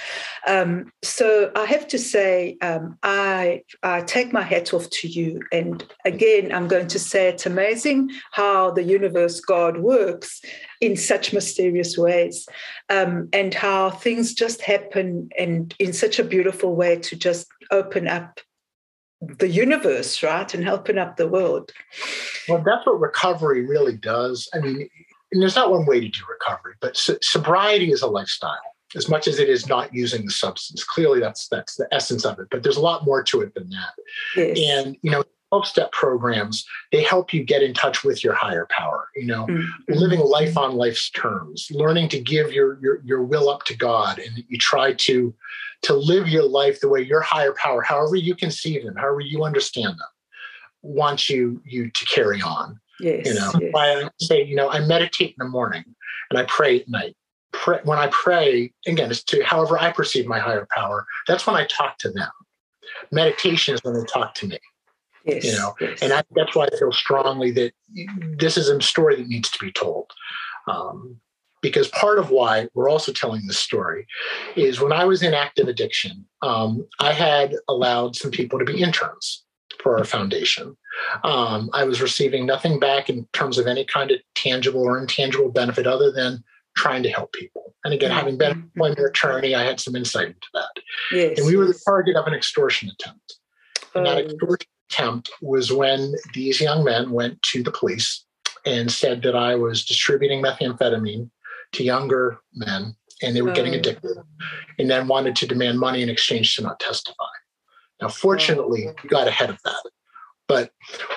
Um, 0.47 0.91
so 1.03 1.51
I 1.55 1.65
have 1.65 1.87
to 1.89 1.99
say 1.99 2.57
um, 2.61 2.97
I 3.03 3.63
I 3.83 4.01
take 4.01 4.31
my 4.31 4.43
hat 4.43 4.73
off 4.73 4.89
to 4.89 5.09
you. 5.09 5.41
And 5.51 5.83
again 6.05 6.53
I'm 6.53 6.69
going 6.69 6.87
to 6.87 6.99
say 6.99 7.27
it's 7.27 7.45
amazing 7.45 8.11
how 8.31 8.71
the 8.71 8.83
universe 8.83 9.41
God 9.41 9.77
works 9.77 10.41
in 10.79 10.95
such 10.95 11.33
mysterious 11.33 11.97
ways. 11.97 12.47
Um, 12.89 13.29
and 13.31 13.53
how 13.53 13.91
things 13.91 14.20
just 14.33 14.61
happen 14.61 15.29
and 15.37 15.73
in 15.79 15.93
such 15.93 16.19
a 16.19 16.23
beautiful 16.23 16.75
way 16.75 16.97
to 16.97 17.15
just 17.15 17.47
open 17.71 18.07
up 18.07 18.39
the 19.21 19.47
universe 19.47 20.23
right 20.23 20.53
and 20.53 20.67
open 20.67 20.97
up 20.97 21.17
the 21.17 21.27
world. 21.27 21.71
Well 22.49 22.63
that's 22.65 22.85
what 22.85 22.99
recovery 22.99 23.65
really 23.65 23.97
does. 23.97 24.49
I 24.53 24.59
mean 24.59 24.89
there's 25.31 25.55
not 25.55 25.71
one 25.71 25.85
way 25.85 25.99
to 25.99 26.07
do 26.07 26.21
recovery 26.29 26.75
but 26.81 26.97
so- 26.97 27.17
sobriety 27.21 27.91
is 27.91 28.01
a 28.01 28.07
lifestyle 28.07 28.57
as 28.95 29.07
much 29.07 29.27
as 29.27 29.39
it 29.39 29.47
is 29.47 29.67
not 29.67 29.93
using 29.93 30.25
the 30.25 30.31
substance. 30.31 30.83
Clearly 30.83 31.19
that's 31.19 31.47
that's 31.47 31.75
the 31.75 31.87
essence 31.91 32.25
of 32.25 32.39
it 32.39 32.47
but 32.51 32.63
there's 32.63 32.77
a 32.77 32.81
lot 32.81 33.05
more 33.05 33.23
to 33.23 33.41
it 33.41 33.53
than 33.55 33.69
that. 33.69 33.93
Yes. 34.35 34.59
and 34.59 34.97
you 35.01 35.11
know 35.11 35.23
12 35.51 35.67
step 35.67 35.91
programs, 35.91 36.65
they 36.93 37.03
help 37.03 37.33
you 37.33 37.43
get 37.43 37.61
in 37.61 37.73
touch 37.73 38.05
with 38.05 38.23
your 38.23 38.33
higher 38.33 38.67
power, 38.69 39.09
you 39.15 39.25
know, 39.25 39.45
mm-hmm. 39.47 39.93
living 39.93 40.21
life 40.21 40.57
on 40.57 40.75
life's 40.75 41.09
terms, 41.09 41.67
learning 41.71 42.07
to 42.07 42.19
give 42.19 42.53
your, 42.53 42.79
your, 42.81 43.01
your 43.03 43.21
will 43.21 43.49
up 43.49 43.65
to 43.65 43.75
God 43.75 44.17
and 44.17 44.43
you 44.47 44.57
try 44.57 44.93
to, 44.93 45.33
to 45.81 45.93
live 45.93 46.29
your 46.29 46.47
life 46.47 46.79
the 46.79 46.87
way 46.87 47.01
your 47.01 47.19
higher 47.19 47.53
power, 47.53 47.81
however 47.81 48.15
you 48.15 48.33
conceive 48.33 48.85
them, 48.85 48.95
however 48.95 49.19
you 49.19 49.43
understand 49.43 49.89
them, 49.89 50.07
wants 50.83 51.29
you, 51.29 51.61
you 51.65 51.89
to 51.89 52.05
carry 52.05 52.41
on. 52.41 52.79
Yes, 53.01 53.27
you 53.27 53.33
know, 53.33 53.51
yes. 53.59 53.73
I 53.75 54.09
say, 54.19 54.45
you 54.45 54.55
know, 54.55 54.69
I 54.69 54.79
meditate 54.79 55.31
in 55.31 55.45
the 55.45 55.49
morning 55.49 55.83
and 56.29 56.39
I 56.39 56.43
pray 56.43 56.79
at 56.79 56.87
night. 56.87 57.17
Pray, 57.51 57.79
when 57.83 57.99
I 57.99 58.07
pray, 58.07 58.71
again, 58.87 59.11
it's 59.11 59.23
to 59.23 59.43
however 59.43 59.77
I 59.77 59.91
perceive 59.91 60.27
my 60.27 60.39
higher 60.39 60.65
power, 60.73 61.05
that's 61.27 61.45
when 61.45 61.57
I 61.57 61.65
talk 61.65 61.97
to 61.99 62.09
them. 62.09 62.29
Meditation 63.11 63.75
is 63.75 63.83
when 63.83 63.95
they 63.95 64.05
talk 64.05 64.33
to 64.35 64.47
me. 64.47 64.57
Yes, 65.25 65.45
you 65.45 65.51
know, 65.53 65.75
yes. 65.79 66.01
and 66.01 66.13
I, 66.13 66.23
that's 66.35 66.55
why 66.55 66.65
I 66.65 66.75
feel 66.77 66.91
strongly 66.91 67.51
that 67.51 67.73
this 68.39 68.57
is 68.57 68.69
a 68.69 68.81
story 68.81 69.15
that 69.17 69.27
needs 69.27 69.49
to 69.51 69.59
be 69.59 69.71
told. 69.71 70.11
Um, 70.67 71.19
because 71.61 71.87
part 71.89 72.17
of 72.17 72.31
why 72.31 72.67
we're 72.73 72.89
also 72.89 73.11
telling 73.11 73.45
this 73.45 73.59
story 73.59 74.07
is 74.55 74.81
when 74.81 74.91
I 74.91 75.05
was 75.05 75.21
in 75.21 75.33
active 75.33 75.67
addiction, 75.67 76.25
um, 76.41 76.87
I 76.99 77.13
had 77.13 77.53
allowed 77.67 78.15
some 78.15 78.31
people 78.31 78.57
to 78.57 78.65
be 78.65 78.81
interns 78.81 79.43
for 79.79 79.97
our 79.97 80.03
foundation. 80.03 80.75
Um, 81.23 81.69
I 81.73 81.83
was 81.83 82.01
receiving 82.01 82.45
nothing 82.45 82.79
back 82.79 83.09
in 83.09 83.27
terms 83.33 83.57
of 83.57 83.67
any 83.67 83.85
kind 83.85 84.11
of 84.11 84.19
tangible 84.35 84.81
or 84.81 84.99
intangible 84.99 85.51
benefit 85.51 85.87
other 85.87 86.11
than 86.11 86.43
trying 86.75 87.03
to 87.03 87.09
help 87.09 87.31
people. 87.33 87.75
And 87.83 87.93
again, 87.93 88.11
having 88.11 88.37
been 88.37 88.51
an 88.51 88.57
mm-hmm. 88.57 88.67
employment 88.67 88.99
attorney, 88.99 89.55
I 89.55 89.63
had 89.63 89.79
some 89.79 89.95
insight 89.95 90.27
into 90.27 90.47
that. 90.53 90.69
Yes, 91.11 91.37
and 91.37 91.47
we 91.47 91.57
were 91.57 91.65
the 91.65 91.79
target 91.85 92.15
of 92.15 92.27
an 92.27 92.33
extortion 92.33 92.89
attempt. 92.89 93.37
And 93.95 94.05
that 94.05 94.17
oh. 94.17 94.21
extortion 94.21 94.67
attempt 94.91 95.31
was 95.41 95.71
when 95.71 96.13
these 96.33 96.59
young 96.59 96.83
men 96.83 97.11
went 97.11 97.41
to 97.43 97.63
the 97.63 97.71
police 97.71 98.25
and 98.65 98.91
said 98.91 99.21
that 99.23 99.35
I 99.35 99.55
was 99.55 99.85
distributing 99.85 100.43
methamphetamine 100.43 101.29
to 101.73 101.83
younger 101.83 102.39
men 102.53 102.95
and 103.21 103.35
they 103.35 103.41
were 103.41 103.53
getting 103.53 103.73
oh. 103.73 103.77
addicted 103.77 104.17
and 104.77 104.89
then 104.89 105.07
wanted 105.07 105.35
to 105.37 105.47
demand 105.47 105.79
money 105.79 106.01
in 106.01 106.09
exchange 106.09 106.55
to 106.55 106.63
not 106.63 106.79
testify. 106.79 107.15
Now, 108.01 108.09
fortunately, 108.09 108.87
oh. 108.89 108.95
we 109.03 109.09
got 109.09 109.27
ahead 109.27 109.49
of 109.49 109.59
that. 109.63 109.91
But 110.47 110.71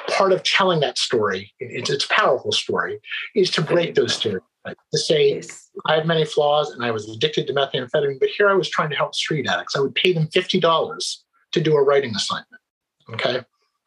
part 0.09 0.33
of 0.33 0.45
telling 0.45 0.81
that 0.81 0.97
story, 0.97 1.53
it's, 1.59 1.91
it's 1.91 2.05
a 2.05 2.09
powerful 2.09 2.53
story, 2.53 3.01
is 3.35 3.51
to 3.53 3.63
break 3.63 3.95
those 3.95 4.15
stereotypes. 4.15 4.45
To 4.93 4.99
say. 4.99 5.43
I 5.87 5.97
have 5.97 6.07
many 6.07 6.25
flaws 6.25 6.71
and 6.71 6.83
I 6.83 6.91
was 6.91 7.07
addicted 7.09 7.47
to 7.49 7.53
methamphetamine, 7.53 8.21
but 8.21 8.31
here 8.31 8.49
I 8.49 8.55
was 8.55 8.71
trying 8.71 8.89
to 8.91 8.97
help 8.97 9.15
street 9.15 9.47
addicts. 9.47 9.77
I 9.77 9.81
would 9.81 9.95
pay 9.95 10.15
them 10.15 10.29
$50 10.29 11.17
to 11.53 11.61
do 11.61 11.77
a 11.77 11.83
writing 11.83 12.15
assignment. 12.15 12.63
Okay. 13.13 13.43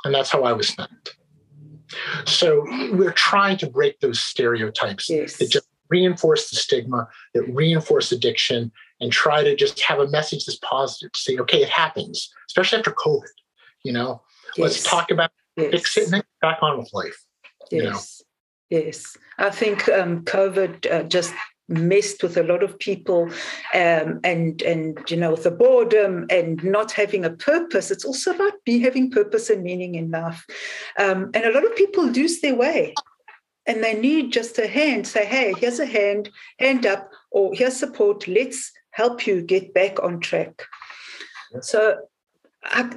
And 0.06 0.14
that's 0.14 0.30
how 0.30 0.44
I 0.44 0.54
was 0.54 0.70
sent. 0.70 1.16
So 2.26 2.64
we're 2.92 3.14
trying 3.14 3.58
to 3.58 3.70
break 3.70 4.00
those 4.00 4.20
stereotypes 4.20 5.10
yes. 5.10 5.38
that 5.38 5.50
just 5.50 5.68
reinforce 5.90 6.50
the 6.50 6.58
stigma, 6.58 7.08
that 7.34 7.44
reinforce 7.44 8.12
addiction, 8.12 8.72
and 9.00 9.12
try 9.12 9.44
to 9.44 9.56
just 9.56 9.80
have 9.82 10.00
a 10.00 10.08
message 10.08 10.46
that's 10.46 10.60
positive. 10.60 11.12
To 11.14 11.20
say, 11.20 11.38
okay, 11.38 11.62
it 11.62 11.70
happens, 11.70 12.30
especially 12.50 12.80
after 12.80 12.92
COVID. 12.92 13.24
You 13.84 13.94
know, 13.94 14.22
yes. 14.58 14.64
let's 14.64 14.84
talk 14.84 15.12
about 15.12 15.32
yes. 15.56 15.72
fix 15.72 15.98
it 15.98 16.04
and 16.06 16.14
then 16.14 16.24
back 16.42 16.60
on 16.62 16.78
with 16.78 16.90
life. 16.94 17.24
Yes. 17.72 17.72
You 17.72 17.84
know? 17.84 18.00
Yes. 18.70 19.18
I 19.38 19.50
think 19.50 19.88
um, 19.88 20.24
COVID 20.26 20.92
uh, 20.92 21.04
just 21.04 21.34
messed 21.70 22.24
with 22.24 22.38
a 22.38 22.44
lot 22.44 22.64
of 22.64 22.80
people 22.80 23.30
um, 23.74 24.20
and 24.24 24.62
and 24.62 25.00
you 25.10 25.18
know 25.18 25.36
the 25.36 25.52
boredom 25.52 26.26
and 26.30 26.64
not 26.64 26.92
having 26.92 27.26
a 27.26 27.30
purpose. 27.30 27.92
It's 27.92 28.06
also 28.06 28.32
about 28.34 28.64
be 28.66 28.80
having 28.80 29.12
purpose 29.12 29.50
and 29.50 29.64
meaning 29.64 29.96
in 29.96 30.12
life. 30.12 30.46
Um, 30.98 31.32
and 31.34 31.46
a 31.46 31.52
lot 31.52 31.66
of 31.66 31.76
people 31.76 32.06
lose 32.06 32.42
their 32.42 32.56
way 32.56 32.94
and 33.66 33.84
they 33.84 33.94
need 33.94 34.32
just 34.32 34.58
a 34.58 34.68
hand 34.68 35.06
say 35.06 35.26
hey 35.26 35.54
here's 35.60 35.80
a 35.80 35.86
hand 35.86 36.30
hand 36.60 36.86
up 36.86 37.12
or 37.32 37.54
here's 37.54 37.78
support. 37.78 38.28
Let's 38.28 38.72
help 38.92 39.28
you 39.28 39.42
get 39.42 39.74
back 39.74 40.02
on 40.02 40.20
track. 40.20 40.64
So 41.62 41.98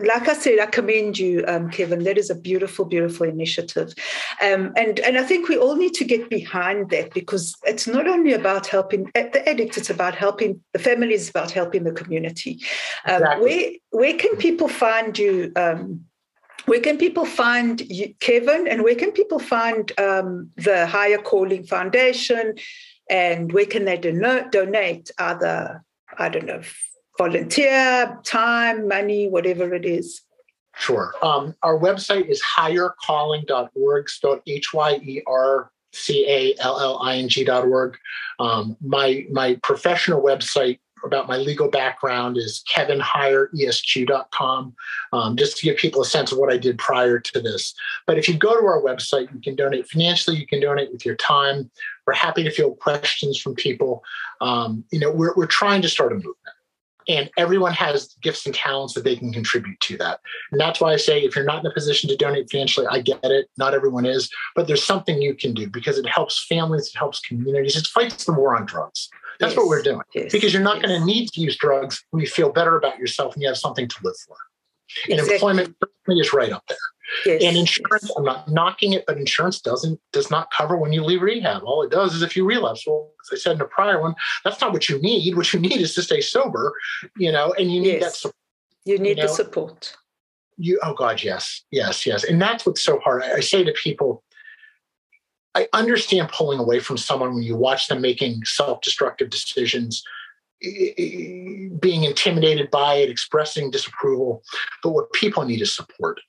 like 0.01 0.29
I 0.29 0.35
said, 0.35 0.59
I 0.59 0.67
commend 0.67 1.19
you, 1.19 1.45
um, 1.47 1.71
Kevin. 1.71 2.05
That 2.05 2.19
is 2.19 2.31
a 2.31 2.35
beautiful, 2.35 2.85
beautiful 2.85 3.29
initiative, 3.29 3.95
um, 4.43 4.73
and 4.77 4.99
and 5.01 5.17
I 5.17 5.23
think 5.23 5.49
we 5.49 5.57
all 5.57 5.77
need 5.77 5.95
to 5.95 6.05
get 6.05 6.29
behind 6.29 6.91
that 6.91 7.15
because 7.15 7.57
it's 7.65 7.87
not 7.87 8.09
only 8.09 8.33
about 8.33 8.67
helping 8.67 9.11
the 9.15 9.49
addict; 9.49 9.77
it's 9.77 9.91
about 9.91 10.15
helping 10.15 10.61
the 10.73 10.79
family. 10.79 11.15
It's 11.15 11.31
about 11.31 11.51
helping 11.51 11.85
the 11.85 11.93
community. 11.93 12.61
Um, 13.07 13.23
exactly. 13.23 13.81
Where 13.91 14.01
where 14.01 14.19
can 14.19 14.37
people 14.37 14.69
find 14.69 15.19
you? 15.19 15.53
Um, 15.57 16.05
where 16.67 16.81
can 16.81 16.99
people 16.99 17.25
find 17.25 17.81
you, 17.81 18.15
Kevin, 18.21 18.69
and 18.69 18.83
where 18.83 18.95
can 18.95 19.13
people 19.13 19.39
find 19.39 19.93
um, 19.99 20.51
the 20.57 20.87
Hyer 20.87 21.19
Calling 21.19 21.65
Foundation? 21.65 22.55
And 23.09 23.53
where 23.53 23.67
can 23.67 23.87
they 23.87 23.97
donate? 23.97 24.53
Donate 24.53 25.11
either 25.19 25.83
I 26.17 26.29
don't 26.29 26.47
know 26.47 26.63
volunteer, 27.21 28.19
time, 28.25 28.89
money, 28.89 29.29
whatever 29.29 29.75
it 29.75 29.85
is? 29.85 30.23
Sure. 30.77 31.13
Um, 31.23 31.55
our 31.63 31.79
website 31.79 32.31
is 32.31 32.43
hyercalling.org, 32.57 34.07
H 34.47 34.73
Y 34.73 34.95
E 35.03 35.23
R 35.27 35.71
C 35.93 36.25
A 36.27 36.55
L 36.63 36.81
L 36.81 36.99
I 37.03 37.19
N 37.19 37.29
G.org. 37.29 37.99
Um, 38.39 38.75
my, 38.81 39.27
my 39.31 39.57
professional 39.63 40.23
website 40.23 40.79
about 41.05 41.29
my 41.29 41.37
legal 41.37 41.69
background 41.69 42.39
is 42.39 42.65
kevinhyeresq.com, 42.75 44.75
um, 45.13 45.37
just 45.37 45.59
to 45.59 45.67
give 45.67 45.77
people 45.77 46.01
a 46.01 46.07
sense 46.07 46.33
of 46.33 46.39
what 46.39 46.51
I 46.51 46.57
did 46.57 46.79
prior 46.79 47.19
to 47.19 47.41
this. 47.41 47.75
But 48.07 48.17
if 48.17 48.27
you 48.29 48.39
go 48.39 48.59
to 48.59 48.67
our 48.67 48.81
website, 48.81 49.31
you 49.35 49.43
can 49.43 49.57
donate 49.57 49.87
financially, 49.89 50.39
you 50.39 50.47
can 50.47 50.61
donate 50.61 50.91
with 50.91 51.05
your 51.05 51.17
time. 51.17 51.71
We're 52.07 52.15
happy 52.15 52.45
to 52.45 52.51
field 52.51 52.79
questions 52.79 53.39
from 53.39 53.57
people. 53.57 54.03
Um, 54.41 54.85
you 54.91 54.99
know, 54.99 55.11
we're, 55.11 55.35
we're 55.37 55.47
trying 55.47 55.83
to 55.83 55.89
start 55.89 56.13
a 56.13 56.15
movement 56.15 56.37
and 57.09 57.31
everyone 57.37 57.73
has 57.73 58.17
gifts 58.23 58.47
and 58.47 58.55
talents 58.55 58.95
that 58.95 59.05
they 59.05 59.17
can 59.17 59.33
contribute 59.33 59.79
to 59.81 59.97
that 59.97 60.21
and 60.53 60.61
that's 60.61 60.81
why 60.81 60.93
i 60.93 60.97
say 60.97 61.21
if 61.21 61.35
you're 61.35 61.45
not 61.45 61.65
in 61.65 61.71
a 61.71 61.75
position 61.75 62.09
to 62.09 62.17
donate 62.17 62.51
financially 62.51 62.87
i 62.89 63.01
get 63.01 63.21
it 63.25 63.49
not 63.59 63.75
everyone 63.75 64.07
is 64.07 64.31
but 64.55 64.67
there's 64.67 64.85
something 64.85 65.21
you 65.21 65.35
can 65.35 65.55
do 65.55 65.69
because 65.69 65.99
it 65.99 66.07
helps 66.07 66.45
families 66.47 66.89
it 66.89 66.99
helps 66.99 67.21
communities 67.21 67.77
it 67.77 67.87
fights 67.87 68.25
the 68.25 68.33
war 68.33 68.57
on 68.57 68.65
drugs 68.67 69.09
that's 69.39 69.53
yes. 69.53 69.57
what 69.57 69.69
we're 69.69 69.83
doing 69.83 70.03
yes. 70.15 70.33
because 70.33 70.53
you're 70.53 70.63
not 70.63 70.77
yes. 70.77 70.87
going 70.87 71.01
to 71.01 71.07
need 71.07 71.29
to 71.29 71.41
use 71.41 71.57
drugs 71.57 72.05
when 72.11 72.21
you 72.21 72.29
feel 72.29 72.53
better 72.53 72.77
about 72.77 72.99
yourself 72.99 73.35
and 73.35 73.43
you 73.43 73.49
have 73.49 73.59
something 73.59 73.89
to 73.89 73.97
live 74.03 74.17
for 74.27 74.37
and 75.05 75.15
exactly. 75.21 75.35
employment 75.35 75.77
is 76.09 76.33
right 76.33 76.53
up 76.53 76.65
there 76.69 76.79
Yes. 77.27 77.43
And 77.43 77.57
insurance, 77.57 78.05
yes. 78.05 78.13
I'm 78.17 78.25
not 78.25 78.49
knocking 78.49 78.93
it, 78.93 79.05
but 79.07 79.19
insurance 79.19 79.61
doesn't 79.61 80.01
does 80.13 80.31
not 80.31 80.51
cover 80.57 80.77
when 80.77 80.93
you 80.93 81.05
leave 81.05 81.23
rehab. 81.23 81.63
All 81.65 81.83
it 81.83 81.91
does 81.91 82.15
is 82.15 82.23
if 82.23 82.37
you 82.37 82.45
relapse. 82.45 82.87
Well, 82.87 83.11
as 83.25 83.39
I 83.39 83.41
said 83.41 83.57
in 83.57 83.61
a 83.61 83.67
prior 83.67 84.01
one, 84.01 84.15
that's 84.45 84.61
not 84.61 84.73
what 84.73 84.89
you 84.89 84.99
need. 85.01 85.37
What 85.37 85.53
you 85.53 85.61
need 85.61 85.81
is 85.81 85.95
to 85.95 86.03
stay 86.03 86.21
sober, 86.21 86.73
you 87.17 87.33
know, 87.33 87.53
and 87.59 87.73
you 87.73 87.81
need 87.81 87.95
yes. 87.95 88.03
that 88.03 88.15
support. 88.15 88.37
You 88.85 88.99
need 88.99 89.09
you 89.11 89.17
know? 89.17 89.23
the 89.23 89.29
support. 89.29 89.97
You 90.57 90.79
oh 90.83 90.95
God, 90.95 91.23
yes, 91.23 91.63
yes, 91.71 92.07
yes. 92.07 92.25
And 92.25 92.41
that's 92.41 92.67
what's 92.67 92.83
so 92.83 92.99
hard. 93.01 93.23
I, 93.23 93.35
I 93.37 93.41
say 93.41 93.65
to 93.65 93.73
people, 93.73 94.23
I 95.55 95.69
understand 95.73 96.29
pulling 96.29 96.61
away 96.61 96.81
from 96.81 96.97
someone 96.97 97.35
when 97.35 97.43
you 97.43 97.57
watch 97.57 97.89
them 97.89 98.01
making 98.01 98.45
self-destructive 98.45 99.31
decisions 99.31 100.05
being 100.61 102.05
intimidated 102.05 102.71
by 102.71 102.97
it, 102.97 103.09
expressing 103.09 103.71
disapproval. 103.71 104.43
But 104.83 104.91
what 104.91 105.13
people 105.13 105.45
need 105.45 105.63
is 105.63 105.75
support 105.75 106.21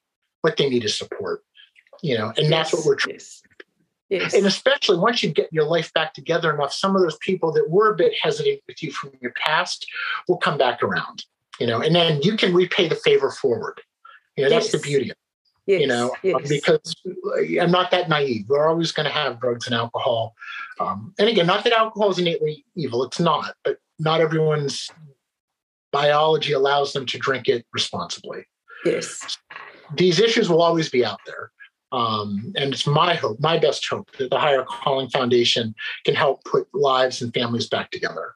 what 0.42 0.58
they 0.58 0.70
need 0.70 0.84
is 0.84 0.98
support 0.98 1.44
you 2.02 2.18
know 2.18 2.28
and 2.38 2.48
yes, 2.48 2.50
that's 2.50 2.74
what 2.74 2.86
we're 2.86 2.96
trying 2.96 3.16
yes. 3.16 3.42
Yes. 4.12 4.34
And 4.34 4.46
especially 4.46 4.98
once 4.98 5.24
you 5.24 5.32
get 5.32 5.48
your 5.54 5.64
life 5.64 5.94
back 5.94 6.14
together 6.14 6.54
enough, 6.54 6.74
some 6.74 6.98
of 6.98 7.02
those 7.02 7.18
people 7.20 7.54
that 7.54 7.70
were 7.70 7.94
a 7.94 7.96
bit 7.96 8.12
hesitant 8.22 8.60
with 8.68 8.84
you 8.84 8.92
from 8.92 9.12
your 9.22 9.32
past 9.32 9.88
will 10.28 10.38
come 10.38 10.58
back 10.58 10.84
around, 10.84 11.24
you 11.62 11.66
know, 11.66 11.80
and 11.80 11.96
then 11.96 12.22
you 12.22 12.36
can 12.36 12.54
repay 12.54 12.90
the 12.90 12.96
favor 12.96 13.32
forward. 13.32 13.80
You 14.36 14.44
know, 14.44 14.50
that's 14.50 14.74
the 14.74 14.80
beauty 14.80 15.12
of 15.12 15.16
it, 15.66 15.80
you 15.80 15.88
know, 15.88 16.14
because 16.22 16.94
I'm 17.58 17.72
not 17.72 17.92
that 17.92 18.10
naive. 18.10 18.48
We're 18.50 18.68
always 18.68 18.92
going 18.92 19.06
to 19.06 19.14
have 19.14 19.40
drugs 19.40 19.66
and 19.66 19.76
alcohol. 19.76 20.36
Um, 20.82 21.14
and 21.18 21.30
again, 21.30 21.48
not 21.48 21.64
that 21.64 21.72
alcohol 21.72 22.12
is 22.12 22.20
innately 22.20 22.66
evil, 22.76 23.06
it's 23.06 23.20
not, 23.20 23.56
but 23.64 23.78
not 23.98 24.20
everyone's 24.20 24.90
biology 25.94 26.52
allows 26.52 26.92
them 26.92 27.06
to 27.06 27.18
drink 27.18 27.48
it 27.48 27.66
responsibly. 27.72 28.46
Yes 28.84 29.38
these 29.96 30.20
issues 30.20 30.50
will 30.50 30.62
always 30.62 30.90
be 30.90 31.06
out 31.06 31.20
there. 31.26 31.52
Um, 31.92 32.54
and 32.56 32.74
it's 32.74 32.88
my 32.88 33.16
hope, 33.16 33.40
my 33.40 33.58
best 33.58 33.86
hope, 33.88 34.10
that 34.18 34.30
the 34.30 34.40
Hyer 34.40 34.64
Calling 34.64 35.10
Foundation 35.10 35.76
can 36.06 36.16
help 36.16 36.44
put 36.46 36.68
lives 36.74 37.22
and 37.22 37.34
families 37.34 37.68
back 37.68 37.92
together. 37.92 38.36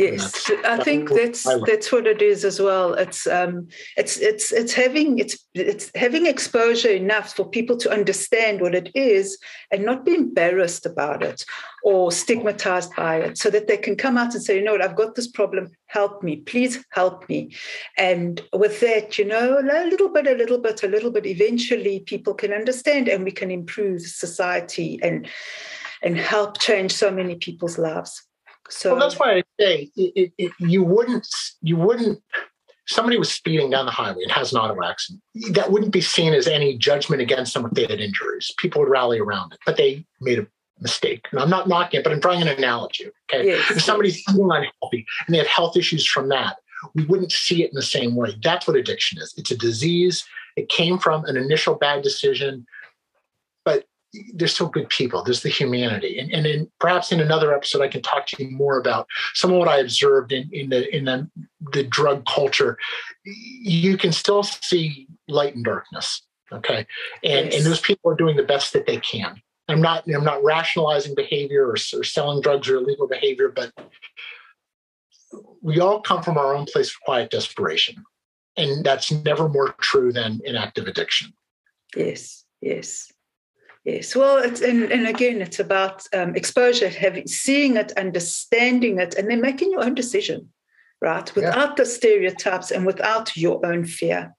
Yes, 0.00 0.50
I 0.64 0.82
think 0.82 1.10
that's 1.10 1.44
that's 1.66 1.92
what 1.92 2.06
it 2.06 2.22
is 2.22 2.42
as 2.42 2.58
well. 2.58 2.94
It's 2.94 3.26
um, 3.26 3.68
it's 3.98 4.16
it's 4.16 4.50
it's 4.50 4.72
having 4.72 5.18
it's 5.18 5.36
it's 5.52 5.90
having 5.94 6.24
exposure 6.24 6.88
enough 6.88 7.34
for 7.34 7.46
people 7.46 7.76
to 7.76 7.92
understand 7.92 8.62
what 8.62 8.74
it 8.74 8.90
is 8.94 9.36
and 9.70 9.84
not 9.84 10.06
be 10.06 10.14
embarrassed 10.14 10.86
about 10.86 11.22
it 11.22 11.44
or 11.84 12.10
stigmatized 12.10 12.96
by 12.96 13.16
it, 13.16 13.36
so 13.36 13.50
that 13.50 13.68
they 13.68 13.76
can 13.76 13.94
come 13.94 14.16
out 14.16 14.32
and 14.32 14.42
say, 14.42 14.56
you 14.56 14.64
know 14.64 14.72
what, 14.72 14.82
I've 14.82 14.96
got 14.96 15.16
this 15.16 15.28
problem. 15.28 15.68
Help 15.84 16.22
me, 16.22 16.36
please 16.36 16.82
help 16.92 17.28
me. 17.28 17.54
And 17.98 18.40
with 18.54 18.80
that, 18.80 19.18
you 19.18 19.26
know, 19.26 19.58
a 19.58 19.84
little 19.86 20.08
bit, 20.08 20.26
a 20.26 20.34
little 20.34 20.60
bit, 20.60 20.82
a 20.82 20.88
little 20.88 21.10
bit. 21.10 21.26
Eventually, 21.26 22.00
people 22.00 22.32
can 22.32 22.54
understand, 22.54 23.08
and 23.08 23.22
we 23.22 23.32
can 23.32 23.50
improve 23.50 24.00
society 24.00 24.98
and 25.02 25.28
and 26.02 26.16
help 26.16 26.58
change 26.58 26.92
so 26.92 27.10
many 27.10 27.34
people's 27.34 27.76
lives. 27.76 28.22
So 28.70 28.92
well, 28.92 29.00
that's 29.00 29.18
why 29.18 29.36
I 29.36 29.42
say 29.60 29.90
it, 29.96 30.12
it, 30.16 30.32
it, 30.38 30.52
you 30.58 30.82
wouldn't 30.82 31.26
you 31.62 31.76
wouldn't 31.76 32.22
somebody 32.86 33.18
was 33.18 33.30
speeding 33.30 33.70
down 33.70 33.86
the 33.86 33.92
highway 33.92 34.22
and 34.22 34.32
has 34.32 34.52
an 34.52 34.58
auto 34.58 34.82
accident. 34.82 35.22
That 35.52 35.70
wouldn't 35.70 35.92
be 35.92 36.00
seen 36.00 36.34
as 36.34 36.46
any 36.46 36.76
judgment 36.76 37.22
against 37.22 37.54
them 37.54 37.64
if 37.66 37.72
they 37.72 37.82
had 37.82 38.00
injuries. 38.00 38.52
People 38.58 38.80
would 38.80 38.90
rally 38.90 39.18
around 39.18 39.52
it, 39.52 39.60
but 39.64 39.76
they 39.76 40.04
made 40.20 40.38
a 40.38 40.46
mistake. 40.80 41.26
And 41.30 41.40
I'm 41.40 41.50
not 41.50 41.68
knocking 41.68 42.00
it, 42.00 42.04
but 42.04 42.12
I'm 42.12 42.20
drawing 42.20 42.42
an 42.42 42.48
analogy. 42.48 43.10
Okay, 43.32 43.46
yes, 43.46 43.70
if 43.70 43.82
somebody's 43.82 44.22
yes. 44.26 44.36
unhealthy 44.36 45.06
and 45.26 45.34
they 45.34 45.38
have 45.38 45.46
health 45.46 45.76
issues 45.76 46.06
from 46.06 46.28
that, 46.30 46.56
we 46.94 47.04
wouldn't 47.04 47.32
see 47.32 47.62
it 47.62 47.70
in 47.70 47.74
the 47.74 47.82
same 47.82 48.16
way. 48.16 48.36
That's 48.42 48.66
what 48.66 48.76
addiction 48.76 49.20
is. 49.20 49.34
It's 49.36 49.50
a 49.50 49.56
disease. 49.56 50.24
It 50.56 50.68
came 50.68 50.98
from 50.98 51.24
an 51.26 51.36
initial 51.36 51.74
bad 51.74 52.02
decision 52.02 52.66
they're 54.34 54.48
still 54.48 54.68
good 54.68 54.88
people. 54.88 55.22
There's 55.22 55.42
the 55.42 55.48
humanity, 55.48 56.18
and, 56.18 56.32
and 56.32 56.46
in, 56.46 56.70
perhaps 56.80 57.12
in 57.12 57.20
another 57.20 57.54
episode, 57.54 57.82
I 57.82 57.88
can 57.88 58.02
talk 58.02 58.26
to 58.26 58.42
you 58.42 58.50
more 58.50 58.78
about 58.78 59.06
some 59.34 59.52
of 59.52 59.58
what 59.58 59.68
I 59.68 59.78
observed 59.78 60.32
in, 60.32 60.48
in 60.52 60.70
the 60.70 60.94
in 60.94 61.04
the, 61.04 61.30
the 61.72 61.84
drug 61.84 62.26
culture. 62.26 62.76
You 63.24 63.96
can 63.96 64.12
still 64.12 64.42
see 64.42 65.06
light 65.28 65.54
and 65.54 65.64
darkness. 65.64 66.22
Okay, 66.52 66.86
and 67.22 67.46
yes. 67.46 67.56
and 67.56 67.66
those 67.66 67.80
people 67.80 68.10
are 68.10 68.16
doing 68.16 68.36
the 68.36 68.42
best 68.42 68.72
that 68.72 68.86
they 68.86 68.98
can. 68.98 69.40
I'm 69.68 69.80
not 69.80 70.04
I'm 70.12 70.24
not 70.24 70.42
rationalizing 70.42 71.14
behavior 71.14 71.66
or, 71.66 71.76
or 71.94 72.04
selling 72.04 72.40
drugs 72.40 72.68
or 72.68 72.76
illegal 72.76 73.06
behavior, 73.06 73.48
but 73.48 73.72
we 75.62 75.78
all 75.78 76.00
come 76.00 76.22
from 76.22 76.36
our 76.36 76.54
own 76.54 76.66
place 76.66 76.88
of 76.88 77.00
quiet 77.02 77.30
desperation, 77.30 78.02
and 78.56 78.84
that's 78.84 79.12
never 79.12 79.48
more 79.48 79.74
true 79.80 80.12
than 80.12 80.40
in 80.44 80.56
active 80.56 80.88
addiction. 80.88 81.32
Yes, 81.94 82.44
yes. 82.60 83.12
Yes, 83.84 84.14
well, 84.14 84.36
it's, 84.38 84.60
and, 84.60 84.92
and 84.92 85.06
again, 85.06 85.40
it's 85.40 85.58
about 85.58 86.06
um, 86.12 86.36
exposure, 86.36 86.88
having 86.88 87.26
seeing 87.26 87.76
it, 87.76 87.92
understanding 87.96 88.98
it, 89.00 89.14
and 89.14 89.30
then 89.30 89.40
making 89.40 89.70
your 89.70 89.82
own 89.82 89.94
decision, 89.94 90.50
right? 91.00 91.34
Without 91.34 91.70
yeah. 91.70 91.74
the 91.76 91.86
stereotypes 91.86 92.70
and 92.70 92.84
without 92.84 93.34
your 93.36 93.64
own 93.64 93.86
fear. 93.86 94.34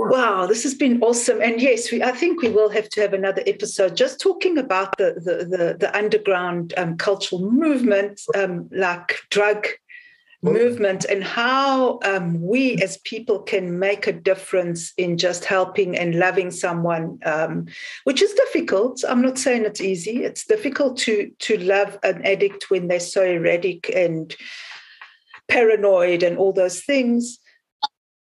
Wow, 0.00 0.46
this 0.46 0.62
has 0.62 0.74
been 0.74 1.02
awesome. 1.02 1.40
And 1.40 1.60
yes, 1.60 1.90
we, 1.90 2.02
I 2.02 2.12
think 2.12 2.42
we 2.42 2.48
will 2.48 2.68
have 2.70 2.88
to 2.90 3.00
have 3.00 3.14
another 3.14 3.42
episode 3.46 3.96
just 3.96 4.20
talking 4.20 4.56
about 4.56 4.96
the 4.96 5.14
the 5.14 5.44
the, 5.44 5.76
the 5.78 5.96
underground 5.96 6.72
um, 6.76 6.96
cultural 6.96 7.50
movement, 7.50 8.20
um, 8.36 8.68
like 8.70 9.16
drug 9.30 9.66
movement 10.42 11.04
and 11.06 11.24
how 11.24 11.98
um, 12.04 12.40
we 12.40 12.80
as 12.82 12.98
people 12.98 13.40
can 13.40 13.78
make 13.78 14.06
a 14.06 14.12
difference 14.12 14.92
in 14.96 15.18
just 15.18 15.44
helping 15.44 15.98
and 15.98 16.14
loving 16.14 16.50
someone 16.50 17.18
um, 17.24 17.66
which 18.04 18.22
is 18.22 18.32
difficult. 18.34 19.02
I'm 19.08 19.22
not 19.22 19.38
saying 19.38 19.64
it's 19.64 19.80
easy. 19.80 20.24
It's 20.24 20.46
difficult 20.46 20.96
to 20.98 21.30
to 21.40 21.58
love 21.58 21.98
an 22.02 22.24
addict 22.24 22.70
when 22.70 22.88
they're 22.88 23.00
so 23.00 23.24
erratic 23.24 23.90
and 23.94 24.34
paranoid 25.48 26.22
and 26.22 26.38
all 26.38 26.52
those 26.52 26.82
things 26.82 27.38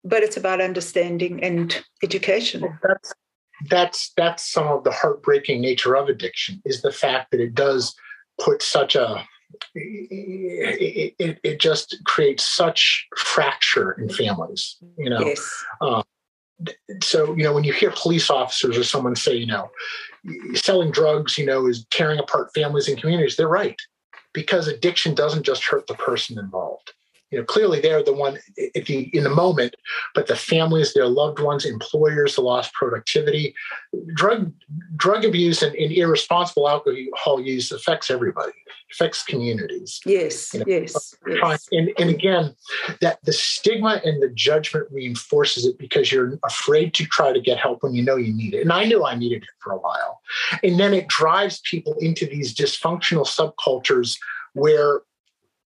but 0.06 0.22
it's 0.22 0.36
about 0.36 0.60
understanding 0.60 1.42
and 1.42 1.84
education. 2.02 2.78
That's 2.82 3.12
that's 3.68 4.12
that's 4.16 4.50
some 4.50 4.68
of 4.68 4.84
the 4.84 4.92
heartbreaking 4.92 5.60
nature 5.60 5.96
of 5.96 6.08
addiction 6.08 6.62
is 6.64 6.82
the 6.82 6.92
fact 6.92 7.30
that 7.30 7.40
it 7.40 7.54
does 7.54 7.94
put 8.40 8.62
such 8.62 8.94
a 8.94 9.26
it, 9.74 11.14
it, 11.18 11.38
it, 11.42 11.60
just 11.60 11.96
creates 12.04 12.46
such 12.46 13.06
fracture 13.16 13.92
in 13.92 14.08
families, 14.08 14.76
you 14.98 15.10
know. 15.10 15.20
Yes. 15.20 15.64
Um, 15.80 16.02
so, 17.02 17.34
you 17.34 17.44
know, 17.44 17.52
when 17.52 17.64
you 17.64 17.72
hear 17.72 17.92
police 17.94 18.30
officers 18.30 18.78
or 18.78 18.84
someone 18.84 19.14
say, 19.14 19.34
you 19.34 19.46
know, 19.46 19.70
selling 20.54 20.90
drugs, 20.90 21.36
you 21.36 21.44
know, 21.44 21.66
is 21.66 21.84
tearing 21.90 22.18
apart 22.18 22.50
families 22.54 22.88
and 22.88 22.98
communities, 22.98 23.36
they're 23.36 23.48
right. 23.48 23.76
Because 24.32 24.68
addiction 24.68 25.14
doesn't 25.14 25.44
just 25.44 25.64
hurt 25.64 25.86
the 25.86 25.94
person 25.94 26.38
involved 26.38 26.92
you 27.30 27.38
know 27.38 27.44
clearly 27.44 27.80
they're 27.80 28.02
the 28.02 28.12
one 28.12 28.38
the, 28.56 29.10
in 29.12 29.24
the 29.24 29.30
moment 29.30 29.74
but 30.14 30.26
the 30.26 30.36
families 30.36 30.94
their 30.94 31.06
loved 31.06 31.38
ones 31.40 31.64
employers 31.64 32.36
the 32.36 32.40
lost 32.40 32.72
productivity 32.72 33.54
drug 34.14 34.52
drug 34.96 35.24
abuse 35.24 35.62
and, 35.62 35.74
and 35.76 35.92
irresponsible 35.92 36.68
alcohol 36.68 37.40
use 37.40 37.72
affects 37.72 38.10
everybody 38.10 38.52
affects 38.92 39.24
communities. 39.24 40.00
Yes 40.06 40.54
you 40.54 40.60
know, 40.60 40.64
yes, 40.68 41.14
yes. 41.26 41.68
And, 41.72 41.90
and 41.98 42.10
again 42.10 42.54
that 43.00 43.18
the 43.24 43.32
stigma 43.32 44.00
and 44.04 44.22
the 44.22 44.30
judgment 44.30 44.86
reinforces 44.90 45.66
it 45.66 45.78
because 45.78 46.12
you're 46.12 46.38
afraid 46.44 46.94
to 46.94 47.04
try 47.06 47.32
to 47.32 47.40
get 47.40 47.58
help 47.58 47.82
when 47.82 47.94
you 47.94 48.02
know 48.02 48.16
you 48.16 48.32
need 48.32 48.54
it. 48.54 48.62
And 48.62 48.72
i 48.72 48.84
knew 48.84 49.04
i 49.04 49.14
needed 49.14 49.42
it 49.42 49.48
for 49.58 49.72
a 49.72 49.78
while. 49.78 50.20
And 50.62 50.78
then 50.78 50.94
it 50.94 51.08
drives 51.08 51.60
people 51.68 51.94
into 52.00 52.26
these 52.26 52.54
dysfunctional 52.54 53.26
subcultures 53.26 54.16
where 54.54 55.00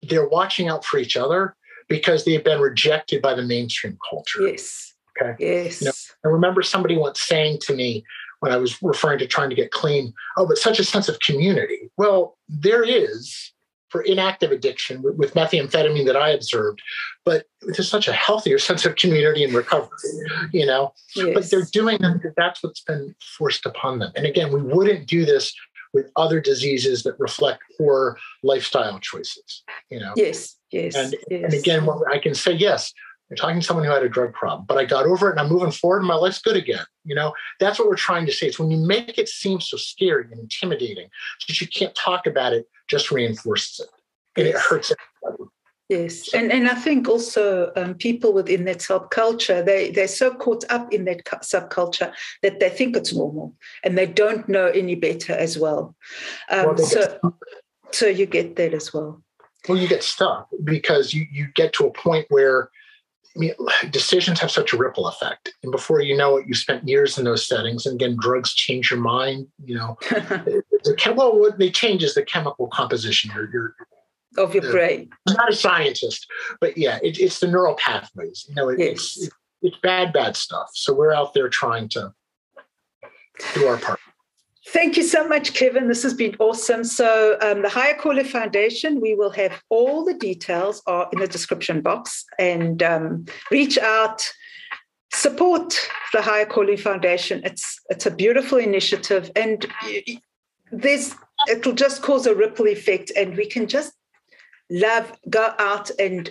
they're 0.02 0.28
watching 0.28 0.68
out 0.68 0.84
for 0.84 0.98
each 0.98 1.16
other 1.16 1.56
because 1.88 2.24
they've 2.24 2.44
been 2.44 2.60
rejected 2.60 3.20
by 3.20 3.34
the 3.34 3.42
mainstream 3.42 3.98
culture. 4.08 4.48
Yes. 4.48 4.94
Okay. 5.20 5.34
Yes. 5.38 5.80
You 5.80 5.86
know, 5.86 5.92
I 6.24 6.28
remember 6.28 6.62
somebody 6.62 6.96
once 6.96 7.20
saying 7.20 7.58
to 7.62 7.74
me 7.74 8.04
when 8.40 8.52
I 8.52 8.56
was 8.56 8.80
referring 8.82 9.18
to 9.18 9.26
trying 9.26 9.50
to 9.50 9.56
get 9.56 9.70
clean, 9.70 10.14
oh, 10.36 10.46
but 10.46 10.56
such 10.56 10.78
a 10.78 10.84
sense 10.84 11.08
of 11.08 11.20
community. 11.20 11.90
Well, 11.96 12.38
there 12.48 12.82
is 12.82 13.52
for 13.90 14.02
inactive 14.02 14.52
addiction 14.52 15.02
with, 15.02 15.16
with 15.16 15.34
methamphetamine 15.34 16.06
that 16.06 16.16
I 16.16 16.30
observed, 16.30 16.80
but 17.24 17.46
there's 17.62 17.88
such 17.88 18.08
a 18.08 18.12
healthier 18.12 18.58
sense 18.68 18.86
of 18.86 18.96
community 18.96 19.44
and 19.44 19.52
recovery, 19.52 19.98
you 20.52 20.64
know. 20.64 20.94
Yes. 21.14 21.34
But 21.34 21.50
they're 21.50 21.66
doing 21.72 21.98
that 22.00 22.14
because 22.14 22.34
that's 22.36 22.62
what's 22.62 22.82
been 22.82 23.14
forced 23.36 23.66
upon 23.66 23.98
them. 23.98 24.12
And 24.16 24.26
again, 24.26 24.52
we 24.52 24.62
wouldn't 24.62 25.06
do 25.06 25.26
this 25.26 25.52
with 25.92 26.10
other 26.16 26.40
diseases 26.40 27.02
that 27.02 27.18
reflect 27.18 27.62
poor 27.76 28.16
lifestyle 28.42 28.98
choices. 29.00 29.62
You 29.90 30.00
know. 30.00 30.12
Yes. 30.16 30.56
Yes. 30.70 30.94
And, 30.94 31.14
yes. 31.30 31.44
and 31.44 31.54
again, 31.54 31.88
I 32.10 32.18
can 32.18 32.34
say 32.34 32.52
yes. 32.52 32.92
You're 33.28 33.36
talking 33.36 33.60
to 33.60 33.66
someone 33.66 33.84
who 33.84 33.92
had 33.92 34.02
a 34.02 34.08
drug 34.08 34.32
problem, 34.32 34.64
but 34.66 34.76
I 34.76 34.84
got 34.84 35.06
over 35.06 35.28
it 35.28 35.32
and 35.32 35.40
I'm 35.40 35.48
moving 35.48 35.70
forward 35.70 35.98
and 35.98 36.08
my 36.08 36.16
life's 36.16 36.42
good 36.42 36.56
again. 36.56 36.84
You 37.04 37.14
know, 37.14 37.32
that's 37.60 37.78
what 37.78 37.86
we're 37.86 37.94
trying 37.94 38.26
to 38.26 38.32
say. 38.32 38.48
It's 38.48 38.58
when 38.58 38.72
you 38.72 38.78
make 38.78 39.18
it 39.18 39.28
seem 39.28 39.60
so 39.60 39.76
scary 39.76 40.24
and 40.24 40.40
intimidating 40.40 41.08
that 41.46 41.60
you 41.60 41.68
can't 41.68 41.94
talk 41.94 42.26
about 42.26 42.52
it, 42.52 42.68
just 42.88 43.12
reinforces 43.12 43.80
it. 43.80 43.88
And 44.36 44.48
it 44.48 44.56
hurts 44.56 44.92
everybody. 45.22 45.48
Yes, 45.90 46.32
and 46.32 46.52
and 46.52 46.68
I 46.68 46.76
think 46.76 47.08
also 47.08 47.72
um, 47.74 47.94
people 47.94 48.32
within 48.32 48.64
that 48.66 48.78
subculture 48.78 49.64
they 49.64 49.90
they're 49.90 50.06
so 50.06 50.32
caught 50.32 50.62
up 50.70 50.92
in 50.92 51.04
that 51.06 51.24
subculture 51.24 52.12
that 52.42 52.60
they 52.60 52.70
think 52.70 52.96
it's 52.96 53.12
normal 53.12 53.56
and 53.82 53.98
they 53.98 54.06
don't 54.06 54.48
know 54.48 54.66
any 54.66 54.94
better 54.94 55.32
as 55.32 55.58
well. 55.58 55.96
Um, 56.48 56.66
well 56.66 56.78
so 56.78 57.18
so 57.90 58.06
you 58.06 58.26
get 58.26 58.54
that 58.54 58.72
as 58.72 58.94
well. 58.94 59.20
Well, 59.68 59.78
you 59.78 59.88
get 59.88 60.04
stuck 60.04 60.48
because 60.62 61.12
you 61.12 61.26
you 61.32 61.48
get 61.56 61.72
to 61.72 61.86
a 61.88 61.90
point 61.90 62.26
where 62.28 62.70
I 63.34 63.38
mean, 63.40 63.52
decisions 63.90 64.38
have 64.38 64.52
such 64.52 64.72
a 64.72 64.76
ripple 64.76 65.08
effect, 65.08 65.52
and 65.64 65.72
before 65.72 66.02
you 66.02 66.16
know 66.16 66.36
it, 66.36 66.46
you 66.46 66.54
spent 66.54 66.86
years 66.86 67.18
in 67.18 67.24
those 67.24 67.48
settings. 67.48 67.84
And 67.84 68.00
again, 68.00 68.16
drugs 68.20 68.54
change 68.54 68.92
your 68.92 69.00
mind. 69.00 69.48
You 69.64 69.74
know, 69.74 69.98
the, 70.10 71.14
well, 71.16 71.36
what 71.36 71.58
they 71.58 71.70
change 71.70 72.04
is 72.04 72.14
the 72.14 72.22
chemical 72.22 72.68
composition. 72.68 73.32
Your, 73.34 73.50
your 73.50 73.74
of 74.38 74.54
your 74.54 74.70
brain. 74.70 75.10
I'm 75.28 75.34
not 75.34 75.50
a 75.50 75.56
scientist, 75.56 76.26
but 76.60 76.76
yeah, 76.76 76.98
it, 77.02 77.18
it's 77.18 77.40
the 77.40 77.48
neural 77.48 77.74
pathways. 77.74 78.46
You 78.48 78.54
know, 78.54 78.68
it, 78.68 78.78
yes. 78.78 78.90
it's 78.90 79.26
it, 79.26 79.32
it's 79.62 79.76
bad, 79.82 80.12
bad 80.12 80.36
stuff. 80.36 80.70
So 80.74 80.94
we're 80.94 81.12
out 81.12 81.34
there 81.34 81.48
trying 81.48 81.88
to 81.90 82.12
do 83.54 83.66
our 83.66 83.76
part. 83.76 84.00
Thank 84.68 84.96
you 84.96 85.02
so 85.02 85.26
much, 85.26 85.54
Kevin. 85.54 85.88
This 85.88 86.02
has 86.02 86.14
been 86.14 86.36
awesome. 86.38 86.84
So, 86.84 87.36
um, 87.40 87.62
the 87.62 87.68
Hyer 87.68 87.94
Calling 87.94 88.24
Foundation, 88.24 89.00
we 89.00 89.14
will 89.14 89.30
have 89.30 89.60
all 89.68 90.04
the 90.04 90.14
details 90.14 90.82
are 90.86 91.08
in 91.12 91.18
the 91.18 91.26
description 91.26 91.80
box 91.80 92.24
and 92.38 92.82
um, 92.82 93.24
reach 93.50 93.78
out, 93.78 94.22
support 95.12 95.76
the 96.12 96.22
Hyer 96.22 96.44
Calling 96.44 96.76
Foundation. 96.76 97.40
It's 97.42 97.80
it's 97.88 98.06
a 98.06 98.10
beautiful 98.10 98.58
initiative, 98.58 99.32
and 99.34 99.66
there's 100.70 101.16
it'll 101.48 101.72
just 101.72 102.02
cause 102.02 102.26
a 102.26 102.34
ripple 102.34 102.68
effect, 102.68 103.10
and 103.16 103.36
we 103.36 103.46
can 103.46 103.66
just 103.66 103.92
love, 104.70 105.12
go 105.28 105.54
out 105.58 105.90
and 105.98 106.30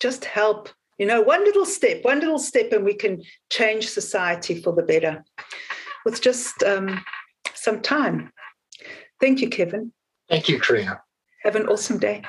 just 0.00 0.24
help. 0.24 0.68
You 0.98 1.06
know, 1.06 1.22
one 1.22 1.44
little 1.44 1.66
step, 1.66 2.04
one 2.04 2.20
little 2.20 2.38
step, 2.38 2.72
and 2.72 2.84
we 2.84 2.94
can 2.94 3.22
change 3.50 3.88
society 3.88 4.60
for 4.60 4.72
the 4.72 4.82
better 4.82 5.24
with 6.04 6.20
just 6.20 6.62
um, 6.62 7.04
some 7.54 7.80
time. 7.80 8.32
Thank 9.20 9.40
you, 9.40 9.48
Kevin. 9.48 9.92
Thank 10.28 10.48
you, 10.48 10.60
Carina. 10.60 11.00
Have 11.42 11.56
an 11.56 11.66
awesome 11.66 11.98
day. 11.98 12.22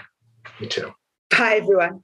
You 0.60 0.68
too. 0.68 0.94
Bye, 1.30 1.60
everyone. 1.62 2.04